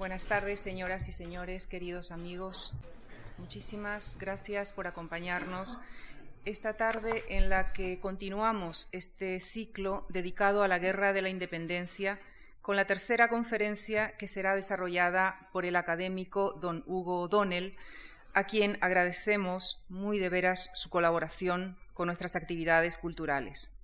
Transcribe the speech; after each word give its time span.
Buenas 0.00 0.24
tardes, 0.24 0.60
señoras 0.60 1.08
y 1.08 1.12
señores, 1.12 1.66
queridos 1.66 2.10
amigos. 2.10 2.72
Muchísimas 3.36 4.16
gracias 4.18 4.72
por 4.72 4.86
acompañarnos 4.86 5.76
esta 6.46 6.72
tarde 6.72 7.22
en 7.28 7.50
la 7.50 7.74
que 7.74 8.00
continuamos 8.00 8.88
este 8.92 9.38
ciclo 9.40 10.06
dedicado 10.08 10.62
a 10.62 10.68
la 10.68 10.78
Guerra 10.78 11.12
de 11.12 11.20
la 11.20 11.28
Independencia 11.28 12.18
con 12.62 12.76
la 12.76 12.86
tercera 12.86 13.28
conferencia 13.28 14.16
que 14.16 14.26
será 14.26 14.54
desarrollada 14.54 15.38
por 15.52 15.66
el 15.66 15.76
académico 15.76 16.52
don 16.62 16.82
Hugo 16.86 17.20
O'Donnell, 17.20 17.76
a 18.32 18.44
quien 18.44 18.78
agradecemos 18.80 19.84
muy 19.90 20.18
de 20.18 20.30
veras 20.30 20.70
su 20.72 20.88
colaboración 20.88 21.76
con 21.92 22.06
nuestras 22.06 22.36
actividades 22.36 22.96
culturales. 22.96 23.82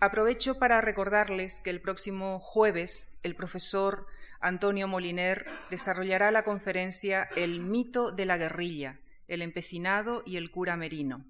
Aprovecho 0.00 0.58
para 0.58 0.82
recordarles 0.82 1.60
que 1.60 1.70
el 1.70 1.80
próximo 1.80 2.40
jueves 2.40 3.12
el 3.22 3.34
profesor 3.34 4.06
Antonio 4.40 4.88
Moliner 4.88 5.44
desarrollará 5.70 6.30
la 6.30 6.44
conferencia 6.44 7.28
El 7.36 7.60
mito 7.60 8.10
de 8.10 8.24
la 8.24 8.38
guerrilla, 8.38 8.98
el 9.28 9.42
empecinado 9.42 10.22
y 10.24 10.36
el 10.38 10.50
cura 10.50 10.76
merino. 10.76 11.26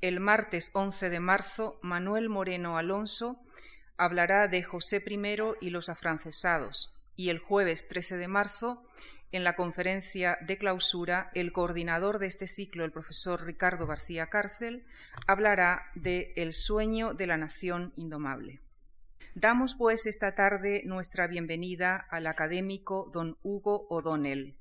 El 0.00 0.18
martes 0.18 0.70
11 0.74 1.10
de 1.10 1.20
marzo, 1.20 1.78
Manuel 1.82 2.28
Moreno 2.28 2.76
Alonso 2.76 3.40
hablará 3.96 4.48
de 4.48 4.64
José 4.64 5.02
I 5.06 5.20
y 5.60 5.70
los 5.70 5.88
afrancesados. 5.88 6.98
Y 7.14 7.28
el 7.28 7.38
jueves 7.38 7.86
13 7.86 8.16
de 8.16 8.26
marzo, 8.26 8.84
en 9.30 9.44
la 9.44 9.54
conferencia 9.54 10.38
de 10.40 10.58
clausura, 10.58 11.30
el 11.34 11.52
coordinador 11.52 12.18
de 12.18 12.26
este 12.26 12.48
ciclo, 12.48 12.84
el 12.84 12.90
profesor 12.90 13.44
Ricardo 13.44 13.86
García 13.86 14.26
Cárcel, 14.26 14.84
hablará 15.28 15.84
de 15.94 16.32
El 16.36 16.52
sueño 16.52 17.14
de 17.14 17.28
la 17.28 17.36
nación 17.36 17.92
indomable. 17.94 18.60
Damos 19.34 19.74
pues 19.74 20.04
esta 20.06 20.34
tarde 20.34 20.82
nuestra 20.84 21.26
bienvenida 21.26 22.06
al 22.10 22.26
académico 22.26 23.10
don 23.14 23.38
Hugo 23.42 23.86
O'Donnell, 23.88 24.58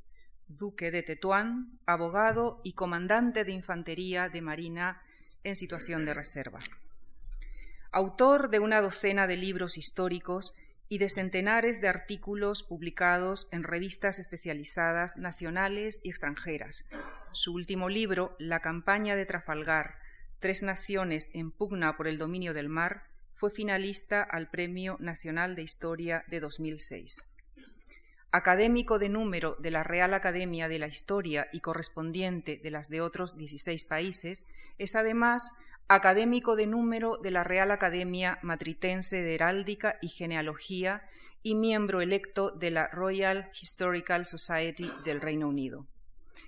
duque 0.48 0.92
de 0.92 1.04
Tetuán, 1.04 1.78
abogado 1.86 2.62
y 2.64 2.72
comandante 2.72 3.44
de 3.44 3.52
infantería 3.52 4.30
de 4.30 4.42
Marina 4.42 5.02
en 5.44 5.58
situación 5.58 6.06
de 6.06 6.14
reserva. 6.14 6.60
Autor 7.92 8.50
de 8.50 8.60
una 8.60 8.80
docena 8.80 9.28
de 9.28 9.36
libros 9.36 9.78
históricos 9.78 10.56
y 10.88 11.00
de 11.00 11.10
centenares 11.10 11.82
de 11.82 11.90
artículos 11.90 12.64
publicados 12.64 13.50
en 13.52 13.64
revistas 13.64 14.20
especializadas 14.20 15.18
nacionales 15.18 16.00
y 16.06 16.10
extranjeras. 16.12 16.88
Su 17.34 17.54
último 17.54 17.90
libro, 17.90 18.38
La 18.40 18.62
campaña 18.62 19.18
de 19.18 19.26
Trafalgar, 19.26 19.96
Tres 20.40 20.64
Naciones 20.64 21.32
en 21.34 21.52
pugna 21.52 21.98
por 21.98 22.08
el 22.08 22.18
dominio 22.18 22.54
del 22.54 22.70
mar, 22.70 23.11
fue 23.42 23.50
finalista 23.50 24.22
al 24.22 24.52
Premio 24.52 24.98
Nacional 25.00 25.56
de 25.56 25.64
Historia 25.64 26.24
de 26.28 26.40
2006. 26.40 27.34
Académico 28.32 29.00
de 29.00 29.10
número 29.10 29.56
de 29.56 29.72
la 29.72 29.84
Real 29.84 30.14
Academia 30.14 30.68
de 30.68 30.78
la 30.78 30.86
Historia 30.86 31.48
y 31.52 31.60
correspondiente 31.60 32.58
de 32.58 32.70
las 32.70 32.88
de 32.88 33.02
otros 33.02 33.36
16 33.36 33.84
países, 33.86 34.46
es 34.78 34.96
además 34.96 35.58
académico 35.88 36.56
de 36.56 36.68
número 36.68 37.18
de 37.18 37.32
la 37.32 37.44
Real 37.44 37.72
Academia 37.72 38.38
Matritense 38.44 39.24
de 39.24 39.34
Heráldica 39.34 39.98
y 40.04 40.10
Genealogía 40.10 41.02
y 41.42 41.56
miembro 41.56 42.02
electo 42.02 42.52
de 42.52 42.70
la 42.70 42.90
Royal 42.90 43.50
Historical 43.60 44.28
Society 44.28 44.92
del 45.04 45.20
Reino 45.20 45.48
Unido. 45.48 45.88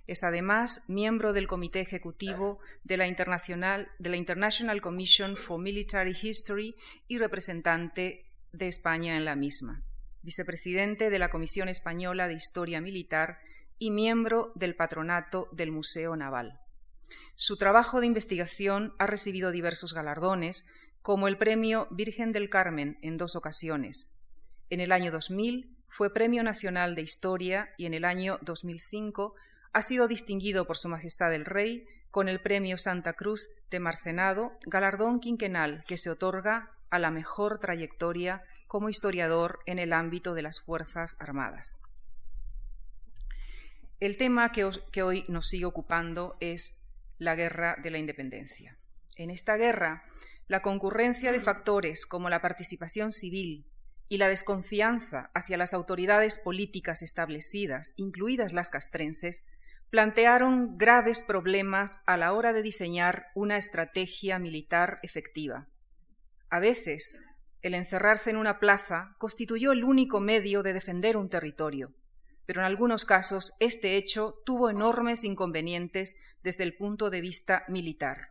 Es 0.06 0.24
además 0.24 0.90
miembro 0.90 1.32
del 1.32 1.48
Comité 1.48 1.80
Ejecutivo 1.80 2.60
de 2.84 2.98
la, 2.98 3.08
International, 3.08 3.90
de 4.00 4.10
la 4.10 4.18
International 4.18 4.82
Commission 4.82 5.38
for 5.38 5.62
Military 5.62 6.16
History 6.22 6.76
y 7.08 7.20
representante 7.20 8.30
de 8.52 8.68
España 8.68 9.16
en 9.16 9.24
la 9.24 9.38
misma, 9.38 9.84
vicepresidente 10.22 11.10
de 11.10 11.20
la 11.20 11.30
Comisión 11.30 11.70
Española 11.70 12.28
de 12.28 12.34
Historia 12.34 12.82
Militar 12.82 13.40
y 13.80 13.92
miembro 13.92 14.52
del 14.56 14.76
patronato 14.76 15.48
del 15.54 15.72
Museo 15.72 16.18
Naval. 16.18 16.60
Su 17.36 17.58
trabajo 17.58 18.02
de 18.02 18.08
investigación 18.08 18.94
ha 19.00 19.08
recibido 19.08 19.52
diversos 19.52 19.94
galardones, 19.94 20.68
como 21.02 21.28
el 21.28 21.38
Premio 21.38 21.88
Virgen 21.92 22.32
del 22.32 22.50
Carmen 22.50 22.98
en 23.02 23.18
dos 23.18 23.36
ocasiones. 23.36 24.18
En 24.70 24.82
el 24.82 24.92
año 24.92 25.12
2000 25.12 25.78
fue 25.88 26.14
Premio 26.14 26.44
Nacional 26.44 26.96
de 26.96 27.04
Historia 27.04 27.74
y 27.78 27.86
en 27.86 27.94
el 27.94 28.06
año 28.06 28.40
2005 28.42 29.36
ha 29.74 29.82
sido 29.82 30.08
distinguido 30.08 30.66
por 30.66 30.78
Su 30.78 30.88
Majestad 30.88 31.34
el 31.34 31.46
Rey 31.46 31.88
con 32.12 32.30
el 32.30 32.40
Premio 32.42 32.78
Santa 32.78 33.14
Cruz 33.14 33.50
de 33.72 33.80
Marcenado, 33.80 34.54
galardón 34.68 35.20
quinquenal 35.20 35.84
que 35.88 35.98
se 35.98 36.12
otorga 36.12 36.72
a 36.92 37.00
la 37.00 37.10
mejor 37.10 37.60
trayectoria 37.60 38.44
como 38.68 38.90
historiador 38.90 39.60
en 39.66 39.80
el 39.80 39.94
ámbito 39.94 40.36
de 40.36 40.44
las 40.44 40.60
Fuerzas 40.60 41.16
Armadas. 41.20 41.82
El 44.00 44.18
tema 44.18 44.52
que, 44.52 44.70
que 44.92 45.02
hoy 45.02 45.26
nos 45.28 45.48
sigue 45.48 45.66
ocupando 45.66 46.38
es 46.40 46.84
la 47.18 47.34
guerra 47.36 47.76
de 47.82 47.90
la 47.90 47.98
independencia. 47.98 48.78
En 49.18 49.32
esta 49.32 49.58
guerra, 49.58 50.04
la 50.48 50.62
concurrencia 50.62 51.32
de 51.32 51.40
factores 51.40 52.06
como 52.06 52.30
la 52.30 52.42
participación 52.42 53.12
civil 53.12 53.66
y 54.08 54.18
la 54.18 54.28
desconfianza 54.28 55.32
hacia 55.34 55.58
las 55.58 55.74
autoridades 55.74 56.38
políticas 56.38 57.02
establecidas, 57.02 57.94
incluidas 57.96 58.54
las 58.54 58.70
castrenses, 58.70 59.46
plantearon 59.94 60.76
graves 60.80 61.22
problemas 61.22 62.02
a 62.08 62.18
la 62.18 62.34
hora 62.34 62.52
de 62.52 62.64
diseñar 62.64 63.28
una 63.36 63.58
estrategia 63.58 64.40
militar 64.40 64.98
efectiva. 65.04 65.68
A 66.50 66.60
veces, 66.60 67.20
el 67.62 67.76
encerrarse 67.76 68.32
en 68.32 68.38
una 68.38 68.60
plaza 68.60 69.16
constituyó 69.20 69.72
el 69.72 69.84
único 69.84 70.20
medio 70.20 70.64
de 70.64 70.74
defender 70.74 71.16
un 71.16 71.30
territorio, 71.30 71.94
pero 72.48 72.62
en 72.62 72.66
algunos 72.66 73.06
casos 73.06 73.54
este 73.60 73.96
hecho 73.96 74.42
tuvo 74.48 74.72
enormes 74.72 75.24
inconvenientes 75.24 76.18
desde 76.42 76.64
el 76.64 76.76
punto 76.76 77.12
de 77.12 77.22
vista 77.22 77.64
militar. 77.68 78.30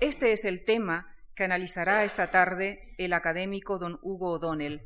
Este 0.00 0.32
es 0.32 0.46
el 0.46 0.64
tema 0.64 1.14
que 1.34 1.44
analizará 1.44 2.04
esta 2.04 2.30
tarde 2.30 2.94
el 2.96 3.12
académico 3.12 3.78
don 3.78 3.98
Hugo 4.00 4.30
O'Donnell, 4.30 4.80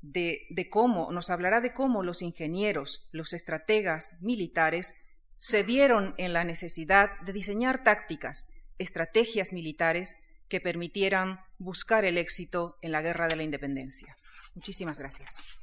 de, 0.00 0.46
de, 0.48 0.70
cómo, 0.70 1.12
nos 1.12 1.28
hablará 1.28 1.60
de 1.60 1.74
cómo 1.74 2.02
los 2.02 2.22
ingenieros, 2.22 3.10
los 3.12 3.34
estrategas 3.34 4.16
militares, 4.22 4.94
se 5.40 5.62
vieron 5.62 6.14
en 6.18 6.34
la 6.34 6.44
necesidad 6.44 7.18
de 7.20 7.32
diseñar 7.32 7.82
tácticas, 7.82 8.52
estrategias 8.76 9.54
militares 9.54 10.16
que 10.50 10.60
permitieran 10.60 11.40
buscar 11.56 12.04
el 12.04 12.18
éxito 12.18 12.76
en 12.82 12.92
la 12.92 13.00
guerra 13.00 13.26
de 13.26 13.36
la 13.36 13.42
independencia. 13.42 14.14
Muchísimas 14.54 14.98
gracias. 14.98 15.58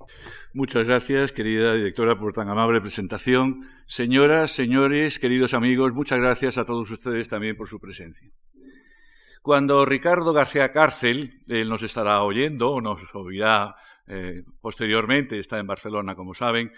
Muchas 0.52 0.88
gracias, 0.88 1.32
querida 1.32 1.76
directora, 1.76 2.18
por 2.18 2.34
tan 2.34 2.50
amable 2.50 2.82
presentación. 2.82 3.70
Señoras, 3.86 4.52
señores, 4.52 5.20
queridos 5.20 5.54
amigos, 5.54 5.94
muchas 5.94 6.20
gracias 6.20 6.58
a 6.58 6.66
todos 6.66 6.90
ustedes 6.90 7.30
también 7.30 7.56
por 7.56 7.70
su 7.70 7.80
presencia. 7.80 8.32
Cuando 9.44 9.86
Ricardo 9.86 10.34
García 10.34 10.72
Cárcel, 10.72 11.30
él 11.50 11.70
nos 11.70 11.84
estará 11.84 12.24
oyendo 12.24 12.72
o 12.72 12.82
nos 12.82 13.14
oirá 13.14 13.76
eh, 14.08 14.44
posteriormente, 14.60 15.38
está 15.38 15.60
en 15.60 15.68
Barcelona, 15.68 16.16
como 16.16 16.34
saben, 16.34 16.72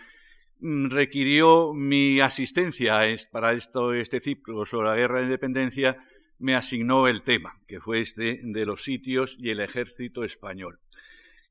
requirió 0.59 1.73
mi 1.73 2.19
asistencia 2.19 3.01
para 3.31 3.53
esto, 3.53 3.93
este 3.93 4.19
ciclo 4.19 4.65
sobre 4.65 4.89
la 4.89 4.95
guerra 4.95 5.19
de 5.19 5.25
independencia, 5.25 5.97
me 6.37 6.55
asignó 6.55 7.07
el 7.07 7.23
tema, 7.23 7.61
que 7.67 7.79
fue 7.79 8.01
este 8.01 8.39
de 8.43 8.65
los 8.65 8.83
sitios 8.83 9.37
y 9.39 9.49
el 9.49 9.59
ejército 9.59 10.23
español 10.23 10.79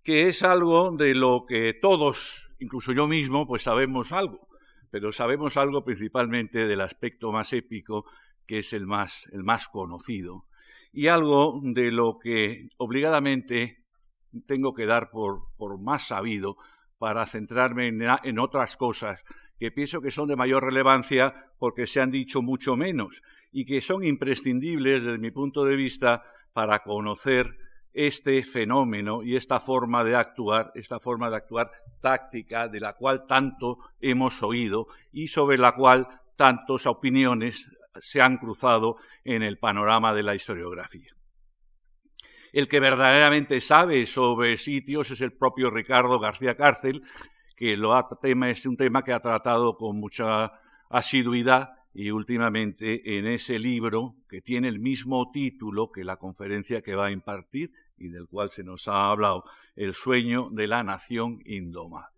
que 0.08 0.28
es 0.28 0.42
algo 0.42 0.92
de 0.92 1.14
lo 1.14 1.44
que 1.46 1.74
todos, 1.74 2.50
incluso 2.58 2.92
yo 2.92 3.06
mismo, 3.06 3.46
pues 3.46 3.64
sabemos 3.64 4.10
algo, 4.12 4.48
pero 4.90 5.12
sabemos 5.12 5.58
algo 5.58 5.84
principalmente 5.84 6.66
del 6.66 6.80
aspecto 6.80 7.30
más 7.30 7.52
épico, 7.52 8.06
que 8.46 8.60
es 8.60 8.72
el 8.72 8.86
más, 8.86 9.28
el 9.32 9.44
más 9.44 9.68
conocido, 9.68 10.46
y 10.92 11.08
algo 11.08 11.60
de 11.62 11.92
lo 11.92 12.18
que 12.18 12.70
obligadamente 12.78 13.84
tengo 14.46 14.72
que 14.72 14.86
dar 14.86 15.10
por, 15.10 15.42
por 15.58 15.78
más 15.78 16.06
sabido 16.06 16.56
para 16.98 17.26
centrarme 17.26 17.88
en, 17.88 18.38
otras 18.38 18.76
cosas 18.76 19.24
que 19.58 19.70
pienso 19.70 20.00
que 20.00 20.10
son 20.10 20.28
de 20.28 20.36
mayor 20.36 20.64
relevancia 20.64 21.50
porque 21.58 21.86
se 21.86 22.00
han 22.00 22.10
dicho 22.10 22.42
mucho 22.42 22.76
menos 22.76 23.22
y 23.52 23.64
que 23.64 23.80
son 23.80 24.04
imprescindibles 24.04 25.02
desde 25.02 25.18
mi 25.18 25.30
punto 25.30 25.64
de 25.64 25.76
vista 25.76 26.22
para 26.52 26.80
conocer 26.80 27.56
este 27.92 28.44
fenómeno 28.44 29.22
y 29.22 29.36
esta 29.36 29.58
forma 29.58 30.04
de 30.04 30.14
actuar, 30.14 30.70
esta 30.74 31.00
forma 31.00 31.30
de 31.30 31.36
actuar 31.36 31.70
táctica 32.00 32.68
de 32.68 32.80
la 32.80 32.92
cual 32.92 33.26
tanto 33.26 33.78
hemos 34.00 34.42
oído 34.42 34.86
y 35.12 35.28
sobre 35.28 35.58
la 35.58 35.72
cual 35.72 36.06
tantas 36.36 36.86
opiniones 36.86 37.68
se 38.00 38.20
han 38.20 38.36
cruzado 38.36 38.96
en 39.24 39.42
el 39.42 39.58
panorama 39.58 40.14
de 40.14 40.22
la 40.22 40.34
historiografía. 40.34 41.17
El 42.52 42.68
que 42.68 42.80
verdaderamente 42.80 43.60
sabe 43.60 44.06
sobre 44.06 44.58
sitios 44.58 45.10
es 45.10 45.20
el 45.20 45.32
propio 45.32 45.70
Ricardo 45.70 46.18
García 46.18 46.56
Cárcel, 46.56 47.02
que 47.56 47.76
lo 47.76 47.94
tema, 48.22 48.50
es 48.50 48.64
un 48.66 48.76
tema 48.76 49.02
que 49.02 49.12
ha 49.12 49.20
tratado 49.20 49.76
con 49.76 49.98
mucha 49.98 50.52
asiduidad 50.88 51.70
y 51.92 52.10
últimamente 52.10 53.18
en 53.18 53.26
ese 53.26 53.58
libro, 53.58 54.14
que 54.28 54.40
tiene 54.40 54.68
el 54.68 54.78
mismo 54.78 55.30
título 55.32 55.90
que 55.90 56.04
la 56.04 56.16
conferencia 56.16 56.82
que 56.82 56.94
va 56.94 57.06
a 57.06 57.10
impartir, 57.10 57.72
y 57.96 58.08
del 58.08 58.28
cual 58.28 58.50
se 58.50 58.62
nos 58.62 58.86
ha 58.86 59.10
hablado, 59.10 59.44
El 59.74 59.94
sueño 59.94 60.48
de 60.52 60.68
la 60.68 60.84
nación 60.84 61.40
indomable. 61.44 62.17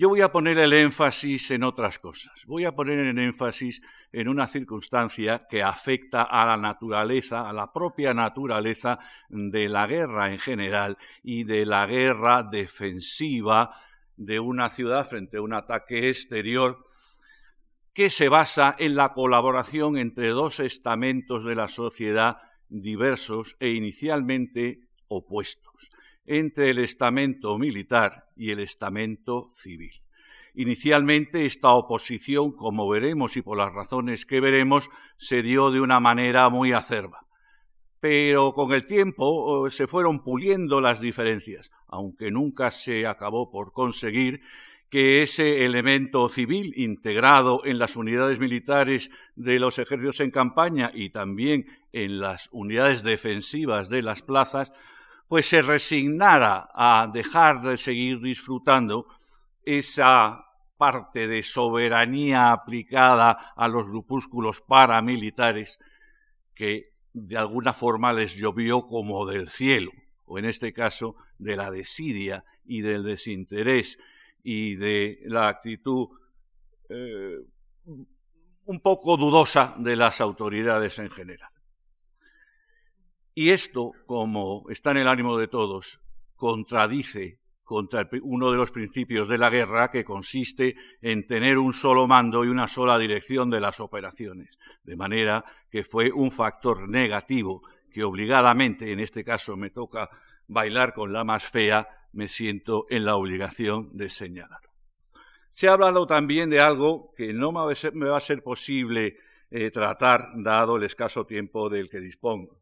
Yo 0.00 0.08
voy 0.08 0.20
a 0.20 0.30
poner 0.30 0.56
el 0.58 0.72
énfasis 0.74 1.50
en 1.50 1.64
otras 1.64 1.98
cosas. 1.98 2.44
Voy 2.46 2.64
a 2.64 2.70
poner 2.70 3.00
el 3.00 3.18
énfasis 3.18 3.82
en 4.12 4.28
una 4.28 4.46
circunstancia 4.46 5.48
que 5.50 5.60
afecta 5.60 6.22
a 6.22 6.46
la 6.46 6.56
naturaleza, 6.56 7.50
a 7.50 7.52
la 7.52 7.72
propia 7.72 8.14
naturaleza 8.14 9.00
de 9.28 9.68
la 9.68 9.88
guerra 9.88 10.32
en 10.32 10.38
general 10.38 10.98
y 11.24 11.42
de 11.42 11.66
la 11.66 11.84
guerra 11.86 12.44
defensiva 12.44 13.74
de 14.16 14.38
una 14.38 14.70
ciudad 14.70 15.04
frente 15.04 15.38
a 15.38 15.42
un 15.42 15.52
ataque 15.52 16.08
exterior 16.08 16.84
que 17.92 18.08
se 18.08 18.28
basa 18.28 18.76
en 18.78 18.94
la 18.94 19.10
colaboración 19.10 19.98
entre 19.98 20.28
dos 20.28 20.60
estamentos 20.60 21.44
de 21.44 21.56
la 21.56 21.66
sociedad 21.66 22.36
diversos 22.68 23.56
e 23.58 23.70
inicialmente 23.70 24.78
opuestos, 25.08 25.90
entre 26.28 26.70
el 26.70 26.78
estamento 26.78 27.58
militar 27.58 28.26
y 28.36 28.50
el 28.50 28.60
estamento 28.60 29.50
civil. 29.54 29.92
Inicialmente 30.54 31.46
esta 31.46 31.72
oposición, 31.72 32.52
como 32.52 32.88
veremos 32.88 33.36
y 33.36 33.42
por 33.42 33.56
las 33.58 33.72
razones 33.72 34.26
que 34.26 34.40
veremos, 34.40 34.90
se 35.16 35.42
dio 35.42 35.70
de 35.70 35.80
una 35.80 36.00
manera 36.00 36.48
muy 36.50 36.72
acerba. 36.72 37.26
Pero 38.00 38.52
con 38.52 38.72
el 38.72 38.86
tiempo 38.86 39.24
oh, 39.24 39.70
se 39.70 39.86
fueron 39.86 40.22
puliendo 40.22 40.80
las 40.80 41.00
diferencias, 41.00 41.70
aunque 41.86 42.30
nunca 42.30 42.70
se 42.70 43.06
acabó 43.06 43.50
por 43.50 43.72
conseguir 43.72 44.42
que 44.90 45.22
ese 45.22 45.64
elemento 45.64 46.28
civil 46.28 46.72
integrado 46.76 47.64
en 47.64 47.78
las 47.78 47.96
unidades 47.96 48.38
militares 48.38 49.10
de 49.36 49.58
los 49.58 49.78
ejércitos 49.78 50.20
en 50.20 50.30
campaña 50.30 50.90
y 50.94 51.10
también 51.10 51.66
en 51.92 52.20
las 52.20 52.48
unidades 52.52 53.02
defensivas 53.02 53.88
de 53.88 54.02
las 54.02 54.22
plazas, 54.22 54.72
pues 55.28 55.46
se 55.46 55.62
resignara 55.62 56.70
a 56.74 57.08
dejar 57.12 57.60
de 57.60 57.78
seguir 57.78 58.20
disfrutando 58.20 59.06
esa 59.62 60.44
parte 60.78 61.26
de 61.26 61.42
soberanía 61.42 62.52
aplicada 62.52 63.52
a 63.54 63.68
los 63.68 63.86
grupúsculos 63.88 64.62
paramilitares 64.62 65.78
que 66.54 66.94
de 67.12 67.36
alguna 67.36 67.72
forma 67.72 68.12
les 68.12 68.36
llovió 68.36 68.82
como 68.82 69.26
del 69.26 69.50
cielo, 69.50 69.90
o 70.24 70.38
en 70.38 70.44
este 70.44 70.72
caso 70.72 71.16
de 71.38 71.56
la 71.56 71.70
desidia 71.70 72.44
y 72.64 72.80
del 72.80 73.02
desinterés 73.02 73.98
y 74.42 74.76
de 74.76 75.20
la 75.24 75.48
actitud 75.48 76.08
eh, 76.88 77.38
un 78.64 78.80
poco 78.80 79.16
dudosa 79.16 79.74
de 79.78 79.96
las 79.96 80.20
autoridades 80.20 80.98
en 80.98 81.10
general. 81.10 81.50
Y 83.40 83.50
esto, 83.50 83.92
como 84.04 84.64
está 84.68 84.90
en 84.90 84.96
el 84.96 85.06
ánimo 85.06 85.38
de 85.38 85.46
todos, 85.46 86.00
contradice 86.34 87.38
contra 87.62 88.10
uno 88.22 88.50
de 88.50 88.56
los 88.56 88.72
principios 88.72 89.28
de 89.28 89.38
la 89.38 89.48
guerra 89.48 89.92
que 89.92 90.04
consiste 90.04 90.74
en 91.00 91.24
tener 91.24 91.56
un 91.56 91.72
solo 91.72 92.08
mando 92.08 92.44
y 92.44 92.48
una 92.48 92.66
sola 92.66 92.98
dirección 92.98 93.48
de 93.48 93.60
las 93.60 93.78
operaciones, 93.78 94.58
de 94.82 94.96
manera 94.96 95.44
que 95.70 95.84
fue 95.84 96.10
un 96.10 96.32
factor 96.32 96.88
negativo 96.88 97.62
que 97.92 98.02
obligadamente, 98.02 98.90
en 98.90 98.98
este 98.98 99.22
caso 99.22 99.56
me 99.56 99.70
toca 99.70 100.10
bailar 100.48 100.92
con 100.92 101.12
la 101.12 101.22
más 101.22 101.44
fea, 101.44 102.08
me 102.12 102.26
siento 102.26 102.86
en 102.90 103.04
la 103.04 103.14
obligación 103.14 103.96
de 103.96 104.10
señalar. 104.10 104.62
Se 105.52 105.68
ha 105.68 105.74
hablado 105.74 106.08
también 106.08 106.50
de 106.50 106.58
algo 106.58 107.14
que 107.16 107.32
no 107.32 107.52
me 107.52 108.08
va 108.08 108.16
a 108.16 108.20
ser, 108.20 108.42
posible 108.42 109.16
eh, 109.52 109.70
tratar 109.70 110.32
dado 110.34 110.76
el 110.76 110.82
escaso 110.82 111.24
tiempo 111.24 111.68
del 111.68 111.88
que 111.88 112.00
dispongo, 112.00 112.57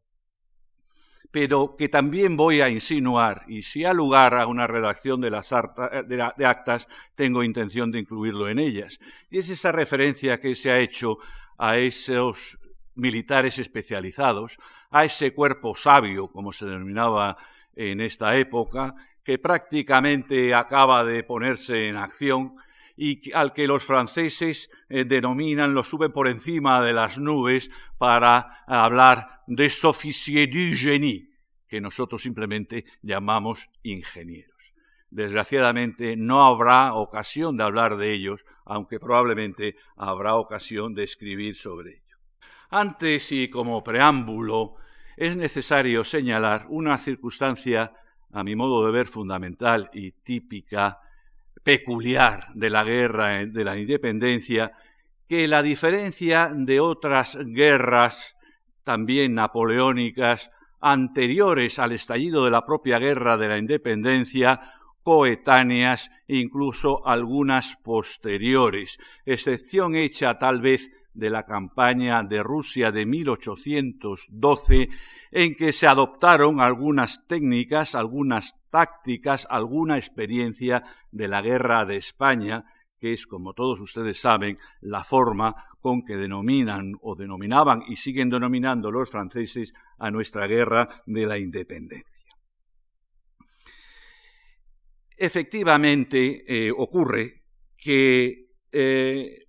pero 1.31 1.75
que 1.77 1.89
también 1.89 2.37
voy 2.37 2.61
a 2.61 2.69
insinuar, 2.69 3.43
y 3.47 3.63
si 3.63 3.85
ha 3.85 3.93
lugar 3.93 4.35
a 4.35 4.47
una 4.47 4.67
redacción 4.67 5.21
de 5.21 5.29
las 5.29 5.53
de 6.07 6.45
actas, 6.45 6.87
tengo 7.15 7.43
intención 7.43 7.91
de 7.91 7.99
incluirlo 7.99 8.49
en 8.49 8.59
ellas, 8.59 8.99
y 9.29 9.39
es 9.39 9.49
esa 9.49 9.71
referencia 9.71 10.39
que 10.39 10.55
se 10.55 10.71
ha 10.71 10.79
hecho 10.79 11.17
a 11.57 11.77
esos 11.77 12.57
militares 12.95 13.59
especializados, 13.59 14.57
a 14.89 15.05
ese 15.05 15.33
cuerpo 15.33 15.75
sabio, 15.75 16.29
como 16.29 16.51
se 16.53 16.65
denominaba 16.65 17.37
en 17.75 18.01
esta 18.01 18.37
época, 18.37 18.95
que 19.23 19.37
prácticamente 19.37 20.55
acaba 20.55 21.03
de 21.03 21.23
ponerse 21.23 21.89
en 21.89 21.97
acción 21.97 22.55
y 22.97 23.31
al 23.33 23.53
que 23.53 23.67
los 23.67 23.83
franceses 23.83 24.69
eh, 24.89 25.05
denominan, 25.05 25.73
lo 25.73 25.83
suben 25.83 26.11
por 26.11 26.27
encima 26.27 26.81
de 26.81 26.93
las 26.93 27.19
nubes 27.19 27.69
para 27.97 28.63
hablar 28.67 29.43
de 29.47 29.71
officiers 29.83 30.51
du 30.51 30.75
génie, 30.75 31.29
que 31.69 31.79
nosotros 31.79 32.23
simplemente 32.23 32.85
llamamos 33.01 33.69
ingenieros. 33.83 34.73
Desgraciadamente 35.09 36.17
no 36.17 36.45
habrá 36.45 36.93
ocasión 36.95 37.55
de 37.55 37.63
hablar 37.63 37.95
de 37.97 38.11
ellos, 38.13 38.43
aunque 38.65 38.99
probablemente 38.99 39.75
habrá 39.95 40.35
ocasión 40.35 40.93
de 40.93 41.03
escribir 41.03 41.55
sobre 41.55 41.91
ello. 41.91 42.17
Antes 42.69 43.31
y 43.31 43.47
como 43.47 43.83
preámbulo, 43.83 44.75
es 45.15 45.37
necesario 45.37 46.03
señalar 46.03 46.65
una 46.67 46.97
circunstancia 46.97 47.93
a 48.31 48.43
mi 48.43 48.55
modo 48.55 48.85
de 48.85 48.91
ver, 48.91 49.07
fundamental 49.07 49.89
y 49.93 50.11
típica, 50.11 50.99
peculiar 51.67 52.47
de 52.53 52.69
la 52.69 52.85
guerra 52.85 53.45
de 53.45 53.63
la 53.65 53.77
independencia, 53.77 54.71
que 55.27 55.49
la 55.49 55.61
diferencia 55.61 56.49
de 56.55 56.79
otras 56.79 57.37
guerras, 57.43 58.37
también 58.85 59.33
napoleónicas, 59.33 60.49
anteriores 60.79 61.77
al 61.77 61.91
estallido 61.91 62.45
de 62.45 62.51
la 62.51 62.65
propia 62.65 62.99
guerra 62.99 63.35
de 63.35 63.49
la 63.49 63.57
independencia, 63.57 64.61
coetáneas 65.03 66.09
incluso 66.29 67.05
algunas 67.05 67.75
posteriores, 67.83 68.97
excepción 69.25 69.93
hecha 69.95 70.39
tal 70.39 70.61
vez 70.61 70.89
de 71.17 71.31
la 71.31 71.45
campaña 71.45 72.21
de 72.23 72.43
Rusia 72.43 72.91
de 72.91 73.07
1812, 73.07 74.89
en 75.31 75.55
que 75.55 75.73
se 75.73 75.87
adoptaron 75.87 76.61
algunas 76.61 77.25
técnicas, 77.27 77.95
algunas 77.95 78.53
tácticas, 78.69 79.47
alguna 79.49 79.97
experiencia 79.97 80.83
de 81.11 81.27
la 81.27 81.41
guerra 81.41 81.85
de 81.85 81.97
España, 81.97 82.65
que 82.99 83.13
es, 83.13 83.25
como 83.25 83.53
todos 83.53 83.81
ustedes 83.81 84.21
saben, 84.21 84.57
la 84.79 85.03
forma 85.03 85.55
con 85.81 86.05
que 86.05 86.17
denominan 86.17 86.93
o 87.01 87.15
denominaban 87.15 87.81
y 87.87 87.95
siguen 87.95 88.29
denominando 88.29 88.91
los 88.91 89.09
franceses 89.09 89.73
a 89.97 90.11
nuestra 90.11 90.45
guerra 90.45 90.87
de 91.07 91.25
la 91.25 91.39
independencia. 91.39 92.27
Efectivamente, 95.17 96.43
eh, 96.47 96.71
ocurre 96.71 97.43
que 97.75 98.51
eh, 98.71 99.46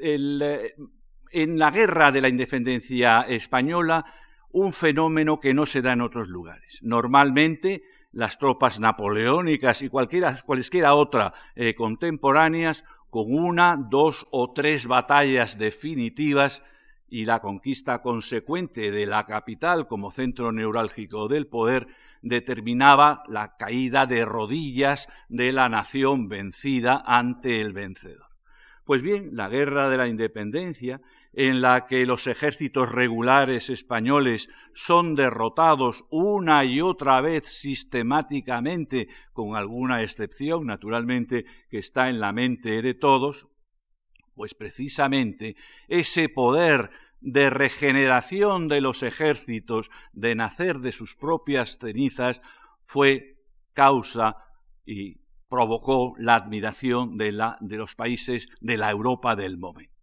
Eh, 0.00 0.74
en 1.30 1.58
la 1.58 1.70
guerra 1.70 2.10
de 2.10 2.20
la 2.20 2.28
independencia 2.28 3.22
española 3.28 4.04
un 4.50 4.72
fenómeno 4.72 5.40
que 5.40 5.54
no 5.54 5.66
se 5.66 5.82
da 5.82 5.92
en 5.92 6.00
otros 6.00 6.28
lugares. 6.28 6.78
Normalmente 6.82 7.82
las 8.12 8.38
tropas 8.38 8.80
napoleónicas 8.80 9.82
y 9.82 9.88
cualquiera, 9.88 10.40
cualesquiera 10.44 10.94
otra 10.94 11.34
eh, 11.54 11.74
contemporáneas 11.74 12.84
con 13.10 13.34
una, 13.34 13.76
dos 13.76 14.26
o 14.30 14.52
tres 14.52 14.86
batallas 14.86 15.58
definitivas 15.58 16.62
y 17.10 17.24
la 17.24 17.40
conquista 17.40 18.02
consecuente 18.02 18.90
de 18.90 19.06
la 19.06 19.24
capital 19.24 19.86
como 19.86 20.10
centro 20.10 20.52
neurálgico 20.52 21.28
del 21.28 21.46
poder 21.46 21.88
determinaba 22.22 23.22
la 23.28 23.56
caída 23.56 24.06
de 24.06 24.24
rodillas 24.24 25.08
de 25.28 25.52
la 25.52 25.68
nación 25.68 26.28
vencida 26.28 27.02
ante 27.06 27.60
el 27.60 27.72
vencedor. 27.72 28.27
Pues 28.88 29.02
bien, 29.02 29.32
la 29.34 29.50
guerra 29.50 29.90
de 29.90 29.98
la 29.98 30.08
independencia, 30.08 31.02
en 31.34 31.60
la 31.60 31.84
que 31.84 32.06
los 32.06 32.26
ejércitos 32.26 32.90
regulares 32.90 33.68
españoles 33.68 34.48
son 34.72 35.14
derrotados 35.14 36.06
una 36.08 36.64
y 36.64 36.80
otra 36.80 37.20
vez 37.20 37.44
sistemáticamente, 37.44 39.08
con 39.34 39.56
alguna 39.56 40.02
excepción, 40.02 40.64
naturalmente, 40.64 41.44
que 41.68 41.76
está 41.76 42.08
en 42.08 42.18
la 42.18 42.32
mente 42.32 42.80
de 42.80 42.94
todos, 42.94 43.48
pues 44.34 44.54
precisamente 44.54 45.54
ese 45.88 46.30
poder 46.30 46.88
de 47.20 47.50
regeneración 47.50 48.68
de 48.68 48.80
los 48.80 49.02
ejércitos, 49.02 49.90
de 50.14 50.34
nacer 50.34 50.78
de 50.78 50.92
sus 50.92 51.14
propias 51.14 51.76
cenizas, 51.78 52.40
fue 52.84 53.36
causa 53.74 54.34
y 54.86 55.27
provocó 55.48 56.14
la 56.18 56.36
admiración 56.36 57.16
de, 57.16 57.32
los 57.32 57.94
países 57.94 58.48
de 58.60 58.76
la 58.76 58.90
Europa 58.90 59.36
del 59.36 59.58
momento. 59.58 59.94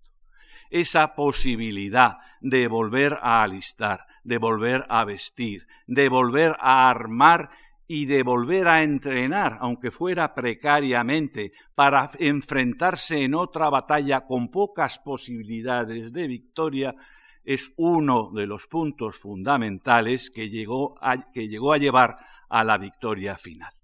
Esa 0.69 1.15
posibilidad 1.15 2.17
de 2.41 2.67
volver 2.67 3.17
a 3.21 3.43
alistar, 3.43 4.05
de 4.23 4.37
volver 4.37 4.85
a 4.89 5.05
vestir, 5.05 5.67
de 5.87 6.09
volver 6.09 6.55
a 6.59 6.89
armar 6.89 7.51
y 7.87 8.07
de 8.07 8.23
volver 8.23 8.67
a 8.67 8.81
entrenar, 8.81 9.59
aunque 9.61 9.91
fuera 9.91 10.33
precariamente, 10.33 11.51
para 11.75 12.09
enfrentarse 12.17 13.23
en 13.23 13.35
otra 13.35 13.69
batalla 13.69 14.25
con 14.25 14.49
pocas 14.49 14.97
posibilidades 14.97 16.11
de 16.11 16.27
victoria, 16.27 16.95
es 17.43 17.73
uno 17.77 18.31
de 18.31 18.47
los 18.47 18.65
puntos 18.65 19.19
fundamentales 19.19 20.31
que 20.31 20.49
llegó 20.49 20.95
a, 20.99 21.15
llevar 21.33 22.15
a 22.49 22.63
la 22.63 22.77
victoria 22.79 23.37
final. 23.37 23.74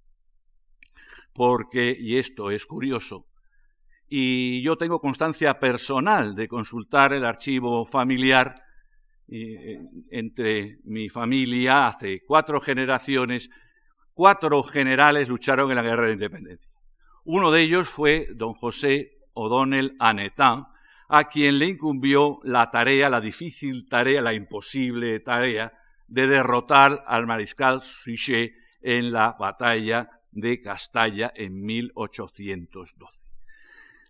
Porque, 1.33 1.95
y 1.97 2.17
esto 2.17 2.51
es 2.51 2.65
curioso, 2.65 3.25
y 4.07 4.61
yo 4.61 4.75
tengo 4.75 4.99
constancia 4.99 5.59
personal 5.59 6.35
de 6.35 6.49
consultar 6.49 7.13
el 7.13 7.23
archivo 7.23 7.85
familiar 7.85 8.55
eh, 9.33 9.79
entre 10.09 10.79
mi 10.83 11.07
familia 11.07 11.87
hace 11.87 12.21
cuatro 12.27 12.59
generaciones, 12.59 13.49
cuatro 14.13 14.61
generales 14.63 15.29
lucharon 15.29 15.69
en 15.69 15.77
la 15.77 15.83
guerra 15.83 16.07
de 16.07 16.13
independencia. 16.13 16.69
Uno 17.23 17.51
de 17.51 17.61
ellos 17.61 17.87
fue 17.87 18.27
don 18.35 18.53
José 18.53 19.19
O'Donnell 19.33 19.95
Anetan, 19.99 20.65
a 21.07 21.29
quien 21.29 21.59
le 21.59 21.67
incumbió 21.67 22.39
la 22.43 22.69
tarea, 22.71 23.09
la 23.09 23.21
difícil 23.21 23.87
tarea, 23.87 24.21
la 24.21 24.33
imposible 24.33 25.21
tarea 25.21 25.71
de 26.07 26.27
derrotar 26.27 27.01
al 27.07 27.25
mariscal 27.25 27.81
Suchet 27.81 28.53
en 28.81 29.13
la 29.13 29.37
batalla 29.39 30.09
de 30.31 30.61
Castalla 30.61 31.31
en 31.35 31.63
1812. 31.63 33.27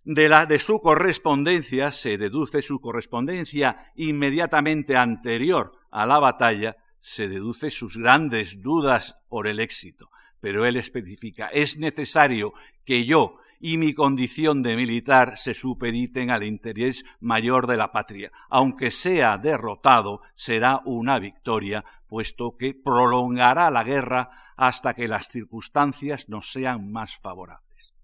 De, 0.03 0.29
la, 0.29 0.45
de 0.45 0.59
su 0.59 0.79
correspondencia 0.79 1.91
se 1.91 2.17
deduce 2.17 2.61
su 2.61 2.79
correspondencia 2.79 3.91
inmediatamente 3.95 4.97
anterior 4.97 5.71
a 5.91 6.05
la 6.05 6.19
batalla, 6.19 6.77
se 6.99 7.27
deduce 7.27 7.69
sus 7.71 7.97
grandes 7.97 8.61
dudas 8.61 9.17
por 9.29 9.47
el 9.47 9.59
éxito. 9.59 10.09
Pero 10.39 10.65
él 10.65 10.75
especifica, 10.75 11.47
es 11.47 11.77
necesario 11.77 12.53
que 12.83 13.05
yo 13.05 13.37
y 13.59 13.77
mi 13.77 13.93
condición 13.93 14.63
de 14.63 14.75
militar 14.75 15.37
se 15.37 15.53
supediten 15.53 16.31
al 16.31 16.43
interés 16.43 17.05
mayor 17.19 17.67
de 17.67 17.77
la 17.77 17.91
patria. 17.91 18.31
Aunque 18.49 18.89
sea 18.89 19.37
derrotado, 19.37 20.21
será 20.33 20.81
una 20.83 21.19
victoria, 21.19 21.85
puesto 22.07 22.57
que 22.57 22.73
prolongará 22.73 23.69
la 23.69 23.83
guerra 23.83 24.40
hasta 24.57 24.93
que 24.93 25.07
las 25.07 25.27
circunstancias 25.27 26.29
nos 26.29 26.51
sean 26.51 26.91
más 26.91 27.17
favorables. 27.17 27.95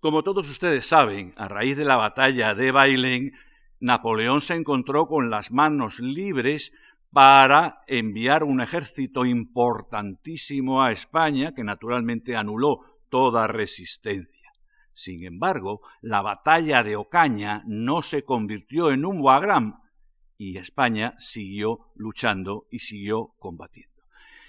Como 0.00 0.22
todos 0.22 0.48
ustedes 0.50 0.86
saben, 0.86 1.32
a 1.36 1.48
raíz 1.48 1.76
de 1.76 1.84
la 1.84 1.96
batalla 1.96 2.54
de 2.54 2.70
Bailén, 2.70 3.32
Napoleón 3.80 4.40
se 4.40 4.54
encontró 4.54 5.06
con 5.06 5.30
las 5.30 5.50
manos 5.50 6.00
libres 6.00 6.72
para 7.10 7.82
enviar 7.86 8.44
un 8.44 8.60
ejército 8.60 9.24
importantísimo 9.24 10.82
a 10.82 10.92
España, 10.92 11.54
que 11.54 11.64
naturalmente 11.64 12.36
anuló 12.36 12.80
toda 13.08 13.46
resistencia. 13.46 14.48
Sin 14.92 15.24
embargo, 15.24 15.80
la 16.00 16.22
batalla 16.22 16.82
de 16.82 16.96
Ocaña 16.96 17.62
no 17.66 18.02
se 18.02 18.22
convirtió 18.22 18.90
en 18.90 19.04
un 19.04 19.20
Wagram 19.20 19.80
y 20.38 20.58
España 20.58 21.14
siguió 21.18 21.92
luchando 21.94 22.66
y 22.70 22.80
siguió 22.80 23.34
combatiendo. 23.38 23.95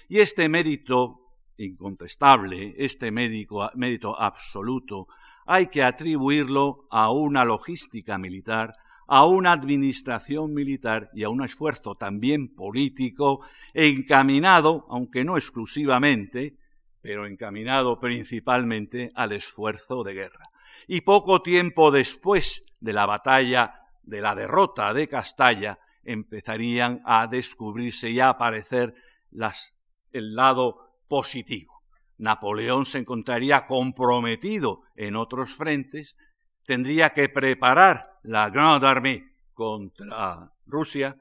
Y 0.08 0.20
este 0.20 0.48
mérito 0.48 1.34
incontestable, 1.58 2.74
este 2.78 3.10
mérito 3.10 4.18
absoluto, 4.18 5.06
hay 5.44 5.66
que 5.66 5.82
atribuirlo 5.82 6.86
a 6.90 7.10
una 7.10 7.44
logística 7.44 8.16
militar, 8.16 8.72
a 9.06 9.26
una 9.26 9.52
administración 9.52 10.54
militar 10.54 11.10
y 11.14 11.24
a 11.24 11.28
un 11.28 11.44
esfuerzo 11.44 11.94
también 11.94 12.54
político 12.54 13.40
encaminado, 13.74 14.86
aunque 14.88 15.24
no 15.24 15.36
exclusivamente, 15.36 16.56
pero 17.02 17.26
encaminado 17.26 18.00
principalmente 18.00 19.08
al 19.14 19.32
esfuerzo 19.32 20.04
de 20.04 20.14
guerra. 20.14 20.44
Y 20.86 21.02
poco 21.02 21.42
tiempo 21.42 21.90
después 21.90 22.64
de 22.80 22.92
la 22.92 23.06
batalla, 23.06 23.74
de 24.02 24.22
la 24.22 24.34
derrota 24.34 24.94
de 24.94 25.08
Castalla, 25.08 25.78
empezarían 26.02 27.02
a 27.04 27.26
descubrirse 27.26 28.10
y 28.10 28.20
a 28.20 28.30
aparecer 28.30 28.94
las 29.30 29.74
el 30.12 30.34
lado 30.34 30.88
positivo. 31.08 31.82
Napoleón 32.18 32.84
se 32.84 32.98
encontraría 32.98 33.66
comprometido 33.66 34.82
en 34.96 35.16
otros 35.16 35.54
frentes, 35.54 36.16
tendría 36.64 37.10
que 37.10 37.28
preparar 37.28 38.18
la 38.22 38.50
Grande 38.50 38.86
Armée 38.86 39.36
contra 39.54 40.52
Rusia 40.66 41.16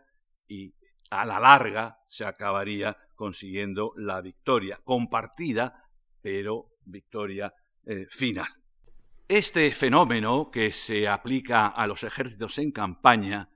y 0.48 0.74
a 1.10 1.26
la 1.26 1.40
larga 1.40 2.00
se 2.08 2.26
acabaría 2.26 2.98
consiguiendo 3.16 3.94
la 3.96 4.22
victoria 4.22 4.78
compartida, 4.84 5.84
pero 6.22 6.78
victoria 6.86 7.54
eh, 7.86 8.08
final. 8.10 8.48
Este 9.28 9.72
fenómeno 9.72 10.50
que 10.52 10.72
se 10.72 11.08
aplica 11.08 11.68
a 11.68 11.88
los 11.88 12.04
ejércitos 12.04 12.58
en 12.60 12.72
campaña 12.72 13.50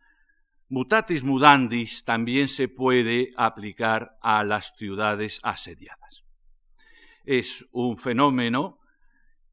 Mutatis 0.71 1.25
mudandis 1.25 2.05
también 2.05 2.47
se 2.47 2.69
puede 2.69 3.31
aplicar 3.35 4.17
a 4.21 4.45
las 4.45 4.73
ciudades 4.77 5.41
asediadas. 5.43 6.23
Es 7.25 7.65
un 7.73 7.97
fenómeno 7.97 8.79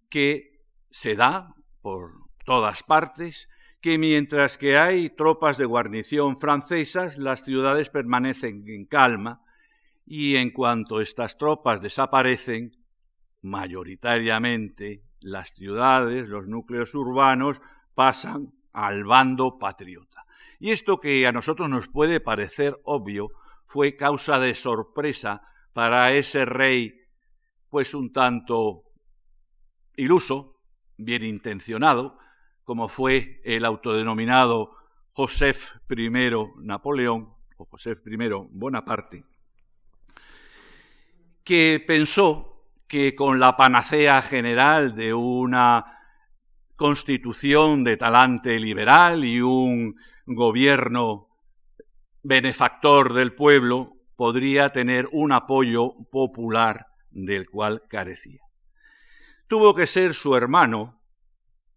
que 0.09 0.63
se 0.91 1.17
da 1.17 1.57
por 1.83 2.13
todas 2.45 2.85
partes, 2.85 3.49
que 3.81 3.99
mientras 3.99 4.59
que 4.59 4.79
hay 4.79 5.11
tropas 5.11 5.59
de 5.59 5.65
guarnición 5.65 6.39
francesas, 6.39 7.19
las 7.19 7.43
ciudades 7.43 7.91
permanecen 7.91 8.63
en 8.69 8.87
calma 8.87 9.43
y 10.07 10.37
en 10.37 10.53
cuanto 10.53 11.01
estas 11.01 11.37
tropas 11.37 11.81
desaparecen, 11.81 12.77
mayoritariamente 13.43 15.03
las 15.23 15.53
ciudades, 15.53 16.29
los 16.29 16.47
núcleos 16.47 16.95
urbanos 16.95 17.61
pasan 17.97 18.55
al 18.73 19.03
bando 19.03 19.59
patriota. 19.59 20.28
Y 20.59 20.73
esto 20.73 20.99
que 20.99 21.27
a 21.27 21.33
nosotros 21.33 21.69
nos 21.69 21.88
puede 21.88 22.21
parecer 22.21 22.77
obvio 22.85 23.31
fue 23.65 23.95
causa 23.95 24.38
de 24.38 24.55
sorpresa 24.55 25.43
para 25.73 26.12
ese 26.12 26.45
rey, 26.45 27.00
pues 27.69 27.95
un 27.95 28.12
tanto 28.12 28.85
iluso, 29.97 30.61
bien 30.97 31.23
intencionado, 31.23 32.19
como 32.65 32.88
fue 32.88 33.41
el 33.45 33.65
autodenominado 33.65 34.77
Joseph 35.11 35.77
I 35.91 36.11
Napoleón, 36.61 37.35
o 37.57 37.65
Joseph 37.65 38.00
I 38.07 38.17
Bonaparte, 38.50 39.25
que 41.45 41.83
pensó 41.87 42.67
que 42.87 43.15
con 43.15 43.38
la 43.38 43.57
panacea 43.57 44.23
general 44.23 44.95
de 44.95 45.12
una 45.15 45.99
constitución 46.77 47.85
de 47.85 47.97
talante 47.97 48.59
liberal 48.59 49.25
y 49.25 49.41
un 49.41 49.97
gobierno 50.35 51.29
benefactor 52.23 53.15
del 53.15 53.35
pueblo 53.35 53.95
podría 54.17 54.71
tener 54.71 55.09
un 55.13 55.33
apoyo 55.33 55.95
popular 56.11 56.89
del 57.11 57.49
cual 57.49 57.85
carecía. 57.89 58.41
Tuvo 59.47 59.75
que 59.75 59.87
ser 59.87 60.13
su 60.13 60.37
hermano, 60.37 61.01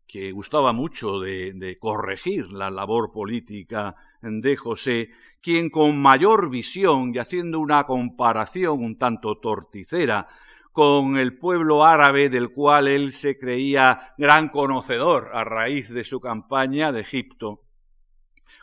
que 0.07 0.31
gustaba 0.31 0.73
mucho 0.73 1.19
de, 1.19 1.77
corregir 1.79 2.51
la 2.51 2.69
labor 2.69 3.11
política 3.13 3.95
de 4.21 4.57
José, 4.57 5.11
quien 5.41 5.69
con 5.69 6.01
mayor 6.01 6.49
visión 6.49 7.15
y 7.15 7.19
haciendo 7.19 7.59
una 7.59 7.85
comparación 7.85 8.83
un 8.83 8.97
tanto 8.97 9.37
torticera 9.37 10.27
con 10.73 11.17
el 11.17 11.37
pueblo 11.37 11.85
árabe 11.85 12.29
del 12.29 12.51
cual 12.51 12.87
él 12.87 13.13
se 13.13 13.37
creía 13.37 14.13
gran 14.17 14.49
conocedor 14.49 15.29
a 15.33 15.43
raíz 15.43 15.93
de 15.93 16.03
su 16.03 16.19
campaña 16.19 16.91
de 16.91 17.01
Egipto, 17.01 17.61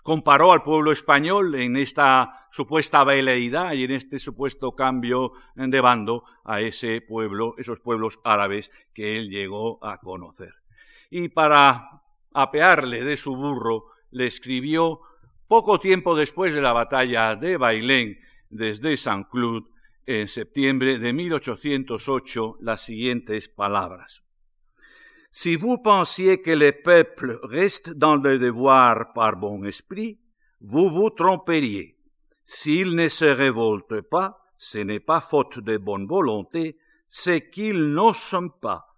comparó 0.09 0.53
al 0.53 0.63
pueblo 0.63 0.91
español 0.91 1.55
en 1.55 1.77
esta 1.77 2.47
supuesta 2.51 3.05
veleidad 3.05 3.75
y 3.75 3.85
en 3.85 3.91
este 3.91 4.19
supuesto 4.19 4.75
cambio 4.75 5.33
de 5.55 5.81
bando 5.83 6.25
a 6.47 6.63
ese 6.63 7.03
pueblo, 7.03 7.55
esos 7.59 7.81
pueblos 7.81 8.19
árabes 8.25 8.71
que 8.95 9.19
él 9.19 9.29
llegó 9.29 9.79
a 9.85 9.99
conocer. 9.99 10.55
Y 11.11 11.29
para 11.29 12.01
apearle 12.33 13.05
de 13.05 13.19
su 13.19 13.37
burro, 13.37 13.89
le 14.11 14.27
escribió 14.27 15.01
poco 15.47 15.79
tiempo 15.79 16.17
después 16.17 16.55
de 16.55 16.63
la 16.63 16.73
batalla 16.73 17.37
de 17.37 17.59
Bailén 17.59 18.19
desde 18.49 18.97
San 18.97 19.25
Cloud, 19.25 19.65
en 20.07 20.29
septiembre 20.29 20.99
de 20.99 21.13
1808, 21.13 22.57
las 22.63 22.81
siguientes 22.81 23.51
palabras. 23.51 24.25
Si 25.31 25.57
vous 25.57 25.79
pensiez 25.79 26.41
que 26.41 26.51
le 26.51 26.73
peuple 26.73 27.39
reste 27.43 27.91
dans 27.91 28.17
le 28.17 28.39
devoir 28.39 29.13
par 29.13 29.37
bon 29.37 29.65
esprit, 29.65 30.19
vous 30.61 30.91
vous 30.91 31.11
tromperiez. 31.11 31.97
S'il 32.45 32.95
ne 32.95 33.09
se 33.09 33.27
révolte 33.27 34.01
pas, 34.01 34.43
ce 34.57 34.79
n'est 34.79 35.01
pas 35.01 35.21
faute 35.21 35.61
de 35.61 35.77
bonne 35.77 36.07
volonté, 36.07 36.79
c'est 37.07 37.51
qu'ils 37.51 37.93
n'osent 37.93 38.51
pas. 38.61 38.97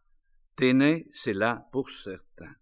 Tenez 0.57 1.09
cela 1.13 1.69
pour 1.73 1.91
certain. 1.91 2.57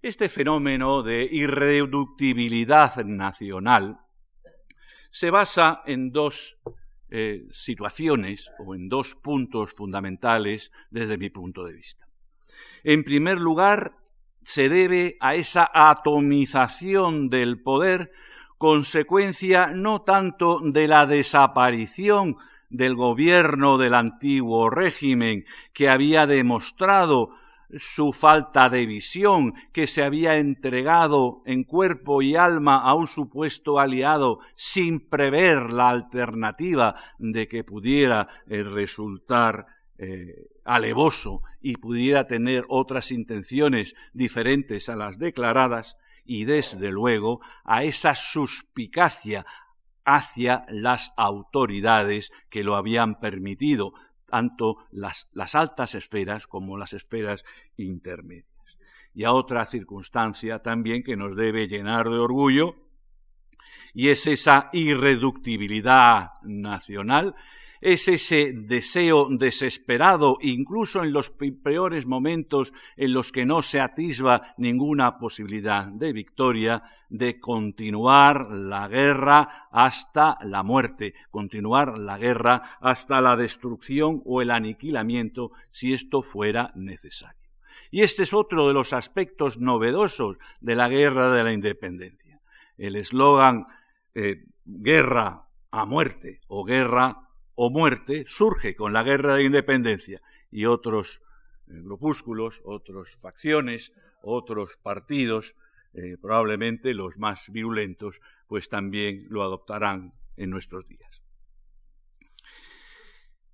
Este 0.00 0.28
fenómeno 0.28 1.02
de 1.02 1.24
irreductibilidad 1.24 3.04
nacional 3.04 3.98
se 5.10 5.30
basa 5.30 5.82
en 5.86 6.12
dos 6.12 6.58
eh, 7.10 7.48
situaciones 7.50 8.50
o 8.60 8.74
en 8.74 8.88
dos 8.88 9.16
puntos 9.16 9.74
fundamentales 9.74 10.70
desde 10.90 11.18
mi 11.18 11.30
punto 11.30 11.64
de 11.64 11.74
vista. 11.74 12.07
En 12.84 13.04
primer 13.04 13.38
lugar, 13.38 13.94
se 14.42 14.68
debe 14.68 15.16
a 15.20 15.34
esa 15.34 15.70
atomización 15.72 17.28
del 17.28 17.62
poder, 17.62 18.12
consecuencia 18.56 19.72
no 19.74 20.02
tanto 20.02 20.60
de 20.62 20.88
la 20.88 21.06
desaparición 21.06 22.36
del 22.70 22.94
gobierno 22.94 23.78
del 23.78 23.94
antiguo 23.94 24.70
régimen, 24.70 25.44
que 25.72 25.88
había 25.88 26.26
demostrado 26.26 27.30
su 27.76 28.12
falta 28.12 28.70
de 28.70 28.86
visión, 28.86 29.52
que 29.72 29.86
se 29.86 30.02
había 30.02 30.38
entregado 30.38 31.42
en 31.44 31.64
cuerpo 31.64 32.22
y 32.22 32.34
alma 32.34 32.76
a 32.76 32.94
un 32.94 33.06
supuesto 33.06 33.78
aliado 33.78 34.40
sin 34.54 35.00
prever 35.00 35.72
la 35.72 35.90
alternativa 35.90 36.94
de 37.18 37.46
que 37.48 37.64
pudiera 37.64 38.28
eh, 38.46 38.62
resultar 38.62 39.66
eh, 39.98 40.46
alevoso 40.64 41.42
y 41.60 41.76
pudiera 41.76 42.26
tener 42.26 42.64
otras 42.68 43.10
intenciones 43.10 43.94
diferentes 44.12 44.88
a 44.88 44.96
las 44.96 45.18
declaradas, 45.18 45.96
y 46.24 46.44
desde 46.44 46.90
luego 46.90 47.40
a 47.64 47.84
esa 47.84 48.14
suspicacia 48.14 49.46
hacia 50.04 50.66
las 50.68 51.12
autoridades 51.16 52.30
que 52.50 52.64
lo 52.64 52.76
habían 52.76 53.18
permitido, 53.18 53.92
tanto 54.26 54.76
las, 54.90 55.28
las 55.32 55.54
altas 55.54 55.94
esferas 55.94 56.46
como 56.46 56.76
las 56.76 56.92
esferas 56.92 57.44
intermedias. 57.76 58.46
Y 59.14 59.24
a 59.24 59.32
otra 59.32 59.66
circunstancia 59.66 60.60
también 60.60 61.02
que 61.02 61.16
nos 61.16 61.34
debe 61.34 61.66
llenar 61.66 62.08
de 62.08 62.18
orgullo, 62.18 62.76
y 63.94 64.10
es 64.10 64.26
esa 64.26 64.68
irreductibilidad 64.72 66.32
nacional 66.42 67.34
es 67.80 68.08
ese 68.08 68.52
deseo 68.54 69.28
desesperado, 69.30 70.38
incluso 70.40 71.02
en 71.02 71.12
los 71.12 71.30
peores 71.30 72.06
momentos 72.06 72.72
en 72.96 73.12
los 73.12 73.32
que 73.32 73.46
no 73.46 73.62
se 73.62 73.80
atisba 73.80 74.54
ninguna 74.56 75.18
posibilidad 75.18 75.86
de 75.86 76.12
victoria, 76.12 76.82
de 77.08 77.38
continuar 77.38 78.50
la 78.50 78.88
guerra 78.88 79.68
hasta 79.70 80.38
la 80.42 80.62
muerte, 80.62 81.14
continuar 81.30 81.98
la 81.98 82.18
guerra 82.18 82.78
hasta 82.80 83.20
la 83.20 83.36
destrucción 83.36 84.22
o 84.24 84.42
el 84.42 84.50
aniquilamiento 84.50 85.52
si 85.70 85.92
esto 85.92 86.22
fuera 86.22 86.72
necesario. 86.74 87.38
Y 87.90 88.02
este 88.02 88.24
es 88.24 88.34
otro 88.34 88.68
de 88.68 88.74
los 88.74 88.92
aspectos 88.92 89.58
novedosos 89.58 90.36
de 90.60 90.74
la 90.74 90.88
guerra 90.88 91.30
de 91.30 91.44
la 91.44 91.52
independencia. 91.52 92.40
El 92.76 92.96
eslogan 92.96 93.66
eh, 94.14 94.44
guerra 94.64 95.48
a 95.70 95.84
muerte 95.86 96.40
o 96.48 96.64
guerra 96.64 97.27
o 97.60 97.70
muerte 97.70 98.22
surge 98.24 98.76
con 98.76 98.92
la 98.92 99.02
guerra 99.02 99.34
de 99.34 99.42
independencia 99.42 100.22
y 100.48 100.66
otros 100.66 101.22
eh, 101.66 101.72
grupúsculos, 101.82 102.62
otras 102.64 103.10
facciones, 103.20 103.92
otros 104.22 104.76
partidos, 104.80 105.56
eh, 105.92 106.16
probablemente 106.22 106.94
los 106.94 107.18
más 107.18 107.50
virulentos, 107.50 108.20
pues 108.46 108.68
también 108.68 109.24
lo 109.28 109.42
adoptarán 109.42 110.12
en 110.36 110.50
nuestros 110.50 110.86
días. 110.86 111.20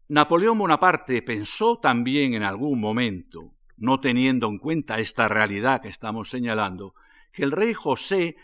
Napoleón 0.08 0.58
Bonaparte 0.58 1.22
pensó 1.22 1.78
también 1.78 2.34
en 2.34 2.42
algún 2.42 2.80
momento, 2.80 3.54
no 3.78 4.00
teniendo 4.00 4.48
en 4.48 4.58
cuenta 4.58 5.00
esta 5.00 5.28
realidad 5.28 5.80
que 5.80 5.88
estamos 5.88 6.28
señalando, 6.28 6.94
que 7.32 7.42
el 7.42 7.52
rey 7.52 7.72
José 7.72 8.36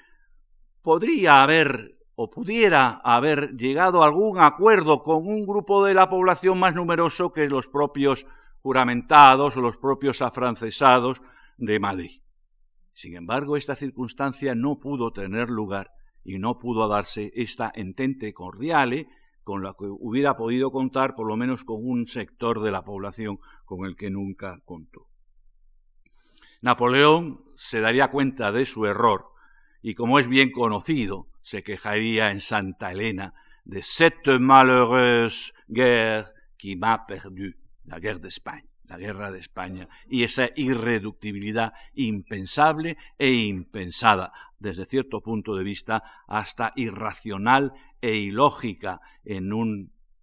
podría 0.80 1.42
haber 1.42 1.99
o 2.22 2.28
pudiera 2.28 3.00
haber 3.02 3.56
llegado 3.56 4.02
a 4.02 4.06
algún 4.06 4.40
acuerdo 4.40 5.00
con 5.00 5.26
un 5.26 5.46
grupo 5.46 5.86
de 5.86 5.94
la 5.94 6.10
población 6.10 6.58
más 6.58 6.74
numeroso 6.74 7.32
que 7.32 7.48
los 7.48 7.66
propios 7.66 8.26
juramentados 8.60 9.56
o 9.56 9.62
los 9.62 9.78
propios 9.78 10.20
afrancesados 10.20 11.22
de 11.56 11.80
Madrid. 11.80 12.20
Sin 12.92 13.16
embargo, 13.16 13.56
esta 13.56 13.74
circunstancia 13.74 14.54
no 14.54 14.78
pudo 14.78 15.12
tener 15.12 15.48
lugar 15.48 15.92
y 16.22 16.38
no 16.38 16.58
pudo 16.58 16.88
darse 16.88 17.32
esta 17.34 17.72
entente 17.74 18.34
cordiale 18.34 19.08
con 19.42 19.62
la 19.62 19.72
que 19.72 19.86
hubiera 19.86 20.36
podido 20.36 20.70
contar 20.70 21.14
por 21.14 21.26
lo 21.26 21.38
menos 21.38 21.64
con 21.64 21.78
un 21.80 22.06
sector 22.06 22.60
de 22.60 22.70
la 22.70 22.82
población 22.82 23.38
con 23.64 23.86
el 23.86 23.96
que 23.96 24.10
nunca 24.10 24.60
contó. 24.66 25.06
Napoleón 26.60 27.46
se 27.56 27.80
daría 27.80 28.10
cuenta 28.10 28.52
de 28.52 28.66
su 28.66 28.84
error 28.84 29.30
y 29.80 29.94
como 29.94 30.18
es 30.18 30.28
bien 30.28 30.50
conocido, 30.50 31.29
se 31.42 31.62
quejaría 31.62 32.30
en 32.30 32.40
Santa 32.40 32.92
Elena 32.92 33.34
de 33.64 33.82
cette 33.82 34.38
malheureuse 34.38 35.52
guerre 35.68 36.32
qui 36.56 36.76
m'a 36.76 37.06
perdu, 37.06 37.56
la 37.86 37.98
guerra 37.98 38.20
de 38.20 38.28
España, 38.28 38.66
la 38.84 38.98
guerra 38.98 39.30
de 39.30 39.38
España, 39.38 39.88
y 40.08 40.24
esa 40.24 40.50
irreductibilidad 40.56 41.72
impensable 41.94 42.96
e 43.18 43.32
impensada, 43.32 44.32
desde 44.58 44.86
cierto 44.86 45.20
punto 45.20 45.54
de 45.54 45.64
vista, 45.64 46.02
hasta 46.26 46.72
irracional 46.76 47.72
e 48.00 48.16
ilógica 48.16 49.00
en 49.24 49.52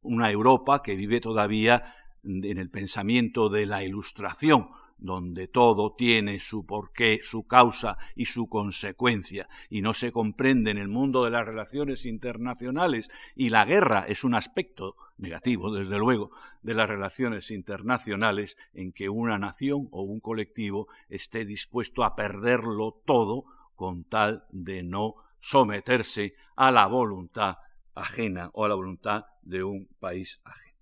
una 0.01 0.31
Europa 0.31 0.83
que 0.83 0.95
vive 0.95 1.21
todavía 1.21 1.95
en 2.23 2.57
el 2.57 2.69
pensamiento 2.69 3.49
de 3.49 3.65
la 3.65 3.83
ilustración, 3.83 4.69
donde 4.97 5.47
todo 5.47 5.93
tiene 5.95 6.39
su 6.39 6.65
porqué, 6.65 7.19
su 7.23 7.43
causa 7.43 7.97
y 8.15 8.25
su 8.25 8.47
consecuencia, 8.47 9.47
y 9.69 9.81
no 9.81 9.93
se 9.93 10.11
comprende 10.11 10.71
en 10.71 10.77
el 10.77 10.87
mundo 10.87 11.23
de 11.23 11.31
las 11.31 11.45
relaciones 11.45 12.05
internacionales, 12.05 13.09
y 13.35 13.49
la 13.49 13.65
guerra 13.65 14.05
es 14.07 14.23
un 14.23 14.35
aspecto 14.35 14.95
negativo, 15.17 15.71
desde 15.71 15.97
luego, 15.97 16.31
de 16.61 16.73
las 16.73 16.87
relaciones 16.89 17.51
internacionales 17.51 18.57
en 18.73 18.91
que 18.91 19.09
una 19.09 19.37
nación 19.37 19.87
o 19.91 20.01
un 20.01 20.19
colectivo 20.19 20.87
esté 21.09 21.45
dispuesto 21.45 22.03
a 22.03 22.15
perderlo 22.15 23.01
todo 23.05 23.45
con 23.75 24.03
tal 24.03 24.45
de 24.51 24.83
no 24.83 25.15
someterse 25.39 26.35
a 26.55 26.71
la 26.71 26.87
voluntad 26.87 27.57
ajena 27.93 28.49
o 28.53 28.65
a 28.65 28.69
la 28.69 28.75
voluntad 28.75 29.25
de 29.41 29.63
un 29.63 29.87
país 29.99 30.41
ajeno. 30.43 30.76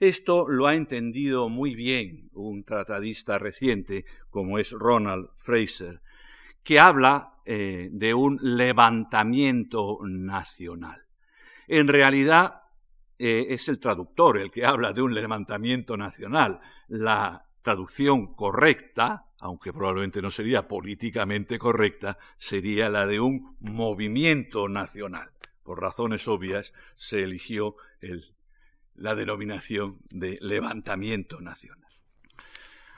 Esto 0.00 0.48
lo 0.48 0.66
ha 0.66 0.74
entendido 0.74 1.50
muy 1.50 1.74
bien 1.74 2.30
un 2.32 2.64
tratadista 2.64 3.38
reciente 3.38 4.06
como 4.30 4.58
es 4.58 4.72
Ronald 4.72 5.28
Fraser, 5.34 6.00
que 6.62 6.80
habla 6.80 7.34
eh, 7.44 7.90
de 7.92 8.14
un 8.14 8.38
levantamiento 8.40 9.98
nacional. 10.02 11.02
En 11.68 11.86
realidad 11.86 12.62
eh, 13.18 13.48
es 13.50 13.68
el 13.68 13.78
traductor 13.78 14.38
el 14.38 14.50
que 14.50 14.64
habla 14.64 14.94
de 14.94 15.02
un 15.02 15.14
levantamiento 15.14 15.98
nacional. 15.98 16.60
La 16.88 17.44
traducción 17.60 18.32
correcta, 18.34 19.26
aunque 19.38 19.70
probablemente 19.70 20.22
no 20.22 20.30
sería 20.30 20.66
políticamente 20.66 21.58
correcta, 21.58 22.16
sería 22.38 22.88
la 22.88 23.06
de 23.06 23.20
un 23.20 23.54
movimiento 23.60 24.66
nacional. 24.66 25.30
Por 25.62 25.78
razones 25.78 26.26
obvias 26.26 26.72
se 26.96 27.22
eligió 27.22 27.76
el 28.00 28.34
la 28.94 29.14
denominación 29.14 29.98
de 30.10 30.38
levantamiento 30.40 31.40
nacional. 31.40 31.78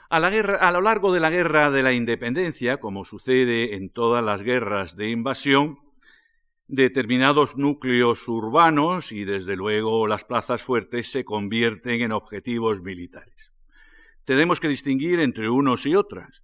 A, 0.09 0.17
a, 0.17 0.71
lo 0.71 0.81
largo 0.81 1.11
de 1.11 1.19
la 1.19 1.29
guerra 1.29 1.71
de 1.71 1.81
la 1.81 1.93
independencia, 1.93 2.79
como 2.79 3.03
sucede 3.03 3.75
en 3.75 3.89
todas 3.89 4.23
las 4.23 4.43
guerras 4.43 4.95
de 4.95 5.09
invasión, 5.09 5.79
determinados 6.67 7.57
núcleos 7.57 8.27
urbanos 8.27 9.11
y 9.11 9.25
desde 9.25 9.55
luego 9.55 10.07
las 10.07 10.23
plazas 10.23 10.63
fuertes 10.63 11.11
se 11.11 11.25
convierten 11.25 12.01
en 12.01 12.11
objetivos 12.11 12.81
militares. 12.81 13.53
Tenemos 14.25 14.59
que 14.59 14.69
distinguir 14.69 15.19
entre 15.19 15.49
unos 15.49 15.85
y 15.85 15.95
otras. 15.95 16.43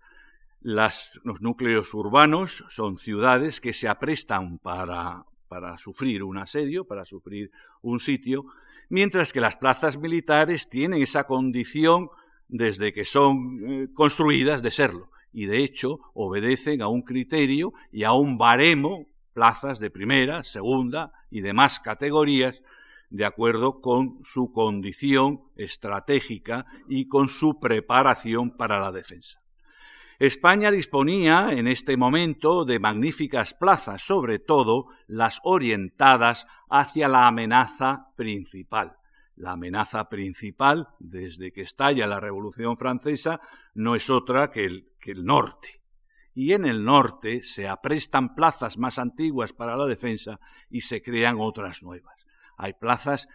los 0.62 1.42
núcleos 1.42 1.94
urbanos 1.94 2.66
son 2.70 2.98
ciudades 2.98 3.62
que 3.62 3.72
se 3.72 3.88
aprestan 3.88 4.60
para, 4.60 5.26
para 5.50 5.78
sufrir 5.78 6.24
un 6.24 6.38
asedio, 6.38 6.86
para 6.86 7.04
sufrir 7.04 7.52
un 7.82 8.00
sitio, 8.00 8.46
mientras 8.88 9.34
que 9.34 9.42
las 9.42 9.58
plazas 9.58 9.98
militares 9.98 10.70
tienen 10.70 11.02
esa 11.02 11.26
condición 11.26 12.10
desde 12.48 12.94
que 12.94 13.04
son 13.04 13.60
eh, 13.68 13.88
construidas 13.94 14.62
de 14.62 14.72
serlo, 14.72 15.12
y 15.34 15.46
de 15.46 15.64
hecho 15.64 16.00
obedecen 16.14 16.82
a 16.82 16.88
un 16.88 17.02
criterio 17.02 17.74
y 17.92 18.04
a 18.04 18.14
un 18.14 18.38
baremo, 18.38 19.08
plazas 19.34 19.80
de 19.80 19.92
primera, 19.92 20.44
segunda 20.44 21.12
y 21.30 21.42
demás 21.42 21.80
categorías, 21.80 22.62
de 23.10 23.26
acuerdo 23.26 23.82
con 23.82 24.20
su 24.24 24.52
condición 24.52 25.42
estratégica 25.56 26.66
y 26.88 27.08
con 27.08 27.28
su 27.28 27.60
preparación 27.60 28.56
para 28.56 28.80
la 28.80 28.92
defensa. 28.92 29.42
España 30.20 30.70
disponía 30.70 31.54
en 31.54 31.66
este 31.66 31.96
momento 31.96 32.66
de 32.66 32.78
magníficas 32.78 33.54
plazas, 33.54 34.02
sobre 34.02 34.38
todo 34.38 34.88
las 35.08 35.40
orientadas 35.44 36.46
hacia 36.70 37.08
la 37.08 37.26
amenaza 37.26 38.08
principal. 38.18 38.98
La 39.38 39.54
amenaza 39.54 40.10
principal, 40.10 40.90
desde 41.00 41.54
que 41.54 41.62
estalla 41.62 42.06
la 42.06 42.20
Revolución 42.20 42.78
Francesa, 42.78 43.40
no 43.74 43.96
es 43.96 44.10
otra 44.10 44.52
que 44.52 44.66
el, 44.66 45.24
norte. 45.24 45.82
Y 46.36 46.52
en 46.52 46.66
el 46.66 46.84
norte 46.84 47.42
se 47.42 47.70
aprestan 47.70 48.36
plazas 48.36 48.78
más 48.78 49.00
antiguas 49.00 49.54
para 49.54 49.78
la 49.78 49.86
defensa 49.86 50.42
y 50.70 50.82
se 50.82 51.02
crean 51.02 51.38
otras 51.40 51.82
nuevas. 51.82 52.16
Hay 52.58 52.74
plazas 52.74 53.30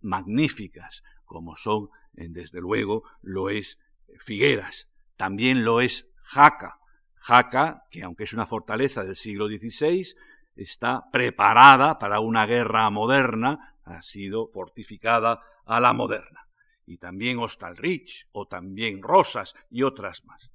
magníficas, 0.00 1.02
como 1.26 1.54
son, 1.54 1.90
desde 2.14 2.62
luego, 2.62 3.02
lo 3.20 3.50
es 3.50 3.78
Figueras, 4.20 4.88
también 5.16 5.64
lo 5.64 5.82
es 5.82 6.13
Jaca. 6.24 6.78
Jaca, 7.14 7.84
que 7.90 8.02
aunque 8.02 8.24
es 8.24 8.32
una 8.32 8.46
fortaleza 8.46 9.04
del 9.04 9.16
siglo 9.16 9.46
XVI, 9.46 10.14
está 10.56 11.04
preparada 11.10 11.98
para 11.98 12.20
una 12.20 12.46
guerra 12.46 12.90
moderna, 12.90 13.76
ha 13.84 14.02
sido 14.02 14.48
fortificada 14.52 15.40
a 15.64 15.80
la 15.80 15.92
moderna. 15.92 16.48
Y 16.86 16.98
también 16.98 17.38
Hostalrich, 17.38 18.28
o 18.32 18.46
también 18.46 19.02
Rosas 19.02 19.54
y 19.70 19.82
otras 19.82 20.24
más. 20.24 20.50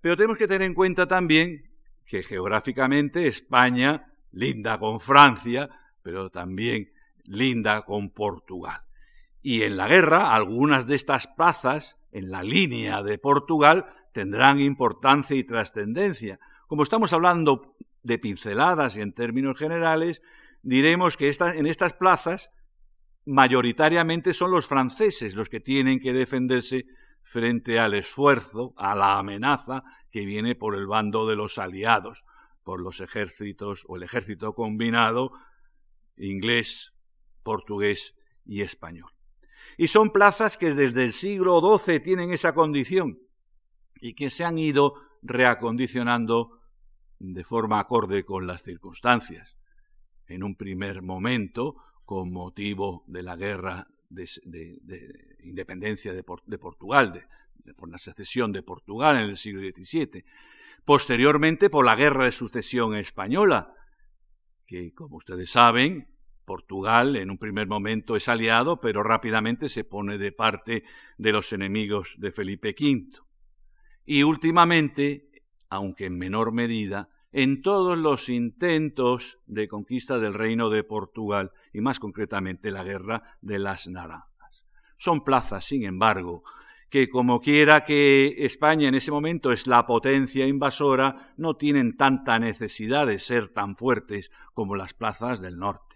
Pero 0.00 0.16
tenemos 0.16 0.38
que 0.38 0.48
tener 0.48 0.62
en 0.62 0.74
cuenta 0.74 1.06
también 1.06 1.70
que 2.04 2.22
geográficamente 2.22 3.28
España 3.28 4.12
linda 4.32 4.78
con 4.78 5.00
Francia, 5.00 5.68
pero 6.02 6.30
también 6.30 6.92
linda 7.24 7.82
con 7.82 8.10
Portugal. 8.10 8.82
Y 9.42 9.62
en 9.62 9.76
la 9.76 9.88
guerra, 9.88 10.34
algunas 10.34 10.86
de 10.86 10.96
estas 10.96 11.26
plazas, 11.28 11.96
en 12.10 12.30
la 12.30 12.42
línea 12.42 13.02
de 13.02 13.18
Portugal, 13.18 13.86
tendrán 14.12 14.60
importancia 14.60 15.36
y 15.36 15.44
trascendencia. 15.44 16.38
Como 16.66 16.82
estamos 16.82 17.12
hablando 17.12 17.76
de 18.02 18.18
pinceladas 18.18 18.96
y 18.96 19.00
en 19.00 19.12
términos 19.12 19.58
generales, 19.58 20.22
diremos 20.62 21.16
que 21.16 21.30
en 21.30 21.66
estas 21.66 21.92
plazas 21.92 22.50
mayoritariamente 23.24 24.32
son 24.32 24.50
los 24.50 24.66
franceses 24.66 25.34
los 25.34 25.48
que 25.48 25.60
tienen 25.60 26.00
que 26.00 26.12
defenderse 26.12 26.86
frente 27.22 27.78
al 27.78 27.94
esfuerzo, 27.94 28.72
a 28.76 28.94
la 28.94 29.18
amenaza 29.18 29.84
que 30.10 30.24
viene 30.24 30.54
por 30.54 30.74
el 30.74 30.86
bando 30.86 31.26
de 31.28 31.36
los 31.36 31.58
aliados, 31.58 32.24
por 32.64 32.80
los 32.80 33.00
ejércitos 33.00 33.84
o 33.86 33.96
el 33.96 34.02
ejército 34.02 34.54
combinado 34.54 35.32
inglés, 36.16 36.94
portugués 37.42 38.14
y 38.46 38.62
español. 38.62 39.10
Y 39.76 39.88
son 39.88 40.10
plazas 40.10 40.56
que 40.56 40.74
desde 40.74 41.04
el 41.04 41.12
siglo 41.12 41.60
XII 41.60 42.00
tienen 42.00 42.32
esa 42.32 42.54
condición 42.54 43.18
y 44.00 44.14
que 44.14 44.30
se 44.30 44.44
han 44.44 44.58
ido 44.58 44.94
reacondicionando 45.22 46.60
de 47.18 47.44
forma 47.44 47.80
acorde 47.80 48.24
con 48.24 48.46
las 48.46 48.62
circunstancias. 48.62 49.56
En 50.26 50.42
un 50.42 50.56
primer 50.56 51.02
momento, 51.02 51.76
con 52.04 52.32
motivo 52.32 53.04
de 53.06 53.22
la 53.22 53.36
guerra 53.36 53.88
de, 54.08 54.26
independencia 55.42 56.12
de, 56.12 56.22
Portugal, 56.22 57.26
por 57.76 57.90
la 57.90 57.98
secesión 57.98 58.52
de 58.52 58.62
Portugal 58.62 59.16
en 59.16 59.30
el 59.30 59.36
siglo 59.36 59.60
XVII. 59.60 60.24
Posteriormente, 60.84 61.70
por 61.70 61.84
la 61.84 61.96
guerra 61.96 62.24
de 62.24 62.32
sucesión 62.32 62.94
española, 62.94 63.74
que, 64.66 64.92
como 64.94 65.16
ustedes 65.16 65.50
saben, 65.50 66.08
Portugal 66.44 67.16
en 67.16 67.30
un 67.30 67.38
primer 67.38 67.66
momento 67.66 68.16
es 68.16 68.28
aliado, 68.28 68.80
pero 68.80 69.02
rápidamente 69.02 69.68
se 69.68 69.84
pone 69.84 70.16
de 70.16 70.32
parte 70.32 70.84
de 71.18 71.32
los 71.32 71.52
enemigos 71.52 72.14
de 72.18 72.32
Felipe 72.32 72.74
V. 72.78 73.27
Y 74.10 74.22
últimamente, 74.22 75.28
aunque 75.68 76.06
en 76.06 76.16
menor 76.16 76.50
medida, 76.50 77.10
en 77.30 77.60
todos 77.60 77.98
los 77.98 78.30
intentos 78.30 79.38
de 79.44 79.68
conquista 79.68 80.18
del 80.18 80.32
reino 80.32 80.70
de 80.70 80.82
Portugal 80.82 81.52
y 81.74 81.82
más 81.82 82.00
concretamente 82.00 82.70
la 82.70 82.84
guerra 82.84 83.36
de 83.42 83.58
las 83.58 83.86
naranjas. 83.86 84.64
Son 84.96 85.24
plazas, 85.24 85.66
sin 85.66 85.84
embargo, 85.84 86.42
que 86.88 87.10
como 87.10 87.40
quiera 87.40 87.84
que 87.84 88.46
España 88.46 88.88
en 88.88 88.94
ese 88.94 89.10
momento 89.10 89.52
es 89.52 89.66
la 89.66 89.84
potencia 89.84 90.46
invasora, 90.46 91.34
no 91.36 91.56
tienen 91.56 91.98
tanta 91.98 92.38
necesidad 92.38 93.06
de 93.06 93.18
ser 93.18 93.48
tan 93.52 93.76
fuertes 93.76 94.32
como 94.54 94.74
las 94.74 94.94
plazas 94.94 95.42
del 95.42 95.58
norte. 95.58 95.87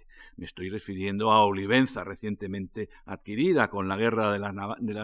Me 0.42 0.46
estoy 0.46 0.70
refiriendo 0.70 1.31
a 1.31 1.44
Olivenza, 1.44 2.02
recientemente 2.02 2.88
adquirida 3.05 3.70
con 3.70 3.87
la 3.87 3.96
guerra 3.96 4.33
de, 4.33 4.40
las 4.40 4.52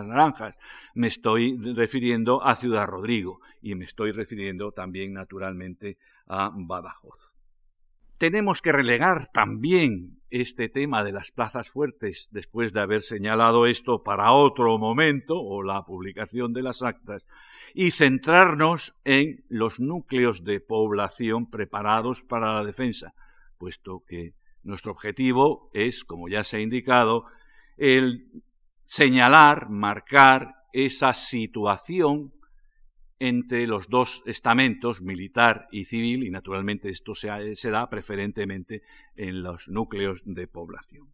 naranjas. 0.04 0.56
Me 0.94 1.06
estoy 1.06 1.56
refiriendo 1.76 2.44
a 2.44 2.56
Ciudad 2.56 2.88
Rodrigo 2.88 3.40
y 3.62 3.76
me 3.76 3.84
estoy 3.84 4.10
refiriendo 4.10 4.72
también, 4.72 5.12
naturalmente, 5.12 5.96
a 6.26 6.50
Badajoz. 6.52 7.36
Tenemos 8.18 8.60
que 8.60 8.72
relegar 8.72 9.30
también 9.32 10.18
este 10.30 10.68
tema 10.68 11.04
de 11.04 11.12
las 11.12 11.30
plazas 11.30 11.70
fuertes 11.70 12.30
después 12.32 12.72
de 12.72 12.80
haber 12.80 13.04
señalado 13.04 13.66
esto 13.66 14.02
para 14.02 14.32
otro 14.32 14.76
momento 14.76 15.40
o 15.40 15.62
la 15.62 15.84
publicación 15.84 16.52
de 16.52 16.62
las 16.62 16.82
actas 16.82 17.24
y 17.74 17.92
centrarnos 17.92 18.96
en 19.04 19.44
los 19.48 19.78
núcleos 19.78 20.42
de 20.42 20.58
población 20.58 21.48
preparados 21.48 22.24
para 22.24 22.54
la 22.54 22.64
defensa, 22.64 23.14
puesto 23.56 24.02
que 24.04 24.34
nuestro 24.68 24.92
objetivo 24.92 25.70
es, 25.72 26.04
como 26.04 26.28
ya 26.28 26.44
se 26.44 26.58
ha 26.58 26.60
indicado, 26.60 27.24
el 27.76 28.42
señalar, 28.84 29.70
marcar 29.70 30.54
esa 30.72 31.14
situación 31.14 32.32
entre 33.18 33.66
los 33.66 33.88
dos 33.88 34.22
estamentos, 34.26 35.02
militar 35.02 35.66
y 35.72 35.86
civil, 35.86 36.22
y 36.22 36.30
naturalmente 36.30 36.88
esto 36.90 37.14
se, 37.14 37.70
da 37.70 37.90
preferentemente 37.90 38.82
en 39.16 39.42
los 39.42 39.68
núcleos 39.68 40.22
de 40.24 40.46
población. 40.46 41.08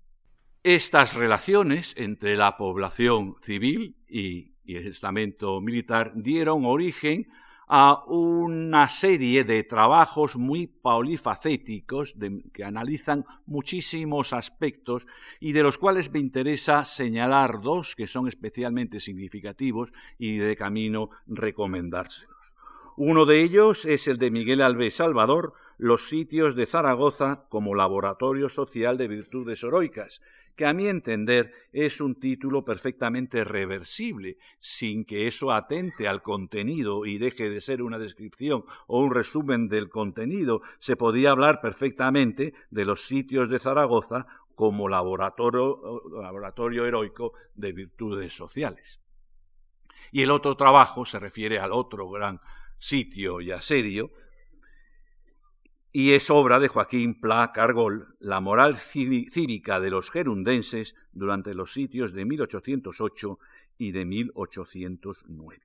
Estas 0.62 1.14
relaciones 1.14 1.94
entre 1.96 2.36
la 2.36 2.56
población 2.56 3.36
civil 3.40 3.96
y, 4.08 4.52
y 4.64 4.76
el 4.76 4.88
estamento 4.88 5.60
militar 5.60 6.12
dieron 6.16 6.64
origen 6.64 7.26
a 7.66 8.04
una 8.06 8.88
serie 8.88 9.44
de 9.44 9.62
trabajos 9.64 10.36
muy 10.36 10.66
polifacéticos 10.66 12.14
que 12.52 12.64
analizan 12.64 13.24
muchísimos 13.46 14.32
aspectos 14.32 15.06
y 15.40 15.52
de 15.52 15.62
los 15.62 15.78
cuales 15.78 16.10
me 16.12 16.18
interesa 16.18 16.84
señalar 16.84 17.60
dos 17.60 17.96
que 17.96 18.06
son 18.06 18.28
especialmente 18.28 19.00
significativos 19.00 19.92
y 20.18 20.38
de 20.38 20.56
camino 20.56 21.10
recomendárselos. 21.26 22.34
Uno 22.96 23.26
de 23.26 23.42
ellos 23.42 23.86
es 23.86 24.06
el 24.06 24.18
de 24.18 24.30
Miguel 24.30 24.60
Alves 24.60 24.94
Salvador, 24.94 25.54
los 25.78 26.08
sitios 26.08 26.54
de 26.54 26.66
Zaragoza 26.66 27.46
como 27.48 27.74
laboratorio 27.74 28.48
social 28.48 28.96
de 28.96 29.08
virtudes 29.08 29.64
heroicas, 29.64 30.22
que 30.56 30.66
a 30.66 30.72
mi 30.72 30.86
entender 30.86 31.52
es 31.72 32.00
un 32.00 32.14
título 32.14 32.64
perfectamente 32.64 33.44
reversible, 33.44 34.38
sin 34.58 35.04
que 35.04 35.26
eso 35.26 35.52
atente 35.52 36.06
al 36.06 36.22
contenido 36.22 37.06
y 37.06 37.18
deje 37.18 37.50
de 37.50 37.60
ser 37.60 37.82
una 37.82 37.98
descripción 37.98 38.64
o 38.86 39.00
un 39.00 39.14
resumen 39.14 39.68
del 39.68 39.88
contenido. 39.88 40.62
Se 40.78 40.96
podía 40.96 41.32
hablar 41.32 41.60
perfectamente 41.60 42.54
de 42.70 42.84
los 42.84 43.06
sitios 43.06 43.48
de 43.48 43.58
Zaragoza 43.58 44.26
como 44.54 44.88
laboratorio, 44.88 46.02
heroico 46.86 47.32
de 47.54 47.72
virtudes 47.72 48.32
sociales. 48.32 49.00
Y 50.12 50.22
el 50.22 50.30
otro 50.30 50.56
trabajo 50.56 51.04
se 51.04 51.18
refiere 51.18 51.58
al 51.58 51.72
otro 51.72 52.08
gran 52.08 52.40
sitio 52.78 53.40
y 53.40 53.50
asedio, 53.50 54.12
y 55.96 56.10
es 56.14 56.28
obra 56.28 56.58
de 56.58 56.66
Joaquín 56.66 57.20
Pla 57.20 57.52
Cargol, 57.54 58.16
La 58.18 58.40
moral 58.40 58.76
cívica 58.76 59.78
de 59.78 59.90
los 59.90 60.10
gerundenses 60.10 60.96
durante 61.12 61.54
los 61.54 61.72
sitios 61.72 62.12
de 62.12 62.24
1808 62.24 63.38
y 63.78 63.92
de 63.92 64.04
1809. 64.04 65.62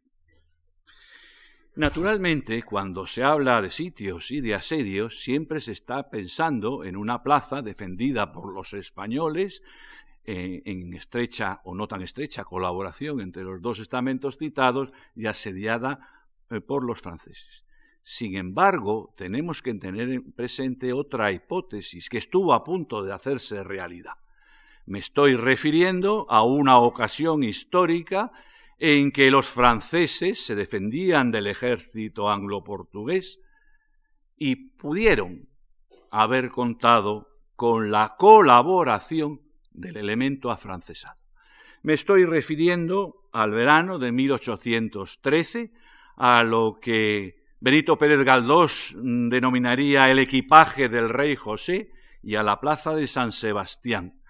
Naturalmente, 1.78 2.62
cuando 2.62 3.08
se 3.08 3.24
habla 3.24 3.60
de 3.64 3.72
sitios 3.72 4.30
y 4.30 4.40
de 4.42 4.54
asedios, 4.54 5.20
siempre 5.20 5.62
se 5.62 5.72
está 5.72 6.12
pensando 6.12 6.84
en 6.84 6.96
una 6.96 7.24
plaza 7.24 7.64
defendida 7.64 8.32
por 8.32 8.54
los 8.54 8.74
españoles 8.74 9.64
eh, 10.26 10.62
en 10.66 10.94
estrecha 10.94 11.60
o 11.64 11.74
no 11.74 11.88
tan 11.88 12.04
estrecha 12.04 12.44
colaboración 12.44 13.20
entre 13.20 13.44
los 13.44 13.64
dos 13.64 13.80
estamentos 13.80 14.38
citados 14.38 14.92
y 15.16 15.26
asediada 15.26 16.28
eh, 16.52 16.62
por 16.62 16.84
los 16.86 17.02
franceses. 17.02 17.64
Sin 18.12 18.36
embargo, 18.38 19.14
tenemos 19.16 19.62
que 19.62 19.72
tener 19.76 20.24
presente 20.36 20.94
otra 20.94 21.32
hipótesis 21.32 22.10
que 22.10 22.18
estuvo 22.18 22.56
a 22.56 22.64
punto 22.64 23.04
de 23.04 23.14
hacerse 23.14 23.64
realidad. 23.64 24.14
Me 24.88 24.98
estoy 24.98 25.36
refiriendo 25.36 26.26
a 26.28 26.42
una 26.42 26.80
ocasión 26.80 27.44
histórica 27.44 28.32
en 28.80 29.12
que 29.12 29.30
los 29.30 29.52
franceses 29.52 30.44
se 30.44 30.56
defendían 30.56 31.30
del 31.30 31.46
ejército 31.46 32.32
anglo-portugués 32.32 33.42
y 34.36 34.56
pudieron 34.56 35.48
haber 36.10 36.50
contado 36.50 37.28
con 37.56 37.92
la 37.92 38.16
colaboración 38.18 39.40
del 39.70 39.98
elemento 39.98 40.50
afrancesado. 40.50 41.20
Me 41.84 41.94
estoy 41.94 42.26
refiriendo 42.26 43.30
al 43.32 43.52
verano 43.52 44.00
de 44.00 44.12
1813, 44.12 45.72
a 46.18 46.44
lo 46.44 46.80
que 46.82 47.39
Benito 47.62 47.98
Pérez 47.98 48.24
Galdós 48.24 48.96
denominaría 48.96 50.10
el 50.10 50.20
equipaje 50.20 50.88
del 50.88 51.10
rey 51.10 51.36
José 51.36 51.92
y 52.24 52.36
a 52.36 52.44
la 52.44 52.62
plaza 52.62 52.96
de 52.96 53.06
San 53.06 53.34
Sebastián. 53.34 54.22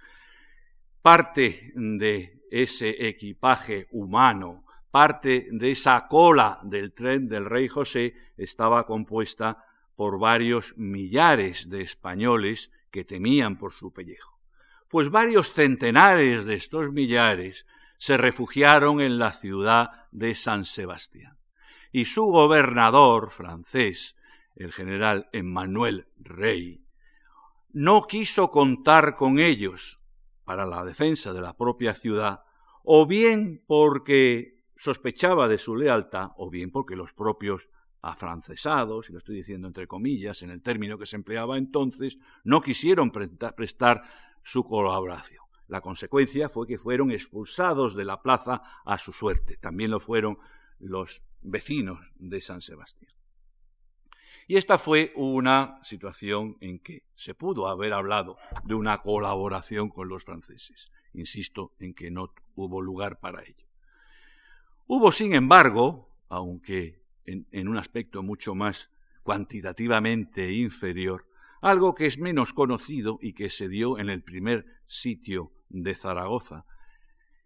Parte 1.03 1.71
de 1.75 2.41
ese 2.49 3.07
equipaje 3.07 3.87
humano, 3.91 4.65
parte 4.89 5.47
de 5.51 5.69
esa 5.69 6.07
cola 6.07 6.59
del 6.63 6.91
tren 6.91 7.27
del 7.27 7.45
rey 7.45 7.67
José 7.67 8.15
estaba 8.35 8.87
compuesta 8.87 9.63
por 9.95 10.17
varios 10.17 10.73
millares 10.75 11.69
de 11.69 11.83
españoles 11.83 12.71
que 12.89 13.05
temían 13.05 13.59
por 13.59 13.73
su 13.73 13.93
pellejo. 13.93 14.39
Pues 14.87 15.11
varios 15.11 15.53
centenares 15.53 16.45
de 16.45 16.55
estos 16.55 16.91
millares 16.91 17.67
se 17.99 18.17
refugiaron 18.17 19.01
en 19.01 19.19
la 19.19 19.33
ciudad 19.33 20.07
de 20.11 20.33
San 20.33 20.65
Sebastián 20.65 21.38
y 21.91 22.05
su 22.05 22.25
gobernador 22.25 23.29
francés, 23.31 24.15
el 24.55 24.71
general 24.71 25.29
Emmanuel 25.31 26.07
Rey, 26.17 26.83
no 27.71 28.03
quiso 28.03 28.49
contar 28.49 29.15
con 29.15 29.39
ellos 29.39 29.99
para 30.43 30.65
la 30.65 30.83
defensa 30.83 31.33
de 31.33 31.41
la 31.41 31.55
propia 31.55 31.93
ciudad, 31.93 32.43
o 32.83 33.05
bien 33.05 33.63
porque 33.67 34.63
sospechaba 34.75 35.47
de 35.47 35.57
su 35.57 35.75
lealtad, 35.75 36.31
o 36.37 36.49
bien 36.49 36.71
porque 36.71 36.95
los 36.95 37.13
propios 37.13 37.69
afrancesados, 38.01 39.09
y 39.09 39.11
lo 39.11 39.17
estoy 39.17 39.35
diciendo 39.35 39.67
entre 39.67 39.87
comillas, 39.87 40.41
en 40.41 40.51
el 40.51 40.61
término 40.61 40.97
que 40.97 41.05
se 41.05 41.17
empleaba 41.17 41.57
entonces, 41.57 42.17
no 42.43 42.61
quisieron 42.61 43.11
prestar 43.11 44.03
su 44.41 44.63
colaboración. 44.63 45.43
La 45.67 45.81
consecuencia 45.81 46.49
fue 46.49 46.65
que 46.65 46.79
fueron 46.79 47.11
expulsados 47.11 47.95
de 47.95 48.05
la 48.05 48.21
plaza 48.23 48.63
a 48.85 48.97
su 48.97 49.11
suerte. 49.11 49.57
También 49.57 49.91
lo 49.91 49.99
fueron 49.99 50.39
los 50.79 51.21
vecinos 51.41 52.11
de 52.15 52.41
San 52.41 52.61
Sebastián. 52.61 53.11
Y 54.47 54.57
esta 54.57 54.79
fue 54.79 55.11
una 55.15 55.79
situación 55.83 56.57
en 56.59 56.79
que 56.79 57.03
se 57.13 57.35
pudo 57.35 57.67
haber 57.67 57.93
hablado 57.93 58.37
de 58.63 58.73
una 58.73 58.97
colaboración 58.99 59.89
con 59.89 60.09
los 60.09 60.23
franceses. 60.23 60.89
Insisto 61.13 61.75
en 61.79 61.93
que 61.93 62.09
no 62.09 62.33
hubo 62.55 62.81
lugar 62.81 63.19
para 63.19 63.43
ello. 63.43 63.67
Hubo, 64.87 65.11
sin 65.11 65.33
embargo, 65.33 66.09
aunque 66.29 67.03
en, 67.25 67.67
un 67.67 67.77
aspecto 67.77 68.23
mucho 68.23 68.55
más 68.55 68.89
cuantitativamente 69.21 70.51
inferior, 70.51 71.27
algo 71.61 71.93
que 71.93 72.07
es 72.07 72.17
menos 72.17 72.53
conocido 72.53 73.19
y 73.21 73.33
que 73.33 73.51
se 73.51 73.69
dio 73.69 73.99
en 73.99 74.09
el 74.09 74.23
primer 74.23 74.65
sitio 74.87 75.51
de 75.69 75.93
Zaragoza, 75.93 76.65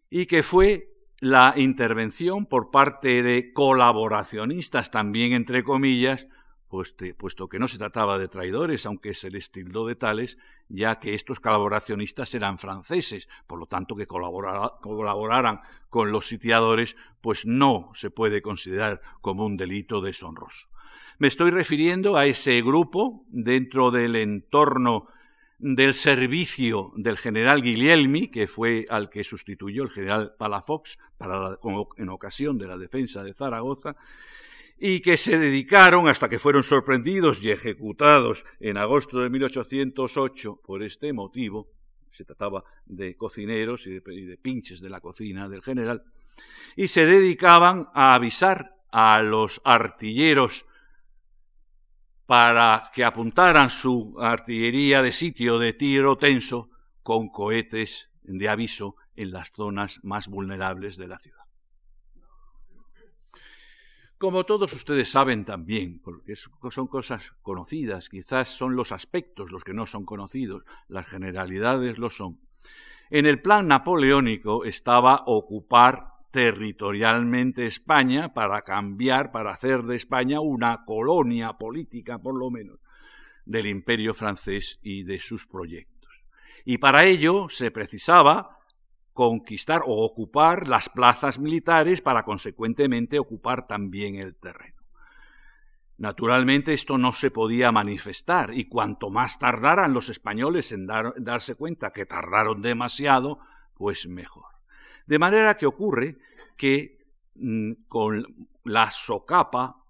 y 0.09 0.25
que 0.25 0.41
fue 0.41 0.92
la 1.23 1.53
intervención 1.55 2.45
por 2.45 2.69
parte 2.69 3.23
de 3.23 3.53
colaboracionistas, 3.53 4.91
también 4.91 5.31
entre 5.31 5.63
comillas, 5.63 6.27
puesto 6.67 7.47
que 7.47 7.59
no 7.59 7.69
se 7.69 7.77
trataba 7.77 8.17
de 8.17 8.27
traidores, 8.27 8.85
aunque 8.85 9.13
se 9.13 9.31
les 9.31 9.49
tildó 9.49 9.87
de 9.87 9.95
tales, 9.95 10.37
ya 10.67 10.99
que 10.99 11.13
estos 11.13 11.39
colaboracionistas 11.39 12.35
eran 12.35 12.57
franceses, 12.57 13.29
por 13.47 13.57
lo 13.57 13.67
tanto 13.67 13.95
que 13.95 14.05
colaboraran 14.05 15.61
con 15.87 16.11
los 16.11 16.27
sitiadores, 16.27 16.97
pues 17.21 17.45
no 17.45 17.91
se 17.93 18.09
puede 18.11 18.41
considerar 18.41 18.99
como 19.21 19.45
un 19.45 19.55
delito 19.55 20.01
deshonroso. 20.01 20.67
Me 21.19 21.29
estoy 21.29 21.51
refiriendo 21.51 22.17
a 22.17 22.25
ese 22.25 22.61
grupo 22.61 23.23
dentro 23.29 23.91
del 23.91 24.17
entorno 24.17 25.07
del 25.63 25.93
servicio 25.93 26.91
del 26.97 27.17
general 27.17 27.61
Guglielmi, 27.61 28.29
que 28.29 28.47
fue 28.47 28.85
al 28.89 29.09
que 29.09 29.23
sustituyó 29.23 29.83
el 29.83 29.89
general 29.89 30.35
Palafox 30.37 30.97
para 31.17 31.57
en 31.97 32.09
ocasión 32.09 32.57
de 32.57 32.67
la 32.67 32.77
defensa 32.77 33.23
de 33.23 33.33
Zaragoza, 33.33 33.95
y 34.77 34.99
que 34.99 35.15
se 35.15 35.37
dedicaron 35.37 36.09
hasta 36.09 36.27
que 36.27 36.37
fueron 36.37 36.63
sorprendidos 36.63 37.41
y 37.45 37.51
ejecutados 37.51 38.43
en 38.59 38.75
agosto 38.75 39.21
de 39.21 39.29
1808 39.29 40.59
por 40.61 40.83
este 40.83 41.13
motivo, 41.13 41.69
se 42.09 42.25
trataba 42.25 42.65
de 42.85 43.15
cocineros 43.15 43.87
y 43.87 44.01
de, 44.01 44.37
pinches 44.41 44.81
de 44.81 44.89
la 44.89 44.99
cocina 44.99 45.47
del 45.47 45.63
general, 45.63 46.03
y 46.75 46.89
se 46.89 47.05
dedicaban 47.05 47.87
a 47.93 48.15
avisar 48.15 48.75
a 48.91 49.23
los 49.23 49.61
artilleros 49.63 50.65
para 52.25 52.89
que 52.93 53.03
apuntaran 53.03 53.69
su 53.69 54.15
artillería 54.19 55.01
de 55.01 55.11
sitio 55.11 55.59
de 55.59 55.73
tiro 55.73 56.17
tenso 56.17 56.69
con 57.01 57.29
cohetes 57.29 58.11
de 58.23 58.49
aviso 58.49 58.95
en 59.15 59.31
las 59.31 59.51
zonas 59.51 59.99
más 60.03 60.27
vulnerables 60.27 60.97
de 60.97 61.07
la 61.07 61.19
ciudad. 61.19 61.43
Como 64.17 64.45
todos 64.45 64.71
ustedes 64.71 65.11
saben 65.11 65.43
también, 65.43 65.99
porque 65.99 66.35
son 66.37 66.87
cosas 66.87 67.33
conocidas, 67.41 68.07
quizás 68.07 68.47
son 68.47 68.77
los 68.77 68.93
aspectos 68.93 69.51
los 69.51 69.65
que 69.65 69.73
no 69.73 69.85
son 69.85 70.05
conocidos, 70.05 70.63
las 70.87 71.07
generalidades 71.07 71.97
lo 71.97 72.09
son. 72.09 72.39
En 73.09 73.25
el 73.25 73.41
plan 73.41 73.67
napoleónico 73.67 74.63
estaba 74.63 75.23
ocupar 75.25 76.12
territorialmente 76.33 77.67
España 77.67 78.33
para 78.33 78.63
cambiar, 78.63 79.31
para 79.31 79.51
hacer 79.51 79.83
de 79.83 79.95
España 79.95 80.39
una 80.39 80.83
colonia 80.83 81.53
política, 81.53 82.17
por 82.17 82.35
lo 82.35 82.49
menos, 82.49 82.79
del 83.45 83.67
imperio 83.67 84.15
francés 84.15 84.79
y 84.81 85.03
de 85.03 85.19
sus 85.19 85.45
proyectos. 85.45 86.25
Y 86.65 86.79
para 86.79 87.05
ello 87.05 87.49
se 87.49 87.69
precisaba 87.69 88.57
conquistar 89.13 89.83
o 89.85 90.03
ocupar 90.03 90.67
las 90.67 90.89
plazas 90.89 91.37
militares 91.37 92.01
para 92.01 92.23
consecuentemente 92.23 93.19
ocupar 93.19 93.67
también 93.67 94.15
el 94.15 94.35
terreno. 94.35 94.81
Naturalmente 95.99 96.73
esto 96.73 96.97
no 96.97 97.13
se 97.13 97.29
podía 97.29 97.71
manifestar 97.71 98.55
y 98.55 98.65
cuanto 98.65 99.11
más 99.11 99.37
tardaran 99.37 99.93
los 99.93 100.09
españoles 100.09 100.71
en 100.71 100.87
darse 100.87 101.53
cuenta 101.53 101.91
que 101.91 102.07
tardaron 102.07 102.63
demasiado, 102.63 103.37
pues 103.75 104.07
mejor. 104.07 104.52
De 105.05 105.19
manera 105.19 105.55
que 105.55 105.65
ocurre 105.65 106.17
que 106.57 106.99
mm, 107.35 107.73
con 107.87 108.47
la 108.63 108.91
socapa, 108.91 109.83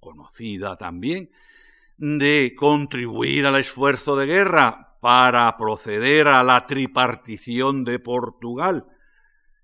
conocida 0.00 0.76
también, 0.76 1.30
de 1.96 2.54
contribuir 2.56 3.46
al 3.46 3.56
esfuerzo 3.56 4.16
de 4.16 4.26
guerra 4.26 4.96
para 5.00 5.56
proceder 5.56 6.28
a 6.28 6.42
la 6.42 6.66
tripartición 6.66 7.84
de 7.84 7.98
Portugal. 7.98 8.86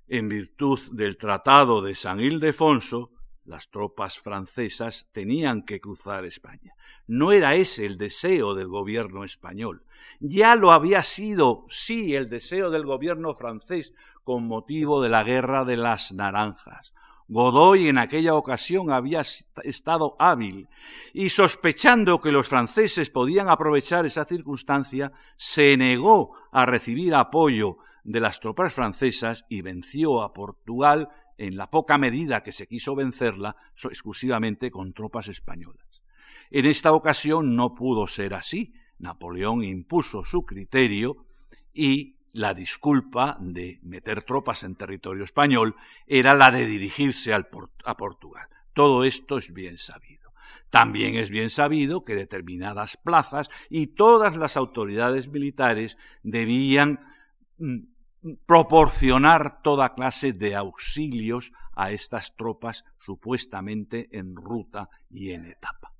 En 0.09 0.29
virtud 0.29 0.79
del 0.93 1.17
Tratado 1.17 1.81
de 1.81 1.95
San 1.95 2.21
Ildefonso, 2.21 3.11
las 3.45 3.71
tropas 3.71 4.19
francesas 4.19 5.09
tenían 5.12 5.64
que 5.64 5.81
cruzar 5.81 6.25
España. 6.25 6.75
No 7.07 7.33
era 7.33 7.55
ese 7.55 7.85
el 7.85 7.99
deseo 7.99 8.55
del 8.55 8.69
gobierno 8.69 9.25
español. 9.25 9.85
Ya 10.21 10.57
lo 10.57 10.73
había 10.73 11.03
sido, 11.03 11.67
sí, 11.69 12.14
el 12.17 12.29
deseo 12.29 12.71
del 12.71 12.85
gobierno 12.85 13.35
francés 13.35 13.93
con 14.24 14.48
motivo 14.48 15.02
de 15.02 15.10
la 15.10 15.22
Guerra 15.22 15.64
de 15.64 15.76
las 15.76 16.12
Naranjas. 16.12 16.94
Godoy 17.28 17.88
en 17.88 17.98
aquella 17.98 18.34
ocasión 18.34 18.90
había 18.90 19.22
estado 19.62 20.16
hábil 20.18 20.68
y 21.14 21.30
sospechando 21.30 22.18
que 22.20 22.32
los 22.32 22.48
franceses 22.48 23.08
podían 23.08 23.48
aprovechar 23.48 24.04
esa 24.04 24.24
circunstancia, 24.24 25.12
se 25.37 25.76
negó 25.76 26.32
a 26.52 26.66
recibir 26.66 27.14
apoyo 27.14 27.78
de 28.02 28.20
las 28.20 28.40
tropas 28.40 28.74
francesas 28.74 29.46
y 29.48 29.62
venció 29.62 30.22
a 30.22 30.34
Portugal 30.34 31.08
en 31.38 31.56
la 31.56 31.70
poca 31.70 31.96
medida 31.96 32.42
que 32.42 32.52
se 32.52 32.66
quiso 32.66 32.94
vencerla 32.94 33.56
exclusivamente 33.84 34.70
con 34.70 34.92
tropas 34.92 35.28
españolas. 35.28 36.02
En 36.50 36.66
esta 36.66 36.92
ocasión 36.92 37.56
no 37.56 37.74
pudo 37.74 38.06
ser 38.06 38.34
así. 38.34 38.74
Napoleón 38.98 39.64
impuso 39.64 40.22
su 40.22 40.44
criterio 40.44 41.24
y 41.72 42.16
la 42.35 42.53
disculpa 42.53 43.38
de 43.40 43.79
meter 43.83 44.23
tropas 44.23 44.64
en 44.64 44.75
territorio 44.75 45.23
español 45.23 45.77
era 46.07 46.35
la 46.35 46.51
de 46.51 46.66
dirigirse 46.66 47.33
a 47.33 47.97
Portugal. 47.97 48.49
Todo 48.75 49.05
esto 49.05 49.38
es 49.38 49.53
bien 49.53 49.79
sabido. 49.79 50.33
También 50.68 51.14
es 51.14 51.31
bien 51.31 51.49
sabido 51.49 52.05
que 52.05 52.16
determinadas 52.16 52.97
plazas 52.97 53.49
y 53.70 53.87
todas 53.87 54.37
las 54.37 54.57
autoridades 54.57 55.29
militares 55.29 55.97
debían 56.25 57.07
mm, 57.59 57.79
proporcionar 58.47 59.62
toda 59.62 59.94
clase 59.94 60.33
de 60.33 60.57
auxilios 60.57 61.53
a 61.77 61.92
estas 61.92 62.35
tropas 62.35 62.85
supuestamente 62.99 64.09
en 64.11 64.35
ruta 64.35 64.90
y 65.09 65.31
en 65.31 65.44
etapa. 65.44 65.93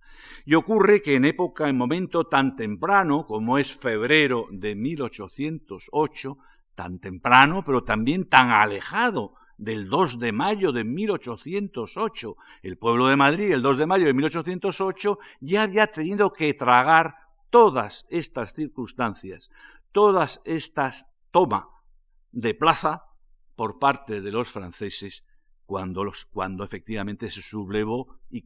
Y 0.45 0.55
ocurre 0.55 1.03
que 1.03 1.17
en 1.17 1.25
época, 1.25 1.69
en 1.69 1.77
momento 1.77 2.25
tan 2.25 2.57
temprano 2.57 3.27
como 3.27 3.59
es 3.59 3.75
febrero 3.75 4.47
de 4.51 4.75
1808, 4.75 6.39
tan 6.75 6.99
temprano, 6.99 7.63
pero 7.65 7.85
también 7.85 8.29
tan 8.29 8.51
alejado 8.51 9.35
del 9.57 9.89
2 9.89 10.19
de 10.19 10.33
mayo 10.33 10.73
de 10.73 10.85
1808. 10.85 12.37
El 12.63 12.79
pueblo 12.79 13.07
de 13.07 13.17
Madrid, 13.17 13.53
el 13.53 13.63
2 13.63 13.79
de 13.79 13.87
mayo 13.87 14.07
de 14.07 14.15
1808, 14.15 15.19
ya 15.41 15.63
había 15.63 15.87
tenido 15.87 16.33
que 16.33 16.53
tragar 16.55 17.15
todas 17.51 18.07
estas 18.11 18.53
circunstancias, 18.53 19.51
todas 19.93 20.41
estas 20.45 21.07
toma 21.31 21.69
de 22.33 22.55
plaza 22.55 23.05
por 23.55 23.79
parte 23.79 24.21
de 24.21 24.33
los 24.33 24.51
franceses 24.51 25.25
cuando, 25.67 26.05
los, 26.05 26.27
cuando 26.27 26.65
efectivamente 26.65 27.31
se 27.31 27.43
sublevó 27.43 28.19
y 28.31 28.45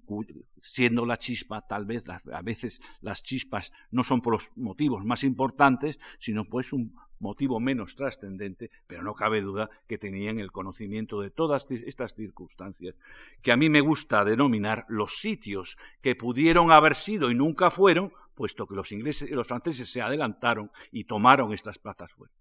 siendo 0.63 1.07
la 1.07 1.17
chispa, 1.17 1.67
tal 1.67 1.87
vez 1.87 2.05
a 2.09 2.43
veces 2.43 2.81
las 3.01 3.23
chispas 3.23 3.73
no 3.91 4.05
son 4.05 4.21
por 4.21 4.35
los 4.35 4.51
motivos 4.57 5.05
más 5.05 5.25
importantes, 5.25 5.99
sino 6.19 6.45
pues 6.45 6.73
un 6.73 6.95
motivo 7.21 7.61
menos 7.61 7.97
trascendente, 7.97 8.71
pero 8.87 9.03
no 9.03 9.15
cabe 9.15 9.41
duda 9.41 9.69
que 9.89 9.99
tenían 9.99 10.39
el 10.39 10.53
conocimiento 10.53 11.21
de 11.21 11.31
todas 11.31 11.71
estas 11.71 12.15
circunstancias, 12.15 12.95
que 13.43 13.53
a 13.53 13.57
mí 13.57 13.69
me 13.69 13.81
gusta 13.81 14.25
denominar 14.25 14.85
los 14.89 15.19
sitios 15.19 15.77
que 16.01 16.15
pudieron 16.15 16.71
haber 16.71 16.95
sido 16.95 17.31
y 17.31 17.35
nunca 17.35 17.71
fueron, 17.71 18.13
puesto 18.35 18.67
que 18.67 18.77
los 18.77 18.93
ingleses 18.93 19.31
y 19.31 19.35
los 19.35 19.49
franceses 19.49 19.91
se 19.91 20.01
adelantaron 20.01 20.71
y 20.93 21.05
tomaron 21.05 21.53
estas 21.53 21.79
plazas 21.79 22.13
fuertes. 22.13 22.39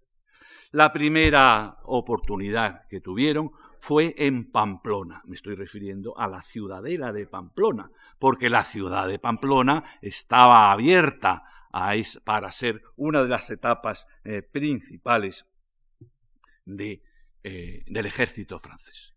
La 0.70 0.92
primera 0.92 1.78
oportunidad 1.84 2.86
que 2.88 3.00
tuvieron 3.00 3.52
fue 3.80 4.14
en 4.18 4.50
Pamplona. 4.50 5.22
Me 5.26 5.34
estoy 5.34 5.54
refiriendo 5.54 6.18
a 6.18 6.26
la 6.28 6.42
ciudadela 6.42 7.12
de 7.12 7.26
Pamplona, 7.26 7.90
porque 8.18 8.50
la 8.50 8.64
ciudad 8.64 9.08
de 9.08 9.18
Pamplona 9.18 9.84
estaba 10.02 10.72
abierta 10.72 11.44
para 12.24 12.50
ser 12.50 12.82
una 12.96 13.22
de 13.22 13.28
las 13.28 13.50
etapas 13.50 14.06
eh, 14.24 14.42
principales 14.42 15.46
eh, 16.66 17.84
del 17.86 18.06
ejército 18.06 18.58
francés. 18.58 19.14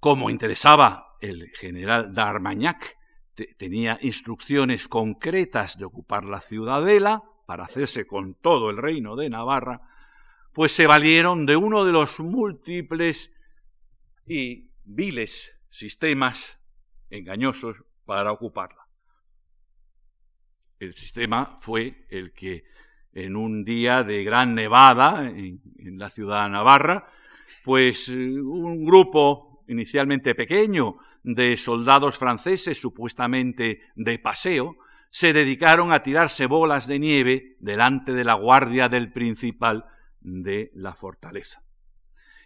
Como 0.00 0.30
interesaba 0.30 1.16
el 1.20 1.50
general 1.54 2.12
d'Armagnac, 2.12 2.98
tenía 3.56 3.98
instrucciones 4.02 4.86
concretas 4.88 5.78
de 5.78 5.86
ocupar 5.86 6.24
la 6.24 6.40
ciudadela 6.40 7.22
para 7.46 7.64
hacerse 7.64 8.06
con 8.06 8.34
todo 8.34 8.70
el 8.70 8.76
reino 8.76 9.16
de 9.16 9.30
Navarra, 9.30 9.80
pues 10.52 10.72
se 10.72 10.86
valieron 10.86 11.46
de 11.46 11.56
uno 11.56 11.84
de 11.84 11.92
los 11.92 12.20
múltiples 12.20 13.32
y 14.26 14.70
viles 14.84 15.58
sistemas 15.70 16.58
engañosos 17.10 17.84
para 18.04 18.32
ocuparla. 18.32 18.86
El 20.78 20.94
sistema 20.94 21.56
fue 21.58 22.06
el 22.10 22.32
que 22.32 22.64
en 23.12 23.36
un 23.36 23.64
día 23.64 24.02
de 24.02 24.24
gran 24.24 24.54
nevada 24.54 25.28
en, 25.28 25.60
la 25.98 26.10
ciudad 26.10 26.44
de 26.44 26.50
Navarra, 26.50 27.06
pues 27.62 28.08
eh, 28.08 28.14
un 28.14 28.84
grupo 28.84 29.64
inicialmente 29.68 30.34
pequeño 30.34 30.98
de 31.22 31.56
soldados 31.56 32.18
franceses 32.18 32.78
supuestamente 32.78 33.80
de 33.94 34.18
paseo, 34.18 34.76
se 35.10 35.32
dedicaron 35.32 35.92
a 35.92 36.02
tirarse 36.02 36.46
bolas 36.46 36.86
de 36.88 36.98
nieve 36.98 37.56
delante 37.60 38.12
de 38.12 38.24
la 38.24 38.34
guardia 38.34 38.88
del 38.88 39.12
principal 39.12 39.86
de 40.20 40.70
la 40.74 40.94
fortaleza. 40.94 41.63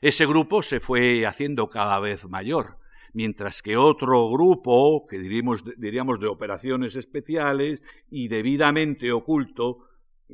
Ese 0.01 0.27
grupo 0.27 0.63
se 0.63 0.81
fue 0.81 1.27
haciendo 1.27 1.69
cada 1.69 1.99
vez 1.99 2.29
mayor, 2.29 2.79
mientras 3.13 3.63
que 3.63 3.77
otro 3.77 4.31
grupo, 4.31 5.07
que 5.07 5.19
diríamos, 5.19 5.65
diríamos 5.77 6.21
de 6.21 6.29
operaciones 6.29 6.95
especiales 6.97 7.83
y 8.11 8.29
debidamente 8.29 9.11
oculto, 9.13 9.89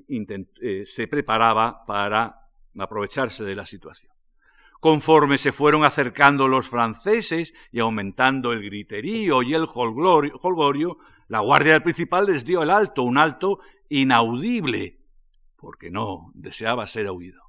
eh, 0.08 0.84
se 0.84 1.08
preparaba 1.08 1.84
para 1.86 2.48
aprovecharse 2.78 3.44
de 3.44 3.54
la 3.54 3.64
situación. 3.64 4.12
Conforme 4.80 5.38
se 5.38 5.52
fueron 5.52 5.84
acercando 5.84 6.46
los 6.46 6.68
franceses 6.68 7.54
y 7.72 7.80
aumentando 7.80 8.52
el 8.52 8.62
griterío 8.62 9.42
y 9.42 9.54
el 9.54 9.66
holgorio, 9.72 10.98
la 11.28 11.40
guardia 11.40 11.82
principal 11.82 12.26
les 12.26 12.44
dio 12.44 12.62
el 12.62 12.70
alto, 12.70 13.02
un 13.02 13.16
alto 13.16 13.60
inaudible, 13.88 14.98
porque 15.56 15.90
no 15.90 16.32
deseaba 16.34 16.86
ser 16.86 17.08
oído. 17.08 17.43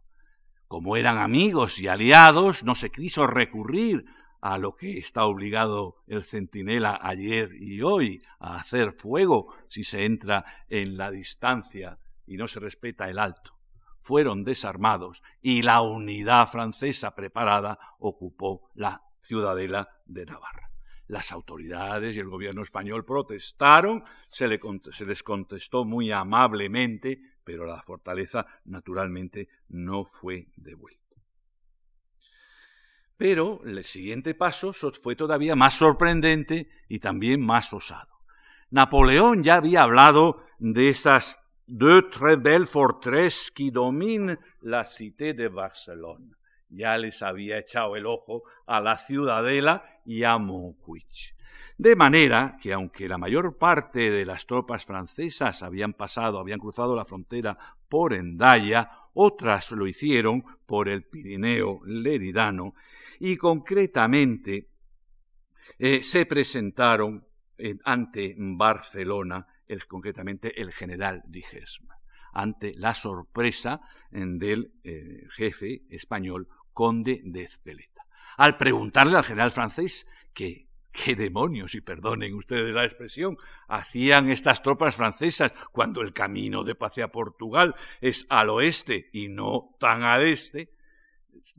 Como 0.76 0.98
eran 0.98 1.20
amigos 1.20 1.80
y 1.80 1.88
aliados, 1.88 2.66
no 2.66 2.76
se 2.76 2.92
quiso 2.92 3.28
recurrir 3.28 4.04
a 4.42 4.58
lo 4.58 4.76
que 4.76 4.98
está 4.98 5.24
obligado 5.24 6.04
el 6.06 6.26
centinela 6.26 7.00
ayer 7.02 7.52
y 7.58 7.82
hoy, 7.82 8.22
a 8.40 8.58
hacer 8.58 8.92
fuego 8.92 9.56
si 9.70 9.86
se 9.86 10.04
entra 10.04 10.44
en 10.68 10.98
la 10.98 11.12
distancia 11.12 11.98
y 12.28 12.36
no 12.36 12.50
se 12.50 12.60
respeta 12.60 13.10
el 13.10 13.20
alto. 13.20 13.58
Fueron 14.02 14.44
desarmados 14.44 15.24
y 15.42 15.62
la 15.62 15.80
unidad 15.80 16.46
francesa 16.48 17.16
preparada 17.16 17.80
ocupó 17.98 18.70
la 18.74 19.02
ciudadela 19.22 19.88
de 20.06 20.26
Navarra. 20.26 20.72
Las 21.08 21.32
autoridades 21.32 22.18
y 22.18 22.20
el 22.20 22.28
gobierno 22.28 22.64
español 22.64 23.06
protestaron, 23.06 24.04
se, 24.28 24.50
les 24.50 25.24
contestó 25.24 25.86
muy 25.86 26.12
amablemente, 26.12 27.22
pero 27.46 27.66
la 27.66 27.82
fortaleza 27.82 28.46
naturalmente 28.66 29.48
no 29.70 30.04
fue 30.04 30.48
devuelta. 30.58 31.02
Pero 33.18 33.62
el 33.64 33.82
siguiente 33.86 34.36
paso 34.36 34.74
fue 34.74 35.16
todavía 35.16 35.56
más 35.56 35.76
sorprendente 35.76 36.70
y 36.90 37.00
también 37.00 37.40
más 37.46 37.72
osado. 37.72 38.14
Napoleón 38.72 39.44
ya 39.44 39.56
había 39.56 39.84
hablado 39.84 40.44
de 40.60 40.90
esas 40.90 41.40
deux 41.68 42.10
très 42.10 42.36
belles 42.36 42.70
forteresses 42.70 43.52
qui 43.52 43.72
dominent 43.72 44.38
la 44.62 44.84
cité 44.84 45.34
de 45.34 45.48
Barcelona. 45.48 46.38
Ya 46.70 46.98
les 46.98 47.22
había 47.22 47.60
echado 47.60 47.96
el 47.96 48.06
ojo 48.06 48.44
a 48.66 48.82
la 48.82 48.98
ciudadela 48.98 50.02
y 50.06 50.24
a 50.24 50.38
Montjuich. 50.38 51.35
De 51.78 51.96
manera 51.96 52.58
que 52.62 52.74
aunque 52.74 53.08
la 53.08 53.18
mayor 53.18 53.58
parte 53.58 54.10
de 54.10 54.26
las 54.26 54.46
tropas 54.46 54.86
francesas 54.86 55.64
habían 55.64 55.94
pasado, 55.94 56.40
habían 56.40 56.60
cruzado 56.60 56.96
la 56.96 57.06
frontera 57.06 57.58
por 57.90 58.14
Endaya, 58.14 58.92
otras 59.14 59.72
lo 59.72 59.88
hicieron 59.88 60.44
por 60.66 60.90
el 60.90 61.04
Pirineo 61.04 61.82
Leridano 61.86 62.74
y 63.20 63.38
concretamente 63.38 64.70
eh, 65.80 66.04
se 66.04 66.26
presentaron 66.26 67.26
ante 67.84 68.36
Barcelona 68.38 69.48
concretamente 69.88 70.62
el 70.62 70.72
general 70.72 71.24
Dijesma, 71.28 72.00
ante 72.34 72.74
la 72.76 72.94
sorpresa 72.94 73.82
del 74.12 74.74
eh, 74.84 75.28
jefe 75.36 75.84
español, 75.90 76.48
conde 76.72 77.22
de 77.24 77.44
Ezpeleta. 77.44 78.06
Al 78.38 78.58
preguntarle 78.58 79.18
al 79.18 79.24
general 79.24 79.52
francés 79.52 80.08
que 80.34 80.65
qué 81.04 81.16
demonios, 81.16 81.76
y 81.76 81.82
perdonen 81.82 82.36
ustedes 82.36 82.74
la 82.74 82.86
expresión, 82.86 83.38
hacían 83.68 84.30
estas 84.30 84.64
tropas 84.64 84.96
francesas 84.96 85.54
cuando 85.72 86.02
el 86.02 86.14
camino 86.14 86.64
de 86.64 86.76
paz 86.76 86.98
a 87.00 87.10
Portugal 87.10 87.76
es 88.02 88.26
al 88.30 88.50
oeste 88.50 89.10
y 89.12 89.28
no 89.28 89.76
tan 89.80 90.04
al 90.04 90.24
este, 90.24 90.70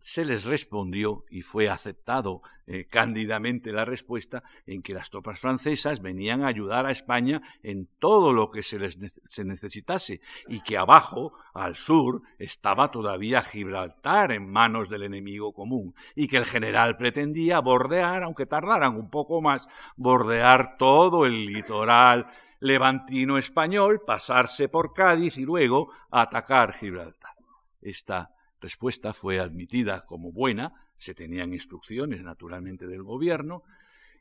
se 0.01 0.25
les 0.25 0.45
respondió 0.45 1.25
y 1.31 1.43
fue 1.43 1.69
aceptado 1.69 2.43
eh, 2.67 2.87
cándidamente 2.87 3.73
la 3.73 3.85
respuesta 3.85 4.43
en 4.67 4.83
que 4.83 4.95
las 4.95 5.11
tropas 5.11 5.39
francesas 5.39 6.03
venían 6.03 6.43
a 6.43 6.49
ayudar 6.49 6.87
a 6.87 6.91
España 6.91 7.41
en 7.63 7.89
todo 8.01 8.33
lo 8.33 8.51
que 8.51 8.65
se 8.65 8.81
les 8.81 8.99
se 9.25 9.45
necesitase 9.45 10.21
y 10.49 10.61
que 10.63 10.77
abajo, 10.77 11.35
al 11.55 11.77
sur, 11.77 12.23
estaba 12.39 12.91
todavía 12.91 13.43
Gibraltar 13.43 14.33
en 14.33 14.51
manos 14.51 14.89
del 14.89 15.05
enemigo 15.05 15.53
común 15.53 15.95
y 16.17 16.27
que 16.27 16.39
el 16.39 16.47
general 16.47 16.97
pretendía 16.97 17.61
bordear, 17.61 18.25
aunque 18.25 18.47
tardaran 18.47 18.97
un 18.97 19.09
poco 19.09 19.41
más, 19.41 19.69
bordear 19.97 20.77
todo 20.79 21.27
el 21.27 21.47
litoral 21.47 22.27
levantino 22.59 23.39
español, 23.39 24.03
pasarse 24.05 24.69
por 24.69 24.93
Cádiz 24.93 25.39
y 25.39 25.45
luego 25.45 25.93
atacar 26.11 26.73
Gibraltar. 26.73 27.37
Esta 27.81 28.36
respuesta 28.61 29.13
fue 29.13 29.41
admitida 29.41 30.05
como 30.07 30.33
buena, 30.33 30.73
se 30.97 31.15
tenían 31.15 31.53
instrucciones 31.53 32.23
naturalmente 32.23 32.87
del 32.87 33.03
gobierno, 33.03 33.63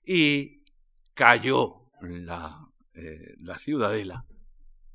y 0.05 0.63
cayó 1.13 1.89
la, 2.01 2.69
eh, 2.93 3.35
la 3.39 3.57
ciudadela, 3.57 4.25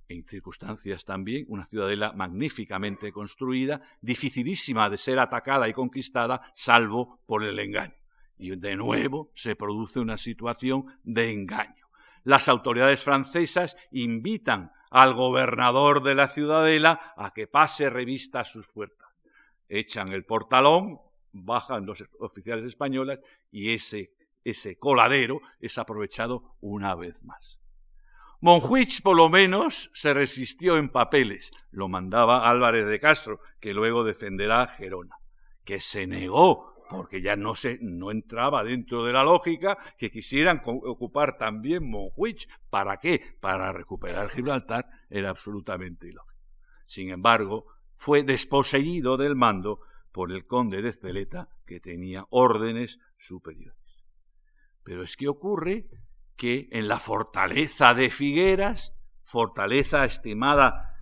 en 0.09 0.26
circunstancias 0.26 1.05
también, 1.05 1.46
una 1.48 1.64
ciudadela 1.64 2.12
magníficamente 2.12 3.12
construida, 3.12 3.81
dificilísima 4.00 4.90
de 4.90 4.98
ser 4.98 5.18
atacada 5.18 5.68
y 5.68 5.72
conquistada, 5.72 6.42
salvo 6.55 7.20
por 7.26 7.44
el 7.44 7.59
engaño. 7.59 7.94
Y 8.37 8.57
de 8.57 8.76
nuevo 8.76 9.31
se 9.35 9.55
produce 9.55 10.00
una 10.00 10.16
situación 10.16 10.87
de 11.05 11.33
engaño. 11.33 11.87
Las 12.24 12.48
autoridades 12.48 13.05
francesas 13.05 13.76
invitan 13.92 14.72
al 14.90 15.14
gobernador 15.14 16.03
de 16.03 16.14
la 16.14 16.29
ciudadela 16.29 17.14
a 17.16 17.33
que 17.33 17.46
pase 17.46 17.88
revista 17.88 18.40
a 18.40 18.44
sus 18.44 18.66
echan 19.70 20.12
el 20.12 20.24
portalón, 20.24 21.00
bajan 21.33 21.87
los 21.87 22.04
oficiales 22.18 22.64
españoles 22.64 23.20
y 23.50 23.72
ese, 23.72 24.12
ese 24.44 24.78
coladero 24.78 25.40
es 25.61 25.78
aprovechado 25.78 26.56
una 26.61 26.94
vez 26.94 27.22
más. 27.22 27.61
Monjuich, 28.42 29.02
por 29.02 29.16
lo 29.16 29.28
menos, 29.28 29.90
se 29.94 30.14
resistió 30.14 30.76
en 30.76 30.88
papeles. 30.88 31.52
Lo 31.70 31.88
mandaba 31.88 32.48
Álvarez 32.48 32.87
de 32.87 32.98
Castro, 32.98 33.40
que 33.61 33.74
luego 33.74 34.02
defenderá 34.02 34.62
a 34.62 34.68
Gerona, 34.68 35.16
que 35.64 35.78
se 35.78 36.06
negó 36.06 36.70
porque 36.88 37.22
ya 37.22 37.37
no, 37.37 37.54
se, 37.54 37.78
no 37.80 38.11
entraba 38.11 38.64
dentro 38.64 39.04
de 39.04 39.12
la 39.12 39.22
lógica 39.22 39.78
que 39.96 40.11
quisieran 40.11 40.61
ocupar 40.64 41.38
también 41.38 41.88
Monjuich. 41.88 42.48
¿Para 42.68 42.96
qué? 42.96 43.37
Para 43.40 43.72
recuperar 43.72 44.28
Gibraltar 44.28 44.87
era 45.09 45.30
absolutamente 45.30 46.09
ilógico. 46.09 46.42
Sin 46.87 47.11
embargo, 47.11 47.66
fue 48.01 48.23
desposeído 48.23 49.19
del 49.19 49.37
mando 49.37 49.81
por 50.11 50.33
el 50.33 50.46
conde 50.46 50.81
de 50.81 50.88
Ezpeleta, 50.88 51.51
que 51.67 51.81
tenía 51.81 52.25
órdenes 52.31 52.98
superiores. 53.19 53.77
Pero 54.83 55.03
es 55.03 55.19
que 55.19 55.29
ocurre 55.29 55.87
que 56.35 56.71
en 56.73 56.88
la 56.88 56.98
fortaleza 56.98 57.92
de 57.92 58.09
Figueras, 58.09 58.94
fortaleza 59.21 60.07
estimada 60.07 60.96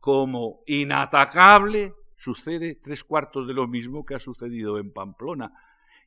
como 0.00 0.60
inatacable, 0.66 1.94
sucede 2.14 2.74
tres 2.74 3.04
cuartos 3.04 3.48
de 3.48 3.54
lo 3.54 3.66
mismo 3.66 4.04
que 4.04 4.14
ha 4.14 4.18
sucedido 4.18 4.76
en 4.76 4.92
Pamplona. 4.92 5.50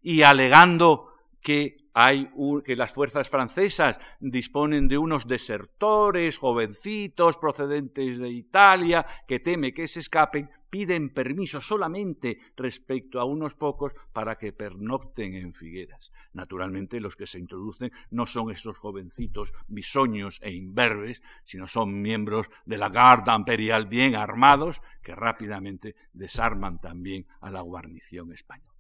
Y 0.04 0.22
alegando 0.22 1.16
que, 1.48 1.78
hay 1.94 2.30
que 2.66 2.76
las 2.76 2.92
fuerzas 2.92 3.30
francesas 3.30 3.98
disponen 4.20 4.90
de 4.90 4.98
unos 4.98 5.30
desertores, 5.30 6.38
jovencitos, 6.38 7.38
procedentes 7.38 8.18
de 8.18 8.28
Italia, 8.28 9.06
que 9.26 9.40
teme 9.40 9.74
que 9.74 9.88
se 9.88 10.02
escapen, 10.02 10.50
piden 10.70 11.14
permiso 11.14 11.62
solamente 11.62 12.38
respecto 12.58 13.22
a 13.22 13.24
unos 13.24 13.56
pocos 13.56 13.94
para 14.12 14.36
que 14.36 14.52
pernocten 14.52 15.36
en 15.36 15.54
Figueras. 15.54 16.12
Naturalmente 16.34 17.00
los 17.00 17.16
que 17.16 17.28
se 17.28 17.40
introducen 17.40 17.94
no 18.12 18.26
son 18.26 18.52
esos 18.52 18.78
jovencitos 18.78 19.54
bisoños 19.70 20.42
e 20.44 20.52
imberbes, 20.52 21.22
sino 21.46 21.66
son 21.66 22.02
miembros 22.02 22.48
de 22.66 22.78
la 22.78 22.90
Garda 22.90 23.34
Imperial 23.34 23.86
bien 23.86 24.16
armados 24.16 24.82
que 25.02 25.16
rápidamente 25.16 25.96
desarman 26.12 26.82
también 26.82 27.26
a 27.40 27.50
la 27.50 27.62
guarnición 27.62 28.34
española. 28.34 28.74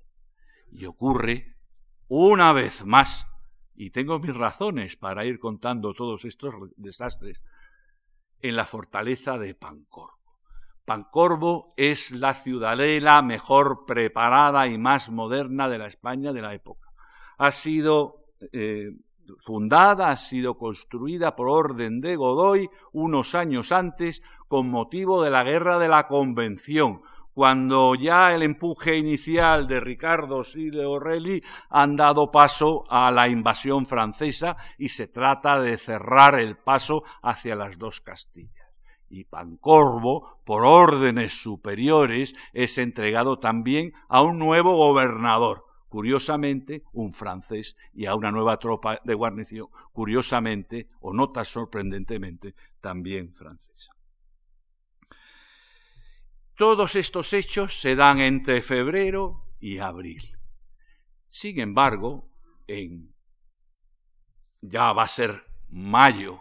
Y 0.70 0.84
ocurre 0.84 1.57
una 2.08 2.54
vez 2.54 2.86
más, 2.86 3.28
y 3.76 3.92
tengo 3.92 4.20
mis 4.20 4.36
razones 4.36 4.96
para 4.96 5.26
ir 5.26 5.40
contando 5.40 5.94
todos 5.94 6.26
estos 6.26 6.54
desastres, 6.76 7.42
en 8.42 8.56
la 8.56 8.66
fortaleza 8.66 9.38
de 9.38 9.56
Pancorvo. 9.56 10.18
Pancorvo 10.86 11.74
es 11.76 12.12
la 12.12 12.34
ciudadela 12.34 13.22
mejor 13.22 13.86
preparada 13.86 14.68
y 14.68 14.78
más 14.78 15.10
moderna 15.10 15.68
de 15.68 15.78
la 15.80 15.88
España 15.88 16.32
de 16.32 16.42
la 16.42 16.54
época. 16.54 16.94
Ha 17.38 17.52
sido 17.52 18.28
eh, 18.54 18.92
fundada, 19.46 20.12
ha 20.12 20.18
sido 20.18 20.58
construida 20.58 21.36
por 21.36 21.50
orden 21.50 22.00
de 22.00 22.16
Godoy 22.16 22.70
unos 22.94 23.36
años 23.36 23.72
antes 23.72 24.22
con 24.48 24.70
motivo 24.70 25.24
de 25.24 25.30
la 25.30 25.44
guerra 25.44 25.78
de 25.78 25.90
la 25.90 26.08
Convención, 26.08 27.02
cuando 27.38 27.94
ya 27.94 28.34
el 28.34 28.42
empuje 28.42 28.98
inicial 28.98 29.68
de 29.68 29.80
Ricardo 29.80 30.44
Sile 30.44 30.86
Orelli 30.86 31.40
han 31.70 31.96
dado 31.96 32.32
paso 32.32 32.86
a 32.90 33.12
la 33.12 33.28
invasión 33.28 33.86
francesa 33.86 34.58
y 34.80 34.90
se 34.90 35.08
trata 35.08 35.62
de 35.62 35.78
cerrar 35.78 36.40
el 36.40 36.58
paso 36.58 37.04
hacia 37.22 37.56
las 37.56 37.78
dos 37.78 38.02
Castillas. 38.02 38.72
Y 39.08 39.26
Pancorvo, 39.26 40.42
por 40.46 40.66
órdenes 40.66 41.40
superiores, 41.40 42.34
es 42.54 42.80
entregado 42.80 43.38
también 43.38 43.94
a 44.10 44.24
un 44.24 44.40
nuevo 44.40 44.76
gobernador, 44.76 45.64
curiosamente 45.90 46.82
un 46.92 47.14
francés, 47.14 47.76
y 47.94 48.08
a 48.08 48.16
una 48.16 48.32
nueva 48.32 48.58
tropa 48.58 49.00
de 49.04 49.14
guarnición, 49.14 49.68
curiosamente, 49.94 50.90
o 51.02 51.14
no 51.14 51.30
tan 51.30 51.46
sorprendentemente, 51.46 52.56
también 52.82 53.32
francesa. 53.32 53.97
Todos 56.58 56.96
estos 56.96 57.34
hechos 57.34 57.80
se 57.80 57.96
dan 57.96 58.20
entre 58.20 58.64
febrero 58.64 59.44
y 59.60 59.78
abril. 59.78 60.40
Sin 61.28 61.60
embargo, 61.60 62.32
en 62.66 63.14
ya 64.62 64.92
va 64.92 65.04
a 65.04 65.08
ser 65.08 65.44
mayo, 65.70 66.40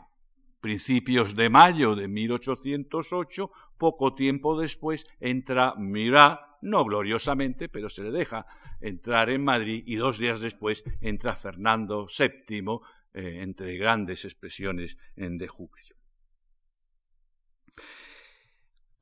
principios 0.63 1.37
de 1.37 1.51
mayo 1.51 1.95
de 1.95 2.09
1808, 2.09 3.51
poco 3.77 4.15
tiempo 4.15 4.59
después 4.59 5.07
entra 5.21 5.75
Murat, 5.77 6.41
no 6.63 6.83
gloriosamente, 6.87 7.69
pero 7.69 7.91
se 7.91 8.03
le 8.03 8.11
deja 8.11 8.47
entrar 8.81 9.29
en 9.29 9.45
Madrid 9.45 9.83
y 9.85 9.97
dos 9.97 10.17
días 10.17 10.41
después 10.41 10.83
entra 11.03 11.37
Fernando 11.37 12.07
VII, 12.07 12.81
eh, 13.13 13.43
entre 13.43 13.77
grandes 13.77 14.25
expresiones 14.25 14.97
de 15.15 15.47
julio. 15.47 15.95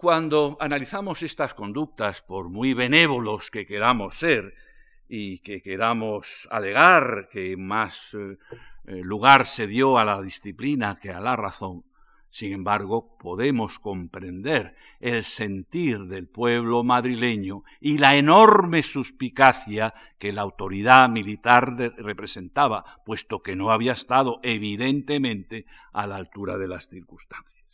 Cuando 0.05 0.59
analizamos 0.61 1.23
estas 1.23 1.55
conductas, 1.55 2.21
por 2.21 2.51
muy 2.51 2.75
benévolos 2.75 3.51
que 3.51 3.65
queramos 3.65 4.19
ser 4.19 4.53
y 5.09 5.39
que 5.39 5.63
queramos 5.63 6.47
alegar 6.51 7.31
que 7.33 7.57
más 7.57 8.13
eh, 8.13 8.37
lugar 8.85 9.47
se 9.47 9.67
dio 9.67 9.97
a 9.97 10.05
la 10.05 10.21
disciplina 10.21 10.99
que 11.01 11.11
a 11.11 11.23
la 11.23 11.37
razón, 11.37 11.87
sin 12.29 12.53
embargo, 12.53 13.17
podemos 13.17 13.79
comprender 13.79 14.77
el 15.01 15.25
sentir 15.25 16.01
del 16.01 16.29
pueblo 16.29 16.85
madrileño 16.85 17.63
y 17.81 17.97
la 17.97 18.15
enorme 18.17 18.83
suspicacia 18.83 19.95
que 20.19 20.35
la 20.35 20.43
autoridad 20.43 21.09
militar 21.09 21.77
representaba, 21.97 22.85
puesto 23.07 23.41
que 23.41 23.57
no 23.57 23.71
había 23.71 23.93
estado 23.93 24.39
evidentemente 24.43 25.65
a 25.95 26.07
la 26.07 26.17
altura 26.17 26.59
de 26.59 26.69
las 26.69 26.89
circunstancias. 26.91 27.65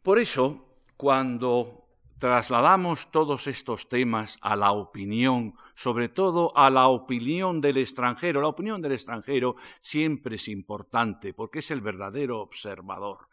Por 0.00 0.20
eso, 0.20 0.67
cuando 0.98 1.86
trasladamos 2.18 3.12
todos 3.12 3.46
estos 3.46 3.88
temas 3.88 4.36
a 4.42 4.56
la 4.56 4.72
opinión, 4.72 5.54
sobre 5.76 6.08
todo 6.08 6.52
a 6.56 6.70
la 6.70 6.88
opinión 6.88 7.60
del 7.60 7.76
extranjero, 7.76 8.42
la 8.42 8.48
opinión 8.48 8.82
del 8.82 8.92
extranjero 8.92 9.54
siempre 9.80 10.34
es 10.34 10.48
importante 10.48 11.32
porque 11.32 11.60
es 11.60 11.70
el 11.70 11.82
verdadero 11.82 12.40
observador. 12.40 13.28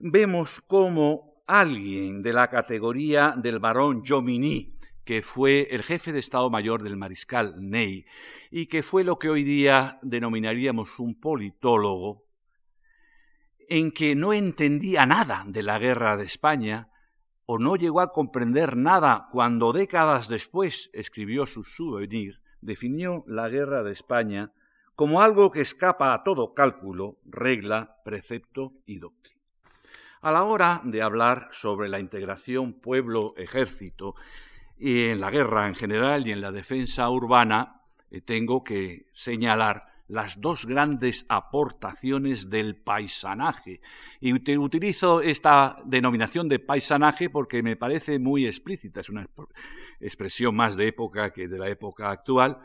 Vemos 0.00 0.60
cómo 0.60 1.44
alguien 1.46 2.20
de 2.20 2.32
la 2.32 2.48
categoría 2.48 3.34
del 3.36 3.60
barón 3.60 4.02
Jomini, 4.04 4.76
que 5.04 5.22
fue 5.22 5.68
el 5.70 5.84
jefe 5.84 6.10
de 6.10 6.18
Estado 6.18 6.50
Mayor 6.50 6.82
del 6.82 6.96
mariscal 6.96 7.54
Ney 7.60 8.06
y 8.50 8.66
que 8.66 8.82
fue 8.82 9.04
lo 9.04 9.20
que 9.20 9.30
hoy 9.30 9.44
día 9.44 10.00
denominaríamos 10.02 10.98
un 10.98 11.14
politólogo, 11.14 12.24
en 13.74 13.90
que 13.90 14.14
no 14.14 14.34
entendía 14.34 15.06
nada 15.06 15.44
de 15.46 15.62
la 15.62 15.78
guerra 15.78 16.18
de 16.18 16.26
España, 16.26 16.90
o 17.46 17.58
no 17.58 17.76
llegó 17.76 18.02
a 18.02 18.12
comprender 18.12 18.76
nada 18.76 19.28
cuando 19.32 19.72
décadas 19.72 20.28
después 20.28 20.90
escribió 20.92 21.46
su 21.46 21.64
souvenir, 21.64 22.42
definió 22.60 23.24
la 23.26 23.48
guerra 23.48 23.82
de 23.82 23.92
España 23.92 24.52
como 24.94 25.22
algo 25.22 25.50
que 25.50 25.62
escapa 25.62 26.12
a 26.12 26.22
todo 26.22 26.52
cálculo, 26.52 27.16
regla, 27.24 27.96
precepto 28.04 28.74
y 28.84 28.98
doctrina. 28.98 29.40
A 30.20 30.32
la 30.32 30.42
hora 30.44 30.82
de 30.84 31.00
hablar 31.00 31.48
sobre 31.50 31.88
la 31.88 31.98
integración 31.98 32.74
pueblo-ejército 32.74 34.16
y 34.76 35.06
en 35.06 35.18
la 35.18 35.30
guerra 35.30 35.66
en 35.66 35.74
general 35.74 36.26
y 36.26 36.32
en 36.32 36.42
la 36.42 36.52
defensa 36.52 37.08
urbana, 37.08 37.80
eh, 38.10 38.20
tengo 38.20 38.62
que 38.64 39.06
señalar 39.12 39.91
las 40.12 40.42
dos 40.42 40.66
grandes 40.66 41.24
aportaciones 41.30 42.50
del 42.50 42.76
paisanaje. 42.76 43.80
Y 44.20 44.34
utilizo 44.58 45.22
esta 45.22 45.78
denominación 45.86 46.50
de 46.50 46.58
paisanaje 46.58 47.30
porque 47.30 47.62
me 47.62 47.76
parece 47.76 48.18
muy 48.18 48.46
explícita, 48.46 49.00
es 49.00 49.08
una 49.08 49.26
expresión 50.00 50.54
más 50.54 50.76
de 50.76 50.88
época 50.88 51.32
que 51.32 51.48
de 51.48 51.58
la 51.58 51.70
época 51.70 52.10
actual, 52.10 52.58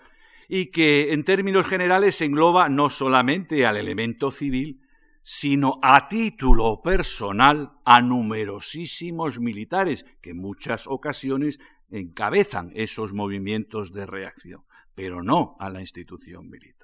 y 0.49 0.71
que 0.71 1.13
en 1.13 1.23
términos 1.23 1.65
generales 1.65 2.19
engloba 2.19 2.67
no 2.67 2.89
solamente 2.89 3.65
al 3.65 3.77
elemento 3.77 4.29
civil, 4.29 4.81
sino 5.21 5.79
a 5.81 6.09
título 6.09 6.81
personal 6.81 7.71
a 7.85 8.01
numerosísimos 8.01 9.39
militares 9.39 10.05
que 10.19 10.31
en 10.31 10.37
muchas 10.37 10.85
ocasiones 10.85 11.59
encabezan 11.89 12.71
esos 12.75 13.13
movimientos 13.13 13.93
de 13.93 14.05
reacción, 14.05 14.65
pero 14.95 15.23
no 15.23 15.55
a 15.61 15.69
la 15.69 15.79
institución 15.79 16.49
militar 16.49 16.76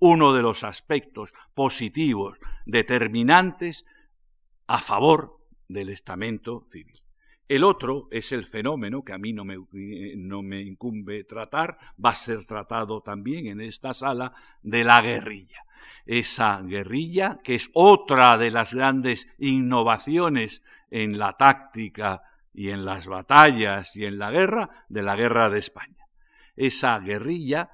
uno 0.00 0.32
de 0.32 0.42
los 0.42 0.64
aspectos 0.64 1.32
positivos 1.54 2.40
determinantes 2.66 3.86
a 4.66 4.80
favor 4.80 5.38
del 5.68 5.90
estamento 5.90 6.64
civil. 6.64 7.00
El 7.48 7.64
otro 7.64 8.08
es 8.10 8.32
el 8.32 8.46
fenómeno 8.46 9.04
que 9.04 9.12
a 9.12 9.18
mí 9.18 9.32
no 9.32 9.44
me, 9.44 9.56
no 10.16 10.42
me, 10.42 10.62
incumbe 10.62 11.24
tratar, 11.24 11.78
va 12.02 12.10
a 12.10 12.14
ser 12.14 12.44
tratado 12.44 13.02
también 13.02 13.46
en 13.46 13.60
esta 13.60 13.92
sala, 13.92 14.32
de 14.62 14.84
la 14.84 15.00
guerrilla. 15.02 15.64
Esa 16.06 16.62
guerrilla 16.62 17.38
que 17.42 17.56
es 17.56 17.68
otra 17.74 18.38
de 18.38 18.50
las 18.50 18.72
grandes 18.74 19.28
innovaciones 19.38 20.62
en 20.90 21.18
la 21.18 21.32
táctica 21.36 22.22
y 22.54 22.70
en 22.70 22.84
las 22.84 23.06
batallas 23.06 23.96
y 23.96 24.04
en 24.04 24.18
la 24.18 24.30
guerra 24.30 24.70
de 24.88 25.02
la 25.02 25.16
guerra 25.16 25.50
de 25.50 25.58
España. 25.58 26.06
Esa 26.54 26.98
guerrilla 27.00 27.70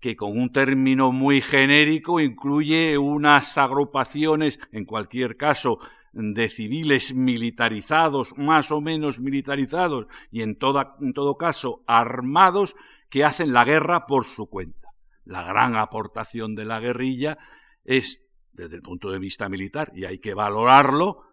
que 0.00 0.16
con 0.16 0.38
un 0.38 0.52
término 0.52 1.12
muy 1.12 1.40
genérico 1.40 2.20
incluye 2.20 2.98
unas 2.98 3.58
agrupaciones, 3.58 4.58
en 4.72 4.84
cualquier 4.84 5.36
caso, 5.36 5.78
de 6.12 6.48
civiles 6.48 7.14
militarizados, 7.14 8.36
más 8.38 8.70
o 8.70 8.80
menos 8.80 9.20
militarizados, 9.20 10.06
y 10.30 10.42
en, 10.42 10.58
en 11.00 11.12
todo 11.12 11.36
caso 11.36 11.82
armados, 11.86 12.74
que 13.10 13.24
hacen 13.24 13.52
la 13.52 13.64
guerra 13.64 14.06
por 14.06 14.24
su 14.24 14.48
cuenta. 14.48 14.88
La 15.24 15.42
gran 15.42 15.76
aportación 15.76 16.54
de 16.54 16.64
la 16.64 16.80
guerrilla 16.80 17.38
es, 17.84 18.22
desde 18.52 18.76
el 18.76 18.82
punto 18.82 19.10
de 19.10 19.18
vista 19.18 19.48
militar, 19.48 19.92
y 19.94 20.04
hay 20.04 20.18
que 20.18 20.34
valorarlo, 20.34 21.25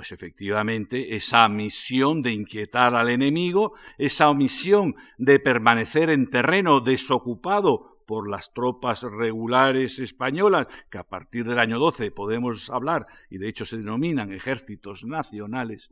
pues 0.00 0.12
efectivamente 0.12 1.14
esa 1.14 1.46
misión 1.50 2.22
de 2.22 2.32
inquietar 2.32 2.94
al 2.94 3.10
enemigo, 3.10 3.74
esa 3.98 4.32
misión 4.32 4.96
de 5.18 5.38
permanecer 5.38 6.08
en 6.08 6.30
terreno 6.30 6.80
desocupado 6.80 8.02
por 8.06 8.30
las 8.30 8.54
tropas 8.54 9.02
regulares 9.02 9.98
españolas, 9.98 10.68
que 10.90 10.96
a 10.96 11.04
partir 11.04 11.44
del 11.44 11.58
año 11.58 11.78
12 11.78 12.12
podemos 12.12 12.70
hablar, 12.70 13.08
y 13.28 13.36
de 13.36 13.50
hecho 13.50 13.66
se 13.66 13.76
denominan 13.76 14.32
ejércitos 14.32 15.04
nacionales, 15.04 15.90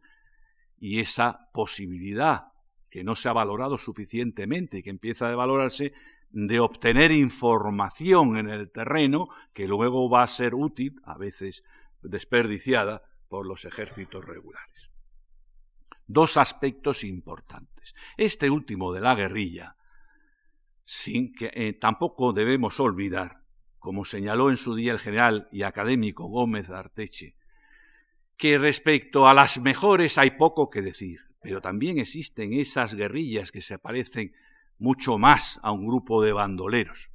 y 0.78 1.00
esa 1.00 1.50
posibilidad 1.52 2.44
que 2.90 3.04
no 3.04 3.14
se 3.14 3.28
ha 3.28 3.34
valorado 3.34 3.76
suficientemente 3.76 4.78
y 4.78 4.82
que 4.82 4.88
empieza 4.88 5.28
a 5.28 5.36
valorarse 5.36 5.92
de 6.30 6.61
obtener 6.61 7.11
información 7.11 8.38
en 8.38 8.48
el 8.48 8.70
terreno 8.70 9.28
que 9.52 9.68
luego 9.68 10.09
va 10.09 10.22
a 10.22 10.28
ser 10.28 10.54
útil, 10.54 10.94
a 11.04 11.18
veces 11.18 11.62
desperdiciada, 12.00 13.02
por 13.29 13.47
los 13.47 13.64
ejércitos 13.64 14.24
regulares. 14.24 14.93
dos 16.11 16.39
aspectos 16.39 17.05
importantes. 17.05 17.95
Este 18.16 18.49
último 18.49 18.95
de 18.95 19.03
la 19.03 19.14
guerrilla, 19.14 19.76
sin 20.85 21.35
que 21.35 21.51
eh, 21.53 21.74
tampoco 21.74 22.33
debemos 22.33 22.81
olvidar, 22.81 23.45
como 23.79 24.07
señaló 24.07 24.49
en 24.49 24.57
su 24.57 24.74
día 24.74 24.93
el 24.93 24.99
general 24.99 25.49
y 25.53 25.62
académico 25.62 26.26
Gómez 26.29 26.70
Arteche, 26.70 27.37
que 28.39 28.57
respecto 28.57 29.29
a 29.29 29.35
las 29.35 29.61
mejores 29.61 30.16
hay 30.16 30.31
poco 30.31 30.70
que 30.70 30.81
decir, 30.81 31.20
pero 31.43 31.61
también 31.61 31.99
existen 31.99 32.55
esas 32.55 32.95
guerrillas 32.95 33.53
que 33.53 33.61
se 33.61 33.79
parecen 33.79 34.33
mucho 34.79 35.18
más 35.18 35.61
a 35.62 35.72
un 35.72 35.87
grupo 35.87 36.22
de 36.22 36.33
bandoleros, 36.33 37.11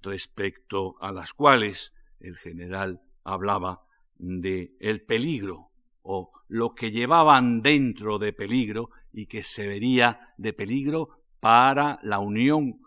respecto 0.00 0.94
a 1.00 1.10
las 1.10 1.32
cuales 1.32 1.92
el 2.20 2.36
general 2.36 3.02
hablaba 3.24 3.87
de 4.18 4.76
el 4.80 5.04
peligro 5.04 5.70
o 6.02 6.32
lo 6.48 6.74
que 6.74 6.90
llevaban 6.90 7.62
dentro 7.62 8.18
de 8.18 8.32
peligro 8.32 8.90
y 9.12 9.26
que 9.26 9.42
se 9.42 9.66
vería 9.66 10.34
de 10.38 10.52
peligro 10.52 11.20
para 11.40 11.98
la 12.02 12.18
unión 12.18 12.80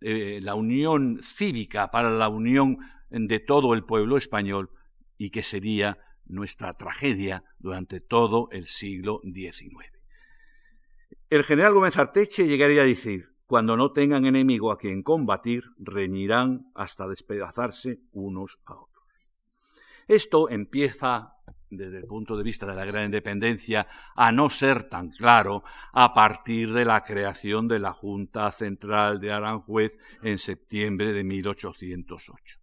eh, 0.00 0.40
la 0.42 0.56
unión 0.56 1.20
cívica 1.22 1.90
para 1.90 2.10
la 2.10 2.28
unión 2.28 2.78
de 3.10 3.38
todo 3.38 3.74
el 3.74 3.84
pueblo 3.84 4.16
español 4.16 4.70
y 5.16 5.30
que 5.30 5.42
sería 5.42 5.98
nuestra 6.24 6.72
tragedia 6.72 7.44
durante 7.58 8.00
todo 8.00 8.48
el 8.50 8.66
siglo 8.66 9.20
XIX. 9.22 9.92
El 11.30 11.44
general 11.44 11.74
Gómez 11.74 11.96
Arteche 11.98 12.46
llegaría 12.46 12.82
a 12.82 12.86
decir, 12.86 13.28
cuando 13.46 13.76
no 13.76 13.92
tengan 13.92 14.26
enemigo 14.26 14.72
a 14.72 14.78
quien 14.78 15.02
combatir, 15.02 15.64
reñirán 15.78 16.72
hasta 16.74 17.06
despedazarse 17.06 18.00
unos 18.12 18.60
a 18.64 18.74
otros. 18.74 18.91
Esto 20.12 20.50
empieza, 20.50 21.36
desde 21.70 21.96
el 21.96 22.04
punto 22.04 22.36
de 22.36 22.42
vista 22.42 22.66
de 22.66 22.74
la 22.74 22.84
gran 22.84 23.06
independencia, 23.06 23.86
a 24.14 24.30
no 24.30 24.50
ser 24.50 24.90
tan 24.90 25.08
claro 25.08 25.64
a 25.94 26.12
partir 26.12 26.74
de 26.74 26.84
la 26.84 27.02
creación 27.02 27.66
de 27.66 27.78
la 27.78 27.94
Junta 27.94 28.52
Central 28.52 29.20
de 29.20 29.32
Aranjuez 29.32 29.96
en 30.22 30.36
septiembre 30.36 31.14
de 31.14 31.24
1808. 31.24 32.58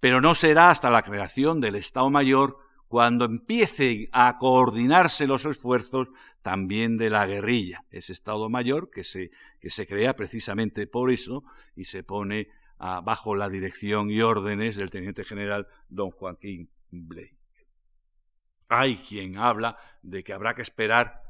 Pero 0.00 0.22
no 0.22 0.34
será 0.34 0.70
hasta 0.70 0.88
la 0.88 1.02
creación 1.02 1.60
del 1.60 1.74
Estado 1.74 2.08
Mayor 2.08 2.56
cuando 2.88 3.26
empiece 3.26 4.08
a 4.12 4.38
coordinarse 4.38 5.26
los 5.26 5.44
esfuerzos 5.44 6.08
también 6.40 6.96
de 6.96 7.10
la 7.10 7.26
guerrilla, 7.26 7.84
ese 7.90 8.14
Estado 8.14 8.48
Mayor 8.48 8.88
que 8.88 9.04
se, 9.04 9.30
que 9.60 9.68
se 9.68 9.86
crea 9.86 10.16
precisamente 10.16 10.86
por 10.86 11.10
eso 11.10 11.44
y 11.74 11.84
se 11.84 12.02
pone 12.02 12.48
ah, 12.78 13.02
bajo 13.04 13.36
la 13.36 13.50
dirección 13.50 14.10
y 14.10 14.22
órdenes 14.22 14.76
del 14.76 14.90
teniente 14.90 15.24
general 15.24 15.66
don 15.90 16.10
Joaquín 16.10 16.70
Blake. 16.90 17.36
Hay 18.68 18.96
quien 18.96 19.38
habla 19.38 19.76
de 20.02 20.24
que 20.24 20.32
habrá 20.32 20.54
que 20.54 20.62
esperar 20.62 21.22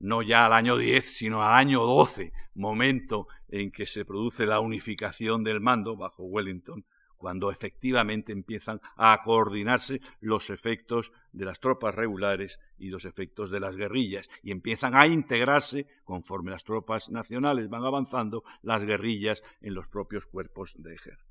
no 0.00 0.22
ya 0.22 0.46
al 0.46 0.52
año 0.54 0.76
10, 0.76 1.16
sino 1.16 1.42
al 1.42 1.54
año 1.54 1.84
12, 1.84 2.32
momento 2.54 3.28
en 3.48 3.70
que 3.70 3.86
se 3.86 4.04
produce 4.04 4.46
la 4.46 4.60
unificación 4.60 5.44
del 5.44 5.60
mando 5.60 5.96
bajo 5.96 6.24
Wellington, 6.24 6.84
cuando 7.16 7.50
efectivamente 7.50 8.32
empiezan 8.32 8.80
a 8.96 9.20
coordinarse 9.22 10.00
los 10.20 10.48
efectos 10.48 11.12
de 11.32 11.44
las 11.44 11.60
tropas 11.60 11.94
regulares 11.94 12.60
y 12.78 12.88
los 12.88 13.04
efectos 13.04 13.50
de 13.50 13.60
las 13.60 13.76
guerrillas, 13.76 14.30
y 14.42 14.52
empiezan 14.52 14.96
a 14.96 15.06
integrarse, 15.06 15.86
conforme 16.02 16.50
las 16.50 16.64
tropas 16.64 17.10
nacionales 17.10 17.68
van 17.68 17.84
avanzando, 17.84 18.42
las 18.62 18.86
guerrillas 18.86 19.42
en 19.60 19.74
los 19.74 19.86
propios 19.86 20.24
cuerpos 20.24 20.74
de 20.78 20.94
ejército. 20.94 21.30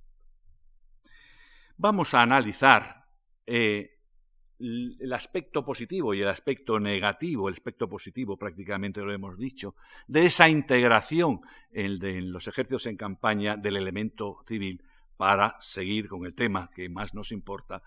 Vamos 1.76 2.14
a 2.14 2.22
analizar 2.22 2.99
eh, 3.52 4.00
el 4.60 5.14
aspecto 5.14 5.64
positivo 5.64 6.14
y 6.14 6.22
el 6.22 6.28
aspecto 6.28 6.80
negativo, 6.80 7.48
el 7.48 7.56
aspecto 7.56 7.88
positivo 7.88 8.38
prácticamente 8.38 9.02
lo 9.02 9.12
hemos 9.12 9.38
dicho, 9.38 9.76
de 10.08 10.26
esa 10.26 10.50
integración 10.50 11.42
en, 11.72 12.32
los 12.32 12.48
ejércitos 12.48 12.86
en 12.86 12.98
campaña 12.98 13.56
del 13.58 13.78
elemento 13.78 14.44
civil 14.46 14.84
para 15.18 15.56
seguir 15.62 16.08
con 16.08 16.26
el 16.26 16.36
tema 16.36 16.70
que 16.76 16.90
más 16.90 17.14
nos 17.14 17.32
importa 17.32 17.82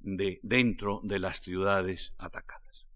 de 0.00 0.40
dentro 0.42 1.00
de 1.04 1.18
las 1.18 1.40
ciudades 1.40 2.14
atacadas. 2.18 2.86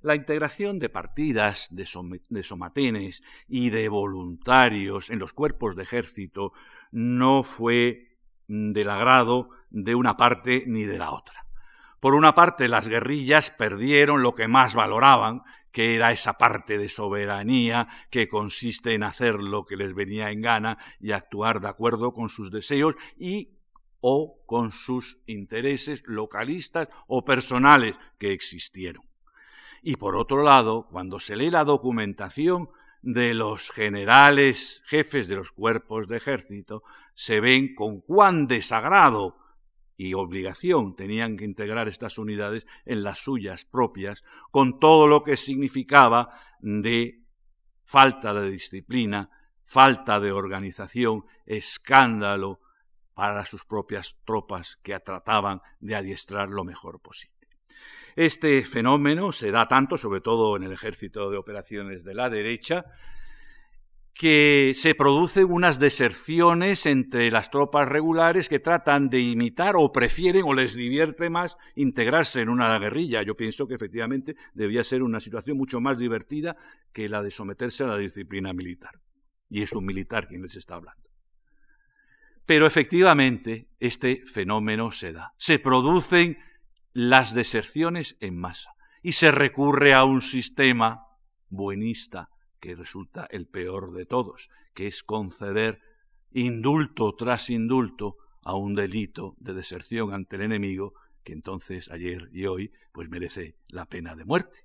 La 0.00 0.14
integración 0.14 0.78
de 0.78 0.88
partidas, 0.88 1.68
de, 1.70 1.86
de 2.28 2.42
somatenes 2.42 3.22
y 3.46 3.70
de 3.70 3.88
voluntarios 3.88 5.10
en 5.10 5.18
los 5.18 5.32
cuerpos 5.32 5.76
de 5.76 5.82
ejército 5.82 6.52
no 6.90 7.42
fue 7.42 8.18
del 8.48 8.88
agrado 8.88 9.50
de 9.72 9.94
una 9.94 10.16
parte 10.16 10.64
ni 10.66 10.84
de 10.84 10.98
la 10.98 11.10
otra. 11.10 11.46
Por 11.98 12.14
una 12.14 12.34
parte, 12.34 12.68
las 12.68 12.88
guerrillas 12.88 13.50
perdieron 13.50 14.22
lo 14.22 14.34
que 14.34 14.48
más 14.48 14.74
valoraban, 14.74 15.42
que 15.70 15.96
era 15.96 16.12
esa 16.12 16.34
parte 16.34 16.76
de 16.76 16.88
soberanía 16.88 17.88
que 18.10 18.28
consiste 18.28 18.94
en 18.94 19.02
hacer 19.02 19.36
lo 19.36 19.64
que 19.64 19.76
les 19.76 19.94
venía 19.94 20.30
en 20.30 20.42
gana 20.42 20.78
y 21.00 21.12
actuar 21.12 21.60
de 21.60 21.68
acuerdo 21.68 22.12
con 22.12 22.28
sus 22.28 22.50
deseos 22.50 22.96
y 23.16 23.56
o 24.00 24.42
con 24.46 24.72
sus 24.72 25.20
intereses 25.26 26.02
localistas 26.06 26.88
o 27.06 27.24
personales 27.24 27.94
que 28.18 28.32
existieron. 28.32 29.04
Y 29.80 29.96
por 29.96 30.16
otro 30.16 30.42
lado, 30.42 30.88
cuando 30.90 31.18
se 31.18 31.36
lee 31.36 31.50
la 31.50 31.64
documentación 31.64 32.68
de 33.00 33.34
los 33.34 33.70
generales 33.70 34.82
jefes 34.86 35.28
de 35.28 35.36
los 35.36 35.52
cuerpos 35.52 36.08
de 36.08 36.18
ejército, 36.18 36.82
se 37.14 37.40
ven 37.40 37.74
con 37.74 38.00
cuán 38.00 38.46
desagrado 38.46 39.36
y 40.02 40.14
obligación 40.14 40.96
tenían 40.96 41.36
que 41.36 41.44
integrar 41.44 41.88
estas 41.88 42.18
unidades 42.18 42.66
en 42.84 43.02
las 43.02 43.18
suyas 43.18 43.64
propias, 43.64 44.24
con 44.50 44.80
todo 44.80 45.06
lo 45.06 45.22
que 45.22 45.36
significaba 45.36 46.30
de 46.60 47.22
falta 47.84 48.34
de 48.34 48.50
disciplina, 48.50 49.30
falta 49.62 50.18
de 50.18 50.32
organización, 50.32 51.24
escándalo 51.46 52.60
para 53.14 53.44
sus 53.46 53.64
propias 53.64 54.16
tropas 54.24 54.78
que 54.82 54.98
trataban 54.98 55.60
de 55.80 55.94
adiestrar 55.94 56.50
lo 56.50 56.64
mejor 56.64 57.00
posible. 57.00 57.48
Este 58.16 58.64
fenómeno 58.64 59.32
se 59.32 59.50
da 59.52 59.68
tanto, 59.68 59.96
sobre 59.96 60.20
todo 60.20 60.56
en 60.56 60.64
el 60.64 60.72
ejército 60.72 61.30
de 61.30 61.38
operaciones 61.38 62.04
de 62.04 62.14
la 62.14 62.28
derecha, 62.28 62.84
que 64.14 64.72
se 64.76 64.94
producen 64.94 65.50
unas 65.50 65.78
deserciones 65.78 66.86
entre 66.86 67.30
las 67.30 67.50
tropas 67.50 67.88
regulares 67.88 68.48
que 68.48 68.58
tratan 68.58 69.08
de 69.08 69.20
imitar 69.20 69.74
o 69.76 69.90
prefieren 69.90 70.42
o 70.44 70.54
les 70.54 70.74
divierte 70.74 71.30
más 71.30 71.56
integrarse 71.76 72.40
en 72.40 72.50
una 72.50 72.78
guerrilla. 72.78 73.22
Yo 73.22 73.36
pienso 73.36 73.66
que 73.66 73.74
efectivamente 73.74 74.36
debía 74.54 74.84
ser 74.84 75.02
una 75.02 75.20
situación 75.20 75.56
mucho 75.56 75.80
más 75.80 75.98
divertida 75.98 76.56
que 76.92 77.08
la 77.08 77.22
de 77.22 77.30
someterse 77.30 77.84
a 77.84 77.88
la 77.88 77.96
disciplina 77.96 78.52
militar. 78.52 79.00
Y 79.48 79.62
es 79.62 79.72
un 79.72 79.84
militar 79.84 80.28
quien 80.28 80.42
les 80.42 80.56
está 80.56 80.74
hablando. 80.74 81.02
Pero 82.44 82.66
efectivamente 82.66 83.68
este 83.80 84.22
fenómeno 84.26 84.92
se 84.92 85.12
da. 85.12 85.32
Se 85.36 85.58
producen 85.58 86.38
las 86.92 87.34
deserciones 87.34 88.16
en 88.20 88.36
masa 88.38 88.74
y 89.02 89.12
se 89.12 89.30
recurre 89.30 89.94
a 89.94 90.04
un 90.04 90.20
sistema 90.20 91.06
buenista 91.48 92.28
que 92.62 92.76
resulta 92.76 93.26
el 93.28 93.48
peor 93.48 93.92
de 93.92 94.06
todos, 94.06 94.48
que 94.72 94.86
es 94.86 95.02
conceder 95.02 95.80
indulto 96.30 97.12
tras 97.16 97.50
indulto 97.50 98.18
a 98.40 98.54
un 98.54 98.76
delito 98.76 99.34
de 99.38 99.52
deserción 99.52 100.14
ante 100.14 100.36
el 100.36 100.42
enemigo 100.42 100.94
que 101.24 101.32
entonces 101.32 101.90
ayer 101.90 102.30
y 102.32 102.46
hoy 102.46 102.72
pues 102.92 103.08
merece 103.08 103.56
la 103.68 103.86
pena 103.86 104.14
de 104.14 104.24
muerte. 104.24 104.64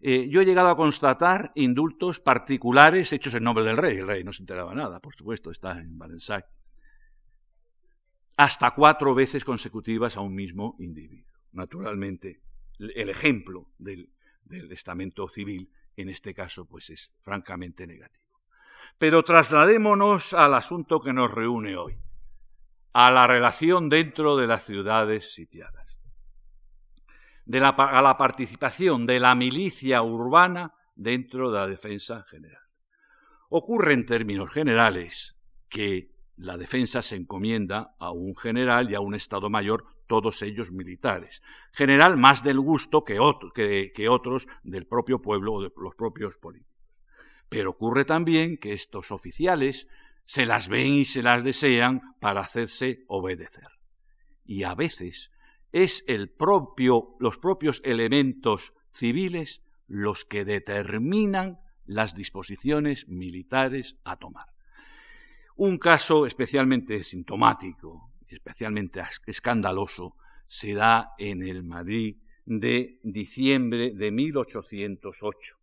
Eh, 0.00 0.28
yo 0.30 0.40
he 0.40 0.44
llegado 0.44 0.68
a 0.68 0.76
constatar 0.76 1.50
indultos 1.56 2.20
particulares 2.20 3.12
hechos 3.12 3.34
en 3.34 3.42
nombre 3.42 3.64
del 3.64 3.76
rey. 3.76 3.98
El 3.98 4.06
rey 4.06 4.22
no 4.22 4.32
se 4.32 4.42
enteraba 4.42 4.72
nada, 4.72 5.00
por 5.00 5.16
supuesto, 5.16 5.50
está 5.50 5.80
en 5.80 5.98
Valensay. 5.98 6.44
Hasta 8.36 8.70
cuatro 8.70 9.16
veces 9.16 9.44
consecutivas 9.44 10.16
a 10.16 10.20
un 10.20 10.36
mismo 10.36 10.76
individuo. 10.78 11.26
Naturalmente, 11.52 12.40
el 12.78 13.08
ejemplo 13.08 13.68
del, 13.78 14.10
del 14.44 14.70
estamento 14.70 15.28
civil 15.28 15.70
en 16.00 16.08
este 16.08 16.34
caso 16.34 16.66
pues 16.66 16.90
es 16.90 17.12
francamente 17.20 17.86
negativo. 17.86 18.24
Pero 18.98 19.22
trasladémonos 19.22 20.32
al 20.32 20.54
asunto 20.54 21.00
que 21.00 21.12
nos 21.12 21.30
reúne 21.30 21.76
hoy, 21.76 21.98
a 22.92 23.10
la 23.10 23.26
relación 23.26 23.88
dentro 23.88 24.36
de 24.36 24.46
las 24.46 24.64
ciudades 24.64 25.32
sitiadas, 25.32 26.00
de 27.44 27.60
la, 27.60 27.68
a 27.68 28.02
la 28.02 28.16
participación 28.16 29.06
de 29.06 29.20
la 29.20 29.34
milicia 29.34 30.02
urbana 30.02 30.74
dentro 30.94 31.50
de 31.50 31.58
la 31.58 31.66
defensa 31.66 32.24
general. 32.24 32.62
Ocurre 33.48 33.94
en 33.94 34.06
términos 34.06 34.50
generales 34.50 35.36
que 35.68 36.19
la 36.40 36.56
defensa 36.56 37.02
se 37.02 37.16
encomienda 37.16 37.94
a 37.98 38.12
un 38.12 38.34
general 38.34 38.90
y 38.90 38.94
a 38.94 39.00
un 39.00 39.14
Estado 39.14 39.50
Mayor, 39.50 39.84
todos 40.06 40.40
ellos 40.40 40.72
militares. 40.72 41.42
General 41.72 42.16
más 42.16 42.42
del 42.42 42.58
gusto 42.58 43.04
que, 43.04 43.18
que, 43.94 44.08
otros 44.08 44.48
del 44.62 44.86
propio 44.86 45.20
pueblo 45.20 45.54
o 45.54 45.62
de 45.62 45.70
los 45.76 45.94
propios 45.94 46.38
políticos. 46.38 46.80
Pero 47.50 47.70
ocurre 47.70 48.06
también 48.06 48.56
que 48.56 48.72
estos 48.72 49.10
oficiales 49.10 49.86
se 50.24 50.46
las 50.46 50.68
ven 50.68 50.94
y 50.94 51.04
se 51.04 51.22
las 51.22 51.44
desean 51.44 52.16
para 52.20 52.40
hacerse 52.40 53.04
obedecer. 53.06 53.68
Y 54.46 54.62
a 54.62 54.74
veces 54.74 55.30
es 55.72 56.04
el 56.08 56.30
propio, 56.30 57.16
los 57.20 57.36
propios 57.36 57.82
elementos 57.84 58.72
civiles 58.92 59.62
los 59.86 60.24
que 60.24 60.46
determinan 60.46 61.60
las 61.84 62.14
disposiciones 62.14 63.08
militares 63.08 63.98
a 64.04 64.16
tomar. 64.16 64.46
Un 65.62 65.76
caso 65.76 66.24
especialmente 66.24 67.02
sintomático, 67.02 68.14
especialmente 68.28 69.02
escandaloso, 69.26 70.16
se 70.46 70.72
da 70.72 71.10
en 71.18 71.42
el 71.42 71.64
Madrid 71.64 72.16
de 72.46 72.98
diciembre 73.02 73.92
de 73.92 74.10
1808. 74.10 75.56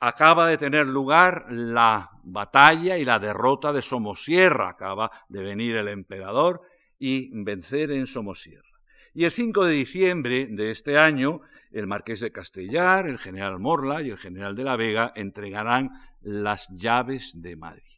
Acaba 0.00 0.46
de 0.46 0.56
tener 0.56 0.86
lugar 0.86 1.44
la 1.50 2.12
batalla 2.22 2.96
y 2.96 3.04
la 3.04 3.18
derrota 3.18 3.74
de 3.74 3.82
Somosierra. 3.82 4.70
Acaba 4.70 5.10
de 5.28 5.42
venir 5.42 5.76
el 5.76 5.88
emperador 5.88 6.62
y 6.98 7.28
vencer 7.44 7.90
en 7.90 8.06
Somosierra. 8.06 8.80
Y 9.12 9.26
el 9.26 9.32
5 9.32 9.66
de 9.66 9.72
diciembre 9.74 10.46
de 10.46 10.70
este 10.70 10.96
año, 10.96 11.42
el 11.72 11.86
marqués 11.86 12.20
de 12.20 12.32
Castellar, 12.32 13.06
el 13.06 13.18
general 13.18 13.58
Morla 13.58 14.00
y 14.00 14.08
el 14.08 14.16
general 14.16 14.56
de 14.56 14.64
la 14.64 14.76
Vega 14.76 15.12
entregarán 15.14 15.90
las 16.22 16.70
llaves 16.70 17.34
de 17.34 17.56
Madrid. 17.56 17.89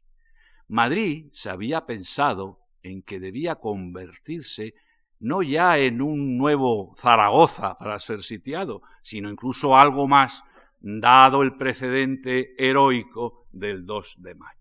Madrid 0.73 1.29
se 1.33 1.51
había 1.51 1.85
pensado 1.85 2.62
en 2.83 3.03
que 3.03 3.20
debía 3.20 3.57
convertirse 3.57 4.73
no 5.20 5.43
ya 5.43 5.77
en 5.77 6.01
un 6.01 6.39
nuevo 6.39 6.95
Zaragoza 6.97 7.77
para 7.77 7.99
ser 7.99 8.23
sitiado, 8.23 8.81
sino 9.03 9.29
incluso 9.31 9.77
algo 9.77 10.09
más, 10.09 10.43
dado 10.81 11.43
el 11.43 11.57
precedente 11.59 12.55
heroico 12.57 13.47
del 13.53 13.85
2 13.85 14.23
de 14.23 14.35
mayo. 14.35 14.61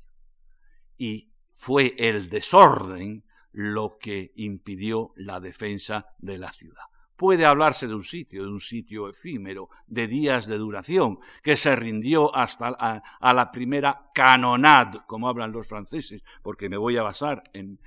Y 0.97 1.31
fue 1.53 1.95
el 1.97 2.29
desorden 2.29 3.23
lo 3.53 3.97
que 3.97 4.33
impidió 4.35 5.13
la 5.15 5.39
defensa 5.39 6.07
de 6.19 6.37
la 6.37 6.51
ciudad. 6.51 6.90
Puede 7.21 7.45
hablarse 7.45 7.85
de 7.85 7.93
un 7.93 8.03
sitio, 8.03 8.41
de 8.41 8.49
un 8.49 8.59
sitio 8.59 9.07
efímero, 9.07 9.69
de 9.85 10.07
días 10.07 10.47
de 10.47 10.57
duración, 10.57 11.19
que 11.43 11.55
se 11.55 11.75
rindió 11.75 12.35
hasta 12.35 12.69
a, 12.69 13.33
la 13.35 13.51
primera 13.51 14.09
canonade, 14.11 15.01
como 15.05 15.29
hablan 15.29 15.51
los 15.51 15.67
franceses, 15.67 16.23
porque 16.41 16.67
me 16.67 16.77
voy 16.77 16.97
a 16.97 17.03
basar 17.03 17.43
en, 17.53 17.79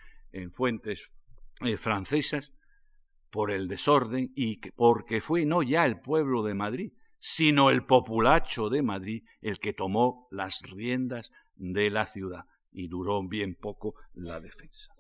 fuentes 0.53 1.13
eh, 1.63 1.77
francesas, 1.77 2.53
por 3.29 3.51
el 3.51 3.67
desorden 3.67 4.33
y 4.37 4.61
porque 4.71 5.21
fue 5.21 5.45
no 5.45 5.65
ya 5.65 5.85
el 5.85 6.01
pueblo 6.01 6.45
de 6.45 6.55
Madrid, 6.55 6.93
sino 7.19 7.71
el 7.71 7.85
populacho 7.85 8.69
de 8.69 8.83
Madrid 8.83 9.25
el 9.41 9.59
que 9.59 9.73
tomó 9.73 10.29
las 10.31 10.63
riendas 10.63 11.33
de 11.57 11.91
la 11.91 12.07
ciudad 12.07 12.45
y 12.71 12.87
duró 12.87 13.21
bien 13.27 13.57
poco 13.57 13.97
la 14.13 14.39
defensa. 14.39 14.95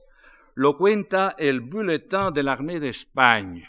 Lo 0.57 0.76
cuenta 0.76 1.37
el 1.39 1.61
Bulletin 1.61 2.32
de 2.35 2.43
la 2.43 2.55
Armée 2.55 2.80
d'Espagne, 2.80 3.68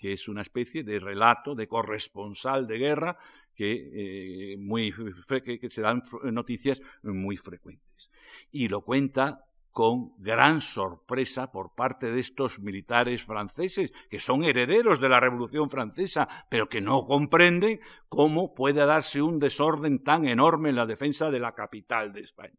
que 0.00 0.14
es 0.14 0.28
una 0.28 0.40
especie 0.40 0.82
de 0.82 0.98
relato 0.98 1.54
de 1.54 1.68
corresponsal 1.68 2.66
de 2.66 2.78
guerra 2.78 3.18
que, 3.54 4.52
eh, 4.52 4.56
muy, 4.56 4.90
que 4.90 5.70
se 5.70 5.82
dan 5.82 6.02
noticias 6.24 6.80
muy 7.02 7.36
frecuentes. 7.36 8.10
Y 8.50 8.68
lo 8.68 8.80
cuenta 8.80 9.44
con 9.70 10.14
gran 10.18 10.62
sorpresa 10.62 11.52
por 11.52 11.74
parte 11.74 12.10
de 12.10 12.20
estos 12.20 12.58
militares 12.58 13.24
franceses, 13.24 13.92
que 14.08 14.18
son 14.18 14.42
herederos 14.42 15.00
de 15.00 15.10
la 15.10 15.20
Revolución 15.20 15.68
Francesa, 15.68 16.28
pero 16.48 16.68
que 16.68 16.80
no 16.80 17.02
comprenden 17.02 17.80
cómo 18.08 18.54
puede 18.54 18.84
darse 18.86 19.20
un 19.20 19.38
desorden 19.38 20.02
tan 20.02 20.26
enorme 20.26 20.70
en 20.70 20.76
la 20.76 20.86
defensa 20.86 21.30
de 21.30 21.40
la 21.40 21.54
capital 21.54 22.12
de 22.12 22.22
España. 22.22 22.58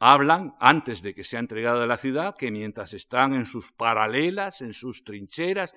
Hablan, 0.00 0.54
antes 0.60 1.02
de 1.02 1.14
que 1.14 1.24
sea 1.24 1.40
entregada 1.40 1.86
la 1.86 1.98
ciudad, 1.98 2.36
que 2.36 2.52
mientras 2.52 2.92
están 2.92 3.34
en 3.34 3.46
sus 3.46 3.72
paralelas, 3.72 4.60
en 4.60 4.72
sus 4.72 5.02
trincheras, 5.02 5.74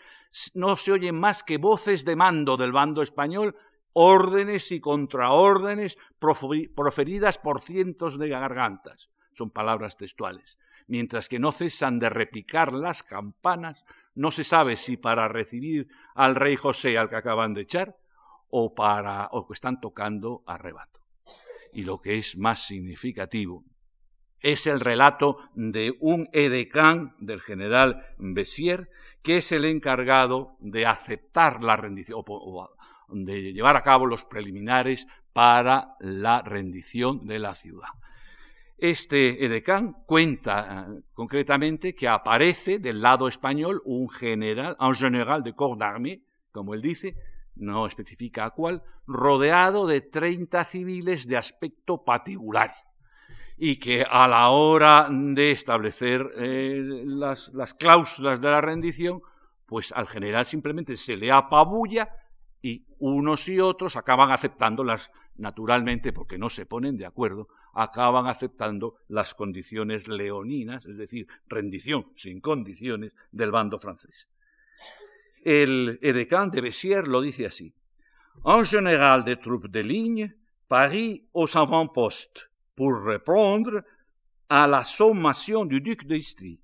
no 0.54 0.78
se 0.78 0.92
oyen 0.92 1.20
más 1.20 1.44
que 1.44 1.58
voces 1.58 2.06
de 2.06 2.16
mando 2.16 2.56
del 2.56 2.72
bando 2.72 3.02
español, 3.02 3.56
órdenes 3.94 4.72
y 4.72 4.80
contraórdenes 4.80 5.98
proferidas 6.20 7.40
por 7.40 7.62
cientos 7.62 8.20
de 8.20 8.30
gargantas 8.30 9.10
son 9.34 9.50
palabras 9.50 9.98
textuales. 9.98 10.58
Mientras 10.88 11.30
que 11.30 11.40
no 11.40 11.52
cesan 11.52 12.00
de 12.00 12.10
repicar 12.10 12.74
las 12.74 13.04
campanas, 13.04 13.86
no 14.14 14.32
se 14.32 14.44
sabe 14.44 14.78
si 14.78 14.98
para 14.98 15.28
recibir 15.28 15.88
al 16.16 16.36
rey 16.36 16.56
José 16.56 16.98
al 16.98 17.10
que 17.10 17.16
acaban 17.16 17.54
de 17.54 17.62
echar 17.62 17.98
o 18.50 18.76
para 18.76 19.30
o 19.32 19.48
que 19.48 19.54
están 19.54 19.80
tocando 19.80 20.44
arrebato. 20.46 21.00
Y 21.74 21.84
lo 21.84 22.02
que 22.02 22.18
es 22.18 22.38
más 22.38 22.68
significativo 22.68 23.64
es 24.42 24.68
el 24.68 24.80
relato 24.80 25.38
de 25.54 25.96
un 26.00 26.28
edecán 26.34 27.16
del 27.20 27.42
general 27.42 28.06
Bessier, 28.18 28.90
que 29.22 29.38
es 29.38 29.52
el 29.52 29.66
encargado 29.66 30.58
de 30.60 30.86
aceptar 30.86 31.64
la 31.64 31.78
rendición 31.78 32.24
o 32.28 32.70
de 33.10 33.54
llevar 33.54 33.76
a 33.76 33.84
cabo 33.84 34.06
los 34.06 34.26
preliminares 34.26 35.08
para 35.34 35.96
la 36.00 36.42
rendición 36.42 37.20
de 37.20 37.40
la 37.40 37.56
ciudad. 37.56 37.90
Este 38.78 39.46
edecán 39.46 39.94
cuenta 40.08 40.88
eh, 40.90 41.02
concretamente 41.14 41.94
que 41.94 42.08
aparece 42.08 42.80
del 42.80 43.02
lado 43.02 43.28
español 43.28 43.82
un 43.86 44.10
general, 44.10 44.76
un 44.80 44.96
general 44.96 45.44
de 45.44 45.54
corps 45.54 45.78
d'armée, 45.78 46.24
como 46.52 46.74
él 46.74 46.82
dice, 46.82 47.16
no 47.56 47.86
especifica 47.86 48.46
a 48.46 48.50
cuál, 48.50 48.82
rodeado 49.06 49.86
de 49.86 50.02
30 50.02 50.66
civiles 50.66 51.28
de 51.28 51.38
aspecto 51.38 52.04
patibular 52.04 52.74
y 53.64 53.76
que 53.76 54.04
a 54.10 54.28
la 54.28 54.50
hora 54.50 55.08
de 55.12 55.52
establecer 55.52 56.32
eh, 56.36 56.82
las, 57.06 57.54
las 57.54 57.76
cláusulas 57.76 58.42
de 58.42 58.50
la 58.50 58.60
rendición, 58.60 59.22
pues 59.68 59.92
al 59.92 60.08
general 60.08 60.48
simplemente 60.48 60.96
se 60.96 61.16
le 61.16 61.32
apabulla 61.32 62.10
y 62.60 62.88
unos 62.98 63.48
y 63.50 63.60
otros 63.60 63.98
acaban 63.98 64.32
aceptándolas 64.32 65.12
naturalmente 65.36 66.12
porque 66.12 66.40
no 66.40 66.50
se 66.50 66.66
ponen 66.66 66.98
de 66.98 67.06
acuerdo 67.06 67.50
acaban 67.76 68.26
aceptando 68.26 68.96
las 69.08 69.36
condiciones 69.36 70.08
leoninas, 70.08 70.84
es 70.88 70.98
decir, 70.98 71.28
rendición 71.48 72.08
sin 72.16 72.42
condiciones 72.42 73.14
del 73.32 73.52
bando 73.52 73.78
francés. 73.78 74.28
El 75.44 76.00
edecán 76.02 76.50
de 76.50 76.62
Bessières 76.62 77.08
lo 77.08 77.22
dice 77.22 77.46
así. 77.46 77.76
Un 78.44 78.66
général 78.66 79.24
de 79.24 79.36
troupes 79.36 79.72
de 79.72 79.84
ligne 79.84 80.36
parit 80.68 81.30
aux 81.32 81.56
avant-postes 81.56 82.51
pour 82.82 83.04
répondre 83.04 83.84
à 84.50 84.66
la 84.66 84.84
sommation 84.84 85.66
du 85.66 85.82
duc 85.82 86.08
d'Istrie. 86.08 86.60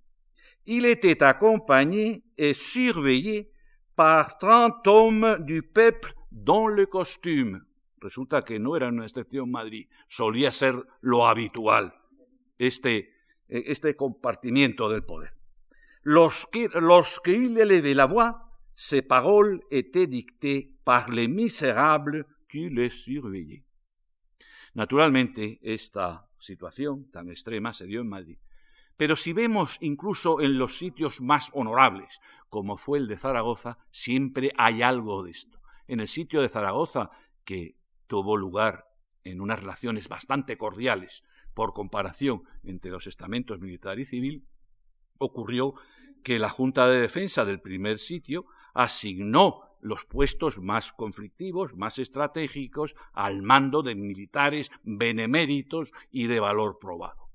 Il 0.65 0.84
était 0.84 1.22
accompagné 1.22 2.24
et 2.39 2.55
surveillé 2.55 3.51
par 3.95 4.39
trente 4.39 4.88
hommes 4.88 5.38
du 5.41 5.61
peuple 5.61 6.15
dont 6.32 6.65
le 6.65 6.88
costume 6.88 7.63
Resulta 8.01 8.43
que 8.43 8.57
no 8.57 8.76
era 8.76 8.88
una 8.88 9.03
excepción 9.03 9.51
Madrid, 9.51 9.89
solía 10.07 10.51
ser 10.51 10.88
lo 11.01 11.28
habitual, 11.28 11.93
este, 12.57 13.13
este 13.47 13.95
compartimiento 13.95 14.89
del 14.89 15.03
poder. 15.03 15.38
Lorsqu'il 16.01 17.59
élevait 17.59 17.93
la 17.93 18.07
voix, 18.07 18.57
ses 18.74 19.03
paroles 19.03 19.61
étaient 19.70 20.07
dictées 20.07 20.74
par 20.84 21.11
les 21.11 21.28
misérables 21.28 22.26
qui 22.49 22.70
les 22.70 22.89
surveillaient. 22.89 23.66
Naturalmente, 24.78 25.57
esta 25.63 26.30
situación 26.38 27.09
tan 27.09 27.30
extrema 27.30 27.73
se 27.73 27.88
dio 27.88 27.99
en 28.01 28.09
Madrid. 28.09 28.38
Pero 28.95 29.15
si 29.15 29.34
vemos 29.34 29.80
incluso 29.82 30.39
en 30.39 30.59
los 30.59 30.78
sitios 30.78 31.19
más 31.19 31.49
honorables, 31.53 32.19
como 32.47 32.78
fue 32.78 32.99
el 32.99 33.07
de 33.07 33.17
Zaragoza, 33.17 33.80
siempre 33.89 34.51
hay 34.55 34.84
algo 34.84 35.23
de 35.23 35.32
esto. 35.32 35.59
En 35.88 35.99
el 35.99 36.07
sitio 36.07 36.43
de 36.43 36.49
Zaragoza, 36.49 37.09
que 37.43 37.75
tuvo 38.05 38.38
lugar 38.38 38.86
en 39.23 39.41
unas 39.41 39.61
relaciones 39.61 40.09
bastante 40.09 40.59
cordiales 40.59 41.23
por 41.55 41.73
comparación 41.73 42.43
entre 42.63 42.91
los 42.91 43.07
estamentos 43.07 43.59
militar 43.59 43.97
y 43.97 44.05
civil, 44.05 44.47
ocurrió 45.17 45.73
que 46.23 46.38
la 46.38 46.49
Junta 46.49 46.88
de 46.88 47.01
Defensa 47.01 47.45
del 47.45 47.61
primer 47.61 47.97
sitio 47.97 48.45
asignó 48.75 49.66
los 49.88 50.05
puestos 50.05 50.59
más 50.59 50.91
conflictivos, 50.93 51.75
más 51.75 51.99
estratégicos, 51.99 52.95
al 53.13 53.41
mando 53.41 53.81
de 53.81 53.95
militares 53.95 54.71
beneméritos 54.83 55.91
y 56.11 56.27
de 56.27 56.39
valor 56.39 56.77
probado, 56.79 57.29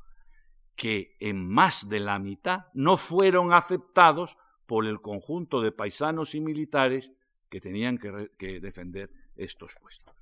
que 0.77 1.17
en 1.21 1.49
más 1.49 1.89
de 1.89 2.01
la 2.01 2.19
mitad 2.19 2.67
no 2.75 2.97
fueron 2.97 3.53
aceptados 3.53 4.37
por 4.67 4.87
el 4.87 5.01
conjunto 5.01 5.61
de 5.61 5.73
paisanos 5.73 6.35
y 6.35 6.41
militares 6.41 7.13
que 7.49 7.61
tenían 7.61 7.99
que, 7.99 8.61
defender 8.61 9.11
estos 9.37 9.75
puestos. 9.81 10.15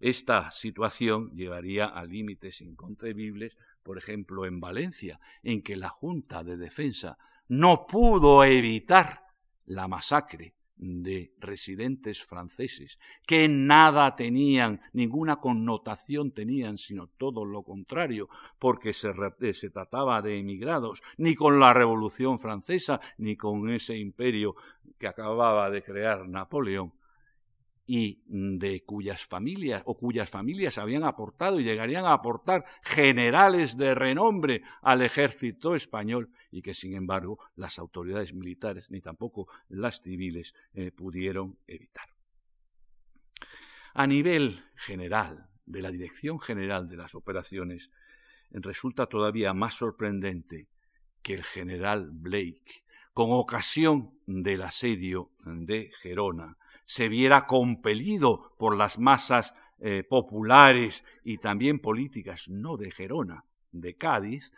Esta 0.00 0.50
situación 0.50 1.30
llevaría 1.30 1.86
a 1.86 2.04
límites 2.04 2.60
inconcebibles, 2.60 3.56
por 3.84 3.98
ejemplo, 3.98 4.46
en 4.46 4.58
Valencia, 4.58 5.20
en 5.44 5.62
que 5.62 5.76
la 5.76 5.88
Junta 5.88 6.42
de 6.42 6.56
Defensa 6.56 7.18
no 7.46 7.86
pudo 7.86 8.42
evitar 8.42 9.22
la 9.66 9.86
masacre 9.86 10.54
de 10.76 11.32
residentes 11.38 12.24
franceses, 12.24 12.98
que 13.26 13.48
nada 13.48 14.16
tenían, 14.16 14.80
ninguna 14.92 15.36
connotación 15.36 16.32
tenían, 16.32 16.76
sino 16.78 17.06
todo 17.06 17.44
lo 17.44 17.62
contrario, 17.62 18.28
porque 18.58 18.92
se, 18.92 19.12
se, 19.52 19.70
trataba 19.70 20.22
de 20.22 20.38
emigrados, 20.38 21.02
ni 21.16 21.34
con 21.34 21.60
la 21.60 21.72
Revolución 21.72 22.38
Francesa, 22.38 23.00
ni 23.18 23.36
con 23.36 23.70
ese 23.70 23.96
imperio 23.96 24.54
que 24.98 25.06
acababa 25.06 25.70
de 25.70 25.82
crear 25.82 26.28
Napoleón, 26.28 26.92
y 27.86 28.22
de 28.26 28.84
cuyas 28.84 29.26
familias 29.26 29.82
o 29.86 29.96
cuyas 29.96 30.30
familias 30.30 30.78
habían 30.78 31.04
aportado 31.04 31.58
y 31.58 31.64
llegarían 31.64 32.04
a 32.04 32.12
aportar 32.12 32.64
generales 32.82 33.76
de 33.76 33.94
renombre 33.94 34.62
al 34.82 35.02
ejército 35.02 35.74
español 35.74 36.30
y 36.50 36.62
que 36.62 36.74
sin 36.74 36.94
embargo 36.94 37.38
las 37.56 37.78
autoridades 37.78 38.32
militares 38.34 38.90
ni 38.90 39.00
tampoco 39.00 39.48
las 39.68 40.00
civiles 40.00 40.54
eh, 40.74 40.92
pudieron 40.92 41.58
evitar. 41.66 42.06
A 43.94 44.06
nivel 44.06 44.64
general 44.76 45.50
de 45.66 45.82
la 45.82 45.90
Dirección 45.90 46.40
General 46.40 46.88
de 46.88 46.96
las 46.96 47.14
Operaciones, 47.14 47.90
resulta 48.50 49.06
todavía 49.06 49.54
más 49.54 49.74
sorprendente 49.74 50.68
que 51.22 51.34
el 51.34 51.44
general 51.44 52.10
Blake, 52.12 52.84
con 53.12 53.30
ocasión 53.30 54.18
del 54.26 54.62
asedio 54.62 55.30
de 55.44 55.90
Gerona, 56.00 56.56
se 56.92 57.08
viera 57.08 57.46
compelido 57.46 58.52
por 58.58 58.76
las 58.76 58.98
masas 58.98 59.54
eh, 59.78 60.04
populares 60.04 61.04
y 61.24 61.38
también 61.38 61.78
políticas, 61.78 62.50
no 62.50 62.76
de 62.76 62.90
Gerona, 62.90 63.46
de 63.70 63.96
Cádiz, 63.96 64.52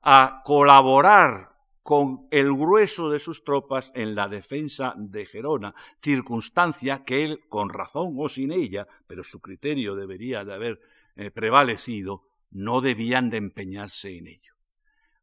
a 0.00 0.40
colaborar 0.44 1.50
con 1.82 2.28
el 2.30 2.52
grueso 2.52 3.10
de 3.10 3.18
sus 3.18 3.42
tropas 3.42 3.90
en 3.96 4.14
la 4.14 4.28
defensa 4.28 4.94
de 4.96 5.26
Gerona, 5.26 5.74
circunstancia 6.00 7.02
que 7.02 7.24
él, 7.24 7.40
con 7.48 7.70
razón 7.70 8.14
o 8.16 8.28
sin 8.28 8.52
ella, 8.52 8.86
pero 9.08 9.24
su 9.24 9.40
criterio 9.40 9.96
debería 9.96 10.44
de 10.44 10.54
haber 10.54 10.80
eh, 11.16 11.32
prevalecido, 11.32 12.22
no 12.52 12.80
debían 12.80 13.30
de 13.30 13.38
empeñarse 13.38 14.16
en 14.16 14.28
ello. 14.28 14.54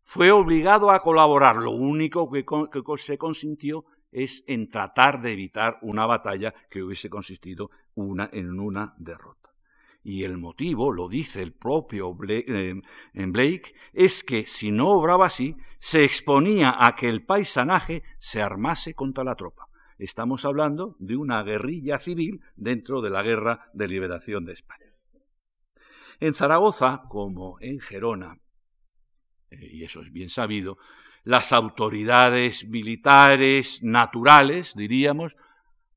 Fue 0.03 0.31
obligado 0.31 0.91
a 0.91 0.99
colaborar, 0.99 1.55
lo 1.55 1.71
único 1.71 2.29
que, 2.29 2.43
se 2.97 3.17
consintió 3.17 3.85
es 4.11 4.43
en 4.47 4.69
tratar 4.69 5.21
de 5.21 5.33
evitar 5.33 5.77
una 5.81 6.05
batalla 6.05 6.53
que 6.69 6.83
hubiese 6.83 7.09
consistido 7.09 7.69
una, 7.95 8.29
en 8.31 8.59
una 8.59 8.95
derrota. 8.97 9.37
Y 10.03 10.23
el 10.23 10.37
motivo, 10.37 10.93
lo 10.93 11.09
dice 11.09 11.41
el 11.41 11.53
propio 11.53 12.17
eh, 12.29 12.75
Blake, 13.13 13.75
es 13.91 14.23
que 14.23 14.45
si 14.45 14.71
no 14.71 14.89
obraba 14.89 15.25
así, 15.25 15.57
se 15.79 16.05
exponía 16.05 16.75
a 16.77 16.95
que 16.95 17.09
el 17.09 17.25
paisanaje 17.25 18.03
se 18.17 18.41
armase 18.41 18.93
contra 18.93 19.23
la 19.23 19.35
tropa. 19.35 19.67
Estamos 19.97 20.45
hablando 20.45 20.95
de 20.99 21.17
una 21.17 21.43
guerrilla 21.43 21.97
civil 21.99 22.41
dentro 22.55 23.01
de 23.01 23.09
la 23.09 23.23
guerra 23.23 23.69
de 23.73 23.87
liberación 23.87 24.45
de 24.45 24.53
España. 24.53 24.93
En 26.19 26.33
Zaragoza, 26.33 27.03
como 27.09 27.57
en 27.59 27.79
Gerona, 27.79 28.39
y 29.51 29.83
eso 29.83 30.01
es 30.01 30.11
bien 30.11 30.29
sabido, 30.29 30.77
las 31.23 31.51
autoridades 31.51 32.67
militares 32.67 33.83
naturales, 33.83 34.73
diríamos, 34.75 35.35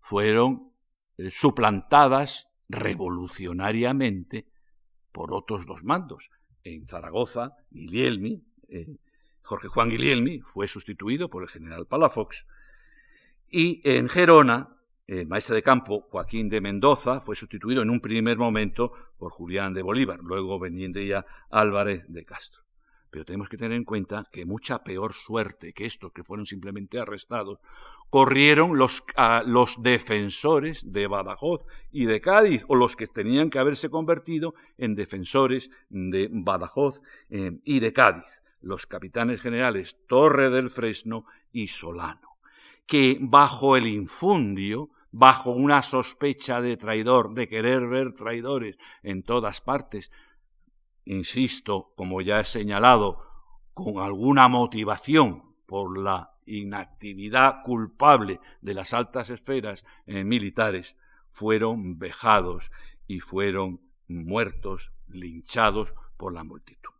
fueron 0.01 0.73
eh, 1.19 1.31
suplantadas 1.31 2.49
revolucionariamente 2.69 4.47
por 5.13 5.33
otros 5.33 5.67
dos 5.67 5.85
mandos. 5.85 6.31
En 6.65 6.87
Zaragoza, 6.87 7.53
Guglielmi, 7.71 8.43
eh, 8.69 8.97
Jorge 9.43 9.69
Juan 9.69 9.91
Guilielmi, 9.91 10.41
fue 10.41 10.69
sustituido 10.69 11.29
por 11.29 11.43
el 11.43 11.49
general 11.49 11.87
Palafox, 11.87 12.47
y 13.51 13.81
en 13.85 14.09
Gerona, 14.09 14.77
el 15.07 15.27
maestre 15.27 15.57
de 15.57 15.63
campo 15.63 16.07
Joaquín 16.09 16.49
de 16.49 16.61
Mendoza 16.61 17.21
fue 17.21 17.35
sustituido 17.35 17.83
en 17.83 17.91
un 17.91 18.01
primer 18.01 18.39
momento 18.39 18.93
por 19.19 19.33
Julián 19.33 19.75
de 19.75 19.83
Bolívar, 19.83 20.21
luego 20.23 20.61
ya 21.07 21.27
Álvarez 21.51 22.05
de 22.07 22.25
Castro. 22.25 22.63
Pero 23.11 23.25
tenemos 23.25 23.49
que 23.49 23.57
tener 23.57 23.77
en 23.77 23.85
cuenta 23.85 24.29
que 24.31 24.45
mucha 24.45 24.85
peor 24.85 25.13
suerte 25.13 25.73
que 25.73 25.85
estos 25.85 26.13
que 26.13 26.25
fueron 26.25 26.47
simplemente 26.47 26.99
arrestados 26.99 27.59
corrieron 28.09 28.79
los, 28.79 29.03
los 29.47 29.83
defensores 29.83 30.93
de 30.93 31.07
Badajoz 31.07 31.65
y 31.91 32.07
de 32.07 32.21
Cádiz, 32.21 32.65
o 32.69 32.77
los 32.77 32.97
que 32.97 33.07
tenían 33.07 33.51
que 33.51 33.59
haberse 33.59 33.91
convertido 33.91 34.55
en 34.79 34.95
defensores 34.95 35.71
de 35.89 36.29
Badajoz 36.31 37.03
eh, 37.29 37.53
y 37.65 37.81
de 37.81 37.93
Cádiz, 37.93 38.43
los 38.61 38.87
capitanes 38.87 39.41
generales 39.41 39.97
Torre 40.07 40.51
del 40.51 40.71
Fresno 40.71 41.25
y 41.53 41.69
Solano, 41.69 42.39
que 42.87 43.19
bajo 43.21 43.77
el 43.77 43.87
infundio 43.87 44.91
bajo 45.13 45.51
una 45.51 45.83
sospecha 45.83 46.61
de 46.61 46.77
traidor, 46.77 47.35
de 47.35 47.49
querer 47.49 47.87
ver 47.87 48.13
traidores 48.13 48.77
en 49.03 49.23
todas 49.23 49.61
partes, 49.61 50.11
insisto, 51.11 51.93
como 51.97 52.21
ya 52.21 52.41
he 52.41 52.45
señalado, 52.45 53.19
con 53.75 53.99
alguna 53.99 54.49
motivación 54.49 55.57
por 55.67 55.99
la 55.99 56.37
inactividad 56.47 57.63
culpable 57.65 58.41
de 58.61 58.75
las 58.75 58.95
altas 58.95 59.31
esferas 59.31 59.85
eh, 60.07 60.25
militares, 60.25 60.97
fueron 61.29 61.99
vejados 61.99 62.71
y 63.07 63.21
fueron 63.21 63.81
muertos, 64.07 64.93
linchados 65.09 65.95
por 66.17 66.33
la 66.33 66.45
multitud. 66.45 66.93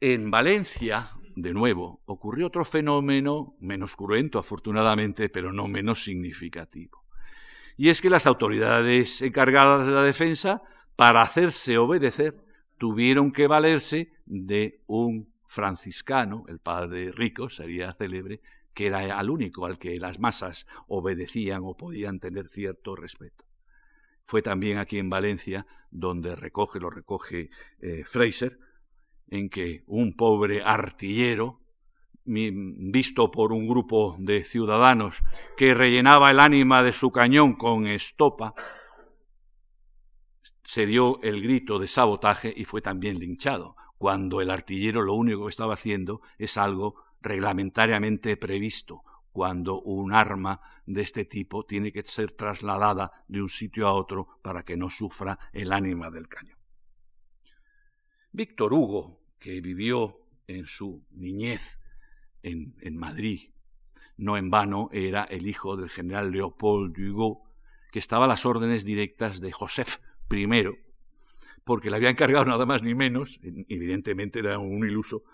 En 0.00 0.30
Valencia, 0.30 1.08
de 1.34 1.52
nuevo, 1.52 2.02
ocurrió 2.04 2.46
otro 2.48 2.64
fenómeno 2.64 3.56
menos 3.58 3.96
cruento, 3.96 4.38
afortunadamente, 4.38 5.28
pero 5.28 5.52
no 5.52 5.66
menos 5.66 6.04
significativo. 6.04 7.04
Y 7.76 7.88
es 7.88 8.00
que 8.02 8.10
las 8.10 8.26
autoridades 8.26 9.22
encargadas 9.22 9.86
de 9.86 9.92
la 9.92 10.02
defensa, 10.02 10.62
para 10.98 11.22
hacerse 11.22 11.78
obedecer, 11.78 12.44
tuvieron 12.76 13.30
que 13.30 13.46
valerse 13.46 14.10
de 14.26 14.82
un 14.88 15.32
franciscano, 15.46 16.44
el 16.48 16.58
padre 16.58 17.12
rico, 17.12 17.48
sería 17.48 17.92
célebre, 17.92 18.40
que 18.74 18.88
era 18.88 19.20
el 19.20 19.30
único 19.30 19.64
al 19.64 19.78
que 19.78 19.96
las 20.00 20.18
masas 20.18 20.66
obedecían 20.88 21.60
o 21.62 21.76
podían 21.76 22.18
tener 22.18 22.48
cierto 22.48 22.96
respeto. 22.96 23.44
Fue 24.24 24.42
también 24.42 24.78
aquí 24.78 24.98
en 24.98 25.08
Valencia 25.08 25.68
donde 25.92 26.34
recoge, 26.34 26.80
lo 26.80 26.90
recoge 26.90 27.50
eh, 27.80 28.02
Fraser, 28.04 28.58
en 29.28 29.50
que 29.50 29.84
un 29.86 30.16
pobre 30.16 30.62
artillero, 30.64 31.60
visto 32.24 33.30
por 33.30 33.52
un 33.52 33.68
grupo 33.68 34.16
de 34.18 34.42
ciudadanos 34.42 35.22
que 35.56 35.74
rellenaba 35.74 36.32
el 36.32 36.40
ánima 36.40 36.82
de 36.82 36.92
su 36.92 37.12
cañón 37.12 37.54
con 37.54 37.86
estopa, 37.86 38.54
se 40.68 40.84
dio 40.84 41.18
el 41.22 41.40
grito 41.40 41.78
de 41.78 41.88
sabotaje 41.88 42.52
y 42.54 42.66
fue 42.66 42.82
también 42.82 43.18
linchado, 43.18 43.74
cuando 43.96 44.42
el 44.42 44.50
artillero 44.50 45.00
lo 45.00 45.14
único 45.14 45.44
que 45.44 45.48
estaba 45.48 45.72
haciendo 45.72 46.20
es 46.36 46.58
algo 46.58 47.02
reglamentariamente 47.22 48.36
previsto, 48.36 49.02
cuando 49.32 49.80
un 49.80 50.12
arma 50.12 50.60
de 50.84 51.00
este 51.00 51.24
tipo 51.24 51.64
tiene 51.64 51.90
que 51.90 52.02
ser 52.02 52.34
trasladada 52.34 53.24
de 53.28 53.40
un 53.40 53.48
sitio 53.48 53.88
a 53.88 53.94
otro 53.94 54.28
para 54.42 54.62
que 54.62 54.76
no 54.76 54.90
sufra 54.90 55.38
el 55.54 55.72
ánima 55.72 56.10
del 56.10 56.28
cañón. 56.28 56.58
Víctor 58.32 58.74
Hugo, 58.74 59.22
que 59.38 59.62
vivió 59.62 60.20
en 60.48 60.66
su 60.66 61.02
niñez 61.12 61.80
en, 62.42 62.94
Madrid, 62.94 63.52
no 64.18 64.36
en 64.36 64.50
vano 64.50 64.90
era 64.92 65.24
el 65.24 65.46
hijo 65.46 65.78
del 65.78 65.88
general 65.88 66.30
Leopold 66.30 66.94
Hugo, 66.98 67.44
que 67.90 68.00
estaba 68.00 68.26
a 68.26 68.28
las 68.28 68.44
órdenes 68.44 68.84
directas 68.84 69.40
de 69.40 69.50
Joseph 69.50 69.96
I, 70.30 70.68
porque 71.64 71.90
le 71.90 71.96
había 71.96 72.10
encargado 72.10 72.44
nada 72.44 72.66
más 72.66 72.82
ni 72.82 72.94
menos, 72.94 73.40
evidentemente 73.42 74.38
era 74.38 74.58
un 74.58 74.84
iluso, 74.86 75.24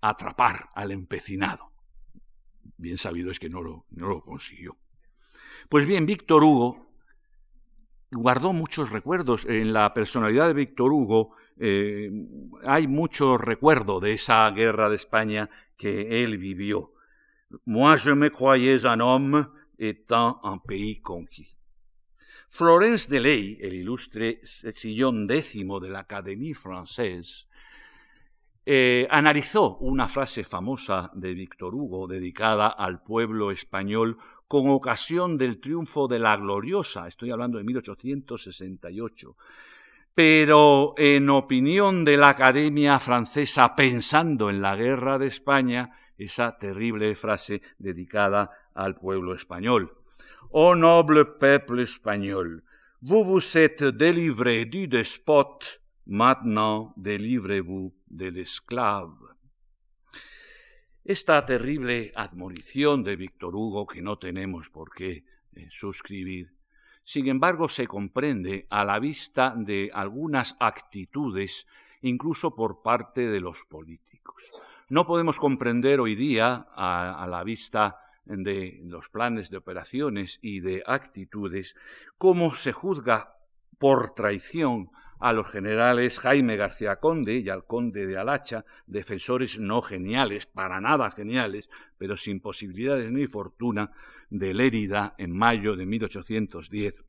atrapar 0.00 0.68
al 0.74 0.92
empecinado. 0.92 1.72
Bien 2.76 2.98
sabido 2.98 3.30
es 3.30 3.38
que 3.38 3.48
no 3.48 3.62
lo, 3.62 3.86
no 3.90 4.08
lo 4.08 4.20
consiguió. 4.20 4.76
Pues 5.68 5.86
bien, 5.86 6.06
Víctor 6.06 6.44
Hugo 6.44 6.84
guardó 8.10 8.52
muchos 8.52 8.90
recuerdos. 8.90 9.44
En 9.46 9.72
la 9.72 9.92
personalidad 9.94 10.46
de 10.46 10.54
Víctor 10.54 10.92
Hugo 10.92 11.34
eh, 11.58 12.10
hay 12.64 12.86
mucho 12.86 13.38
recuerdo 13.38 14.00
de 14.00 14.12
esa 14.12 14.50
guerra 14.50 14.88
de 14.88 14.96
España 14.96 15.50
que 15.76 16.22
él 16.24 16.38
vivió. 16.38 16.92
Moi 17.66 17.96
je 17.98 18.14
me 18.14 18.30
croyais 18.30 18.84
un 18.84 19.00
homme 19.00 19.46
étant 19.78 20.40
un 20.42 20.58
pays 20.58 21.00
conquis. 21.00 21.53
Florence 22.56 23.10
Delay, 23.10 23.58
el 23.60 23.74
ilustre 23.74 24.38
sillón 24.44 25.26
décimo 25.26 25.80
de 25.80 25.90
la 25.90 25.98
Académie 25.98 26.54
Française, 26.54 27.48
eh, 28.64 29.08
analizó 29.10 29.76
una 29.78 30.06
frase 30.06 30.44
famosa 30.44 31.10
de 31.14 31.34
Víctor 31.34 31.74
Hugo 31.74 32.06
dedicada 32.06 32.68
al 32.68 33.02
pueblo 33.02 33.50
español 33.50 34.18
con 34.46 34.68
ocasión 34.68 35.36
del 35.36 35.58
triunfo 35.58 36.06
de 36.06 36.20
la 36.20 36.36
Gloriosa, 36.36 37.08
estoy 37.08 37.32
hablando 37.32 37.58
de 37.58 37.64
1868. 37.64 39.36
Pero 40.14 40.94
en 40.96 41.30
opinión 41.30 42.04
de 42.04 42.16
la 42.18 42.28
Academia 42.28 43.00
Francesa, 43.00 43.74
pensando 43.74 44.48
en 44.48 44.62
la 44.62 44.76
guerra 44.76 45.18
de 45.18 45.26
España, 45.26 45.98
esa 46.16 46.56
terrible 46.56 47.16
frase 47.16 47.62
dedicada 47.78 48.48
al 48.74 48.94
pueblo 48.94 49.34
español. 49.34 50.03
Oh 50.56 50.76
noble 50.76 51.24
peuple 51.24 51.80
espagnol, 51.80 52.62
vous 53.02 53.24
vous 53.24 53.58
êtes 53.58 53.82
délivré 53.82 54.66
du 54.66 54.86
despote, 54.86 55.82
maintenant 56.06 56.94
délivrez-vous 56.96 57.92
de 58.06 58.26
l'esclave. 58.28 59.18
Esta 61.04 61.44
terrible 61.44 62.12
admonición 62.14 63.02
de 63.02 63.16
Víctor 63.16 63.56
Hugo, 63.56 63.84
que 63.84 64.00
no 64.00 64.16
tenemos 64.16 64.70
por 64.70 64.94
qué 64.94 65.24
eh, 65.56 65.66
suscribir. 65.70 66.54
Sin 67.02 67.26
embargo, 67.26 67.68
se 67.68 67.88
comprende 67.88 68.64
a 68.70 68.84
la 68.84 69.00
vista 69.00 69.54
de 69.56 69.90
algunas 69.92 70.54
actitudes, 70.60 71.66
incluso 72.00 72.54
por 72.54 72.80
parte 72.80 73.26
de 73.26 73.40
los 73.40 73.64
políticos. 73.64 74.52
No 74.88 75.04
podemos 75.04 75.40
comprender 75.40 75.98
hoy 75.98 76.14
día, 76.14 76.68
a, 76.76 77.26
la 77.28 77.42
vista 77.42 78.03
de 78.24 78.80
los 78.84 79.08
planes 79.08 79.50
de 79.50 79.58
operaciones 79.58 80.38
y 80.42 80.60
de 80.60 80.82
actitudes, 80.86 81.76
cómo 82.18 82.54
se 82.54 82.72
juzga 82.72 83.36
por 83.78 84.14
traición 84.14 84.90
a 85.20 85.32
los 85.32 85.50
generales 85.50 86.18
Jaime 86.18 86.56
García 86.56 86.96
Conde 86.96 87.38
y 87.38 87.48
al 87.48 87.64
conde 87.64 88.06
de 88.06 88.18
Alacha, 88.18 88.64
defensores 88.86 89.58
no 89.58 89.80
geniales, 89.80 90.46
para 90.46 90.80
nada 90.80 91.10
geniales, 91.10 91.68
pero 91.98 92.16
sin 92.16 92.40
posibilidades 92.40 93.10
ni 93.10 93.26
fortuna, 93.26 93.92
de 94.30 94.52
Lérida 94.52 95.14
en 95.18 95.36
mayo 95.36 95.76
de 95.76 95.86
1810 95.86 97.04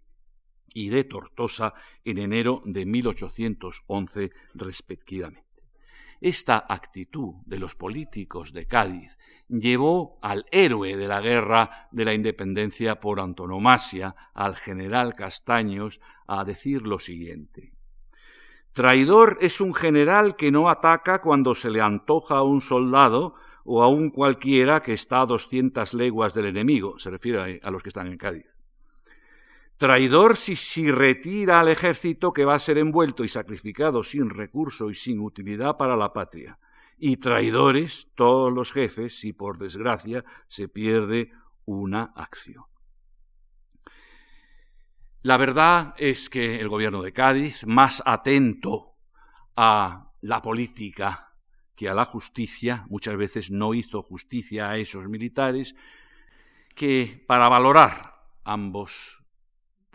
y 0.73 0.89
de 0.89 1.03
Tortosa 1.03 1.73
en 2.03 2.17
enero 2.17 2.61
de 2.65 2.85
1811 2.85 4.31
respectivamente. 4.53 5.44
Esta 6.21 6.65
actitud 6.67 7.35
de 7.45 7.59
los 7.59 7.75
políticos 7.75 8.53
de 8.53 8.65
Cádiz 8.65 9.17
llevó 9.47 10.17
al 10.21 10.45
héroe 10.51 10.97
de 10.97 11.07
la 11.07 11.21
guerra 11.21 11.89
de 11.91 12.05
la 12.05 12.13
independencia 12.13 12.99
por 12.99 13.19
antonomasia, 13.19 14.15
al 14.33 14.55
general 14.55 15.15
Castaños, 15.15 16.01
a 16.27 16.43
decir 16.45 16.83
lo 16.83 16.99
siguiente. 16.99 17.73
Traidor 18.71 19.37
es 19.39 19.61
un 19.61 19.73
general 19.73 20.35
que 20.35 20.51
no 20.51 20.69
ataca 20.69 21.21
cuando 21.21 21.55
se 21.55 21.69
le 21.69 21.81
antoja 21.81 22.35
a 22.35 22.43
un 22.43 22.59
soldado 22.59 23.35
o 23.63 23.83
a 23.83 23.87
un 23.87 24.09
cualquiera 24.09 24.81
que 24.81 24.93
está 24.93 25.21
a 25.21 25.25
doscientas 25.25 25.93
leguas 25.93 26.33
del 26.33 26.47
enemigo, 26.47 26.99
se 26.99 27.09
refiere 27.09 27.59
a 27.63 27.71
los 27.71 27.81
que 27.81 27.89
están 27.89 28.07
en 28.07 28.17
Cádiz. 28.17 28.54
Traidor 29.77 30.37
si, 30.37 30.55
si 30.55 30.89
retira 30.89 31.59
al 31.59 31.67
ejército 31.67 32.31
que 32.31 32.45
va 32.45 32.55
a 32.55 32.59
ser 32.59 32.77
envuelto 32.77 33.23
y 33.25 33.27
sacrificado 33.27 34.03
sin 34.03 34.29
recurso 34.29 34.89
y 34.89 34.93
sin 34.93 35.19
utilidad 35.19 35.75
para 35.75 35.97
la 35.97 36.13
patria. 36.13 36.59
Y 36.97 37.17
traidores 37.17 38.09
todos 38.15 38.53
los 38.53 38.71
jefes 38.71 39.19
si 39.19 39.33
por 39.33 39.57
desgracia 39.57 40.23
se 40.47 40.69
pierde 40.69 41.31
una 41.65 42.13
acción. 42.15 42.63
La 45.21 45.37
verdad 45.37 45.93
es 45.97 46.29
que 46.29 46.61
el 46.61 46.69
gobierno 46.69 47.01
de 47.01 47.11
Cádiz, 47.11 47.65
más 47.65 48.01
atento 48.05 48.93
a 49.57 50.13
la 50.21 50.41
política 50.41 51.33
que 51.75 51.89
a 51.89 51.93
la 51.93 52.05
justicia, 52.05 52.85
muchas 52.89 53.17
veces 53.17 53.51
no 53.51 53.73
hizo 53.73 54.01
justicia 54.01 54.69
a 54.69 54.77
esos 54.77 55.09
militares, 55.09 55.75
que 56.75 57.25
para 57.27 57.49
valorar 57.49 58.23
ambos 58.43 59.24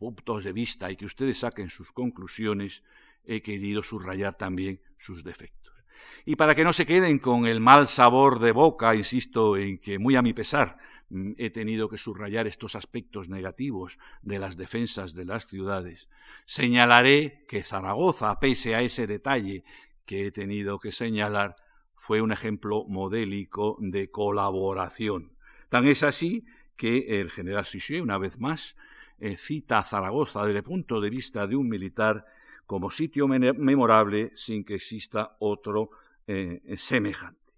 puntos 0.00 0.42
de 0.42 0.52
vista 0.52 0.90
y 0.90 0.96
que 0.96 1.06
ustedes 1.06 1.38
saquen 1.38 1.70
sus 1.70 1.92
conclusiones, 1.92 2.82
he 3.24 3.40
querido 3.40 3.84
subrayar 3.84 4.36
también 4.36 4.80
sus 4.96 5.22
defectos. 5.22 5.84
Y 6.24 6.34
para 6.34 6.56
que 6.56 6.64
no 6.64 6.72
se 6.72 6.86
queden 6.86 7.20
con 7.20 7.46
el 7.46 7.60
mal 7.60 7.86
sabor 7.86 8.40
de 8.40 8.50
boca, 8.50 8.96
insisto 8.96 9.56
en 9.56 9.78
que 9.78 10.00
muy 10.00 10.16
a 10.16 10.22
mi 10.22 10.32
pesar 10.32 10.78
Mm, 11.10 11.32
he 11.38 11.50
tenido 11.50 11.88
que 11.88 11.98
subrayar 11.98 12.46
estos 12.46 12.76
aspectos 12.76 13.28
negativos 13.28 13.98
de 14.22 14.38
las 14.38 14.56
defensas 14.56 15.12
de 15.12 15.24
las 15.24 15.48
ciudades, 15.48 16.08
señalaré 16.46 17.44
que 17.48 17.64
Zaragoza, 17.64 18.38
pese 18.38 18.76
a 18.76 18.82
ese 18.82 19.08
detalle 19.08 19.64
que 20.06 20.26
he 20.26 20.30
tenido 20.30 20.78
que 20.78 20.92
señalar, 20.92 21.56
fue 21.96 22.22
un 22.22 22.30
ejemplo 22.30 22.84
modélico 22.86 23.76
de 23.80 24.10
colaboración. 24.10 25.36
Tan 25.68 25.86
es 25.86 26.04
así 26.04 26.46
que 26.80 27.20
el 27.20 27.30
general 27.30 27.66
Suchet, 27.66 28.00
una 28.00 28.16
vez 28.16 28.38
más, 28.38 28.74
eh, 29.18 29.36
cita 29.36 29.80
a 29.80 29.84
Zaragoza 29.84 30.46
desde 30.46 30.60
el 30.60 30.64
punto 30.64 30.98
de 30.98 31.10
vista 31.10 31.46
de 31.46 31.54
un 31.54 31.68
militar 31.68 32.24
como 32.64 32.88
sitio 32.88 33.28
memorable 33.28 34.32
sin 34.34 34.64
que 34.64 34.76
exista 34.76 35.36
otro 35.40 35.90
eh, 36.26 36.62
semejante. 36.78 37.52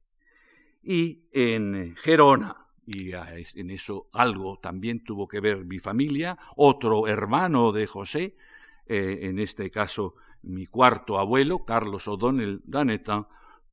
Y 0.83 1.20
en 1.31 1.95
Gerona, 1.95 2.66
y 2.85 3.12
en 3.12 3.70
eso 3.70 4.09
algo 4.12 4.59
también 4.59 5.05
tuvo 5.05 5.29
que 5.29 5.39
ver 5.39 5.66
mi 5.66 5.79
familia, 5.79 6.37
otro 6.57 7.07
hermano 7.07 7.70
de 7.70 7.87
José, 7.87 8.35
eh, 8.87 9.20
en 9.23 9.39
este 9.39 9.70
caso 9.70 10.16
mi 10.43 10.66
cuarto 10.66 11.20
abuelo, 11.20 11.64
Carlos 11.64 12.09
O'Donnell 12.09 12.61
Daneta, 12.64 13.29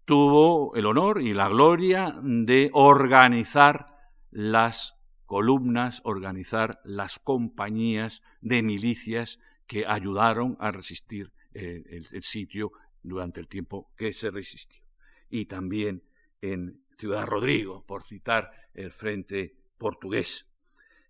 tuvo 0.05 0.75
el 0.75 0.85
honor 0.85 1.23
y 1.23 1.33
la 1.33 1.49
gloria 1.49 2.19
de 2.21 2.69
organizar 2.71 3.87
las 4.29 4.98
columnas, 5.29 6.01
organizar 6.05 6.81
las 6.83 7.19
compañías 7.19 8.23
de 8.41 8.63
milicias 8.63 9.37
que 9.67 9.85
ayudaron 9.85 10.57
a 10.59 10.71
resistir 10.71 11.31
eh, 11.53 11.83
el 11.87 12.23
sitio 12.23 12.71
durante 13.03 13.39
el 13.39 13.47
tiempo 13.47 13.91
que 13.95 14.11
se 14.11 14.31
resistió. 14.31 14.83
Y 15.29 15.45
también 15.45 16.01
en 16.41 16.81
Ciudad 16.97 17.27
Rodrigo, 17.27 17.85
por 17.85 18.03
citar 18.03 18.49
el 18.73 18.91
frente 18.91 19.55
portugués. 19.77 20.47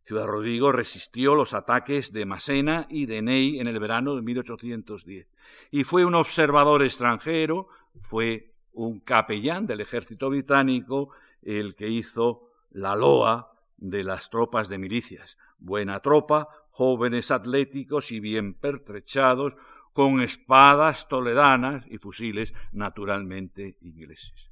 Ciudad 0.04 0.26
Rodrigo 0.26 0.74
resistió 0.74 1.34
los 1.34 1.54
ataques 1.54 2.12
de 2.12 2.26
Masena 2.26 2.88
y 2.90 3.06
de 3.06 3.22
Ney 3.22 3.60
en 3.62 3.68
el 3.68 3.80
verano 3.80 4.16
de 4.16 4.22
1810 4.22 5.28
y 5.72 5.86
fue 5.86 6.04
un 6.04 6.16
observador 6.16 6.84
extranjero, 6.84 7.70
fue 8.02 8.52
un 8.74 9.00
capellán 9.00 9.66
del 9.66 9.80
ejército 9.80 10.30
británico 10.30 11.10
el 11.42 11.74
que 11.74 11.88
hizo 11.88 12.50
la 12.72 12.98
loa 12.98 13.54
de 13.80 14.04
las 14.04 14.30
tropas 14.30 14.70
de 14.70 14.78
milicias. 14.78 15.38
Buena 15.58 16.00
tropa, 16.00 16.48
jóvenes 16.70 17.32
atléticos 17.32 18.12
y 18.12 18.20
bien 18.20 18.54
pertrechados, 18.54 19.56
con 19.94 20.22
espadas 20.22 21.08
toledanas 21.08 21.84
y 21.90 21.98
fusiles 21.98 22.54
naturalmente 22.72 23.78
ingleses. 23.82 24.52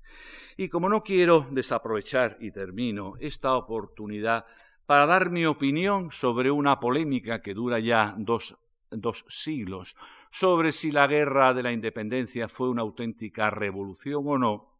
Y 0.57 0.69
como 0.69 0.89
no 0.89 1.03
quiero 1.03 1.47
desaprovechar, 1.51 2.37
y 2.39 2.51
termino, 2.51 3.13
esta 3.19 3.53
oportunidad 3.55 4.45
para 4.85 5.05
dar 5.05 5.29
mi 5.29 5.45
opinión 5.45 6.11
sobre 6.11 6.49
una 6.49 6.79
polémica 6.79 7.41
que 7.41 7.53
dura 7.53 7.79
ya 7.79 8.15
dos, 8.17 8.57
dos 8.89 9.25
siglos, 9.27 9.95
sobre 10.31 10.71
si 10.71 10.91
la 10.91 11.05
guerra 11.05 11.53
de 11.53 11.63
la 11.63 11.71
independencia 11.71 12.47
fue 12.47 12.69
una 12.69 12.81
auténtica 12.81 13.49
revolución 13.49 14.23
o 14.25 14.37
no, 14.37 14.73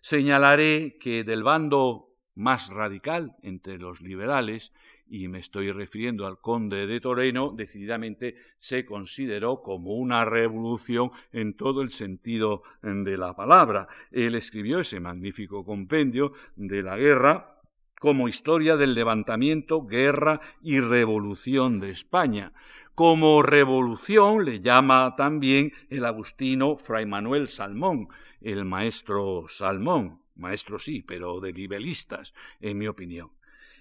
señalaré 0.00 0.98
que 0.98 1.24
del 1.24 1.42
bando 1.42 2.07
más 2.38 2.70
radical 2.70 3.36
entre 3.42 3.78
los 3.78 4.00
liberales 4.00 4.72
y 5.10 5.28
me 5.28 5.38
estoy 5.38 5.72
refiriendo 5.72 6.26
al 6.26 6.40
conde 6.40 6.86
de 6.86 7.00
Toreno, 7.00 7.52
decididamente 7.56 8.36
se 8.58 8.84
consideró 8.84 9.60
como 9.62 9.94
una 9.94 10.24
revolución 10.24 11.10
en 11.32 11.54
todo 11.54 11.82
el 11.82 11.90
sentido 11.90 12.62
de 12.82 13.16
la 13.16 13.34
palabra. 13.34 13.88
Él 14.12 14.34
escribió 14.34 14.80
ese 14.80 15.00
magnífico 15.00 15.64
compendio 15.64 16.32
de 16.56 16.82
la 16.82 16.96
guerra 16.96 17.54
como 18.00 18.28
historia 18.28 18.76
del 18.76 18.94
levantamiento, 18.94 19.84
guerra 19.84 20.40
y 20.62 20.78
revolución 20.78 21.80
de 21.80 21.90
España. 21.90 22.52
Como 22.94 23.42
revolución 23.42 24.44
le 24.44 24.60
llama 24.60 25.14
también 25.16 25.72
el 25.88 26.04
agustino 26.04 26.76
Fray 26.76 27.06
Manuel 27.06 27.48
Salmón, 27.48 28.08
el 28.40 28.64
maestro 28.64 29.46
Salmón, 29.48 30.20
maestro 30.38 30.78
sí, 30.78 31.02
pero 31.02 31.40
de 31.40 31.52
nivelistas, 31.52 32.34
en 32.60 32.78
mi 32.78 32.86
opinión 32.86 33.30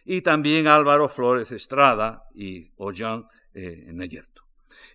y 0.09 0.21
también 0.21 0.67
Álvaro 0.67 1.09
Flores 1.09 1.51
Estrada 1.51 2.23
y 2.33 2.71
Ollán 2.77 3.27
eh. 3.53 3.93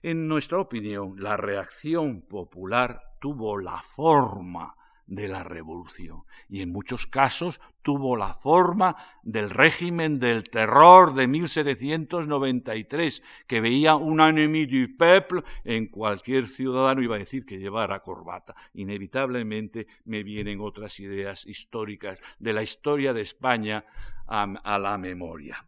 En 0.03 0.27
nuestra 0.27 0.59
opinión, 0.59 1.17
la 1.19 1.37
reacción 1.37 2.23
popular 2.23 3.03
tuvo 3.21 3.59
la 3.59 3.83
forma 3.83 4.75
de 5.07 5.29
la 5.29 5.45
revolución 5.45 6.23
y 6.49 6.63
en 6.63 6.71
muchos 6.71 7.07
casos 7.07 7.61
tuvo 7.83 8.17
la 8.17 8.35
forma 8.35 8.97
del 9.23 9.51
régimen 9.51 10.19
del 10.19 10.45
terror 10.45 11.15
de 11.15 11.27
1793 11.27 13.23
que 13.47 13.61
veía 13.61 13.97
un 13.97 14.21
ennemi 14.21 14.67
du 14.67 14.97
peuple 14.97 15.43
en 15.65 15.87
cualquier 15.87 16.47
ciudadano 16.47 17.03
iba 17.03 17.17
a 17.17 17.19
decir 17.19 17.45
que 17.45 17.59
llevara 17.59 18.01
corbata. 18.01 18.55
Inevitablemente 18.75 19.87
me 20.05 20.23
vienen 20.23 20.61
otras 20.61 21.01
ideas 21.01 21.47
históricas 21.47 22.19
de 22.39 22.53
la 22.53 22.63
historia 22.63 23.13
de 23.13 23.23
España 23.23 23.85
a, 24.27 24.79
la 24.79 24.99
memoria. 24.99 25.67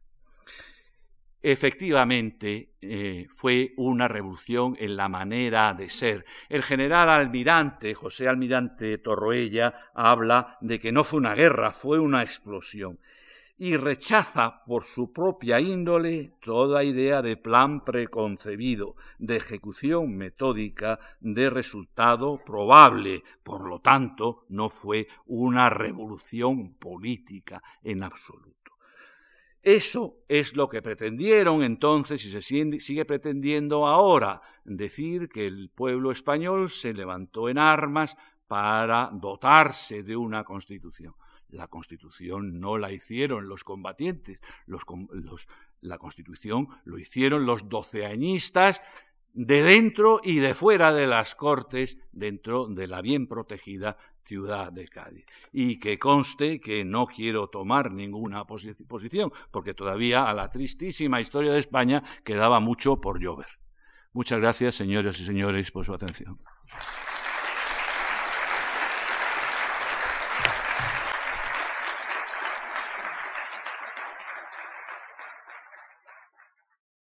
Efectivamente, 1.46 2.70
eh, 2.80 3.26
fue 3.28 3.74
una 3.76 4.08
revolución 4.08 4.76
en 4.78 4.96
la 4.96 5.10
manera 5.10 5.74
de 5.74 5.90
ser. 5.90 6.24
El 6.48 6.62
general 6.62 7.10
almirante, 7.10 7.92
José 7.92 8.28
Almirante 8.28 8.96
Torroella, 8.96 9.74
habla 9.94 10.56
de 10.62 10.80
que 10.80 10.90
no 10.90 11.04
fue 11.04 11.18
una 11.18 11.34
guerra, 11.34 11.70
fue 11.70 11.98
una 11.98 12.22
explosión 12.22 12.98
y 13.58 13.76
rechaza 13.76 14.64
por 14.64 14.84
su 14.84 15.12
propia 15.12 15.60
índole 15.60 16.32
toda 16.40 16.82
idea 16.82 17.20
de 17.20 17.36
plan 17.36 17.84
preconcebido, 17.84 18.96
de 19.18 19.36
ejecución 19.36 20.16
metódica, 20.16 20.98
de 21.20 21.50
resultado 21.50 22.42
probable. 22.42 23.22
Por 23.42 23.68
lo 23.68 23.80
tanto, 23.80 24.46
no 24.48 24.70
fue 24.70 25.08
una 25.26 25.68
revolución 25.68 26.72
política 26.72 27.62
en 27.82 28.02
absoluto. 28.02 28.63
Eso 29.64 30.18
es 30.28 30.54
lo 30.56 30.68
que 30.68 30.82
pretendieron 30.82 31.62
entonces 31.62 32.22
y 32.26 32.30
se 32.30 32.42
sigue 32.42 33.04
pretendiendo 33.06 33.86
ahora, 33.86 34.42
decir 34.62 35.30
que 35.30 35.46
el 35.46 35.70
pueblo 35.70 36.10
español 36.10 36.68
se 36.68 36.92
levantó 36.92 37.48
en 37.48 37.56
armas 37.56 38.14
para 38.46 39.08
dotarse 39.10 40.02
de 40.02 40.18
una 40.18 40.44
constitución. 40.44 41.14
La 41.48 41.68
constitución 41.68 42.60
no 42.60 42.76
la 42.76 42.92
hicieron 42.92 43.48
los 43.48 43.64
combatientes, 43.64 44.38
la 45.80 45.96
constitución 45.96 46.68
lo 46.84 46.98
hicieron 46.98 47.46
los 47.46 47.66
doceañistas 47.66 48.82
de 49.34 49.62
dentro 49.62 50.20
y 50.22 50.38
de 50.38 50.54
fuera 50.54 50.92
de 50.92 51.06
las 51.06 51.34
Cortes, 51.34 51.98
dentro 52.12 52.66
de 52.66 52.86
la 52.86 53.02
bien 53.02 53.26
protegida 53.26 53.98
ciudad 54.22 54.72
de 54.72 54.88
Cádiz. 54.88 55.26
Y 55.52 55.78
que 55.78 55.98
conste 55.98 56.60
que 56.60 56.84
no 56.84 57.06
quiero 57.06 57.48
tomar 57.48 57.90
ninguna 57.90 58.46
posición, 58.46 59.32
porque 59.50 59.74
todavía 59.74 60.30
a 60.30 60.34
la 60.34 60.50
tristísima 60.50 61.20
historia 61.20 61.52
de 61.52 61.58
España 61.58 62.02
quedaba 62.24 62.60
mucho 62.60 63.00
por 63.00 63.20
llover. 63.20 63.58
Muchas 64.12 64.38
gracias, 64.38 64.76
señoras 64.76 65.18
y 65.20 65.26
señores, 65.26 65.70
por 65.72 65.84
su 65.84 65.92
atención. 65.92 66.38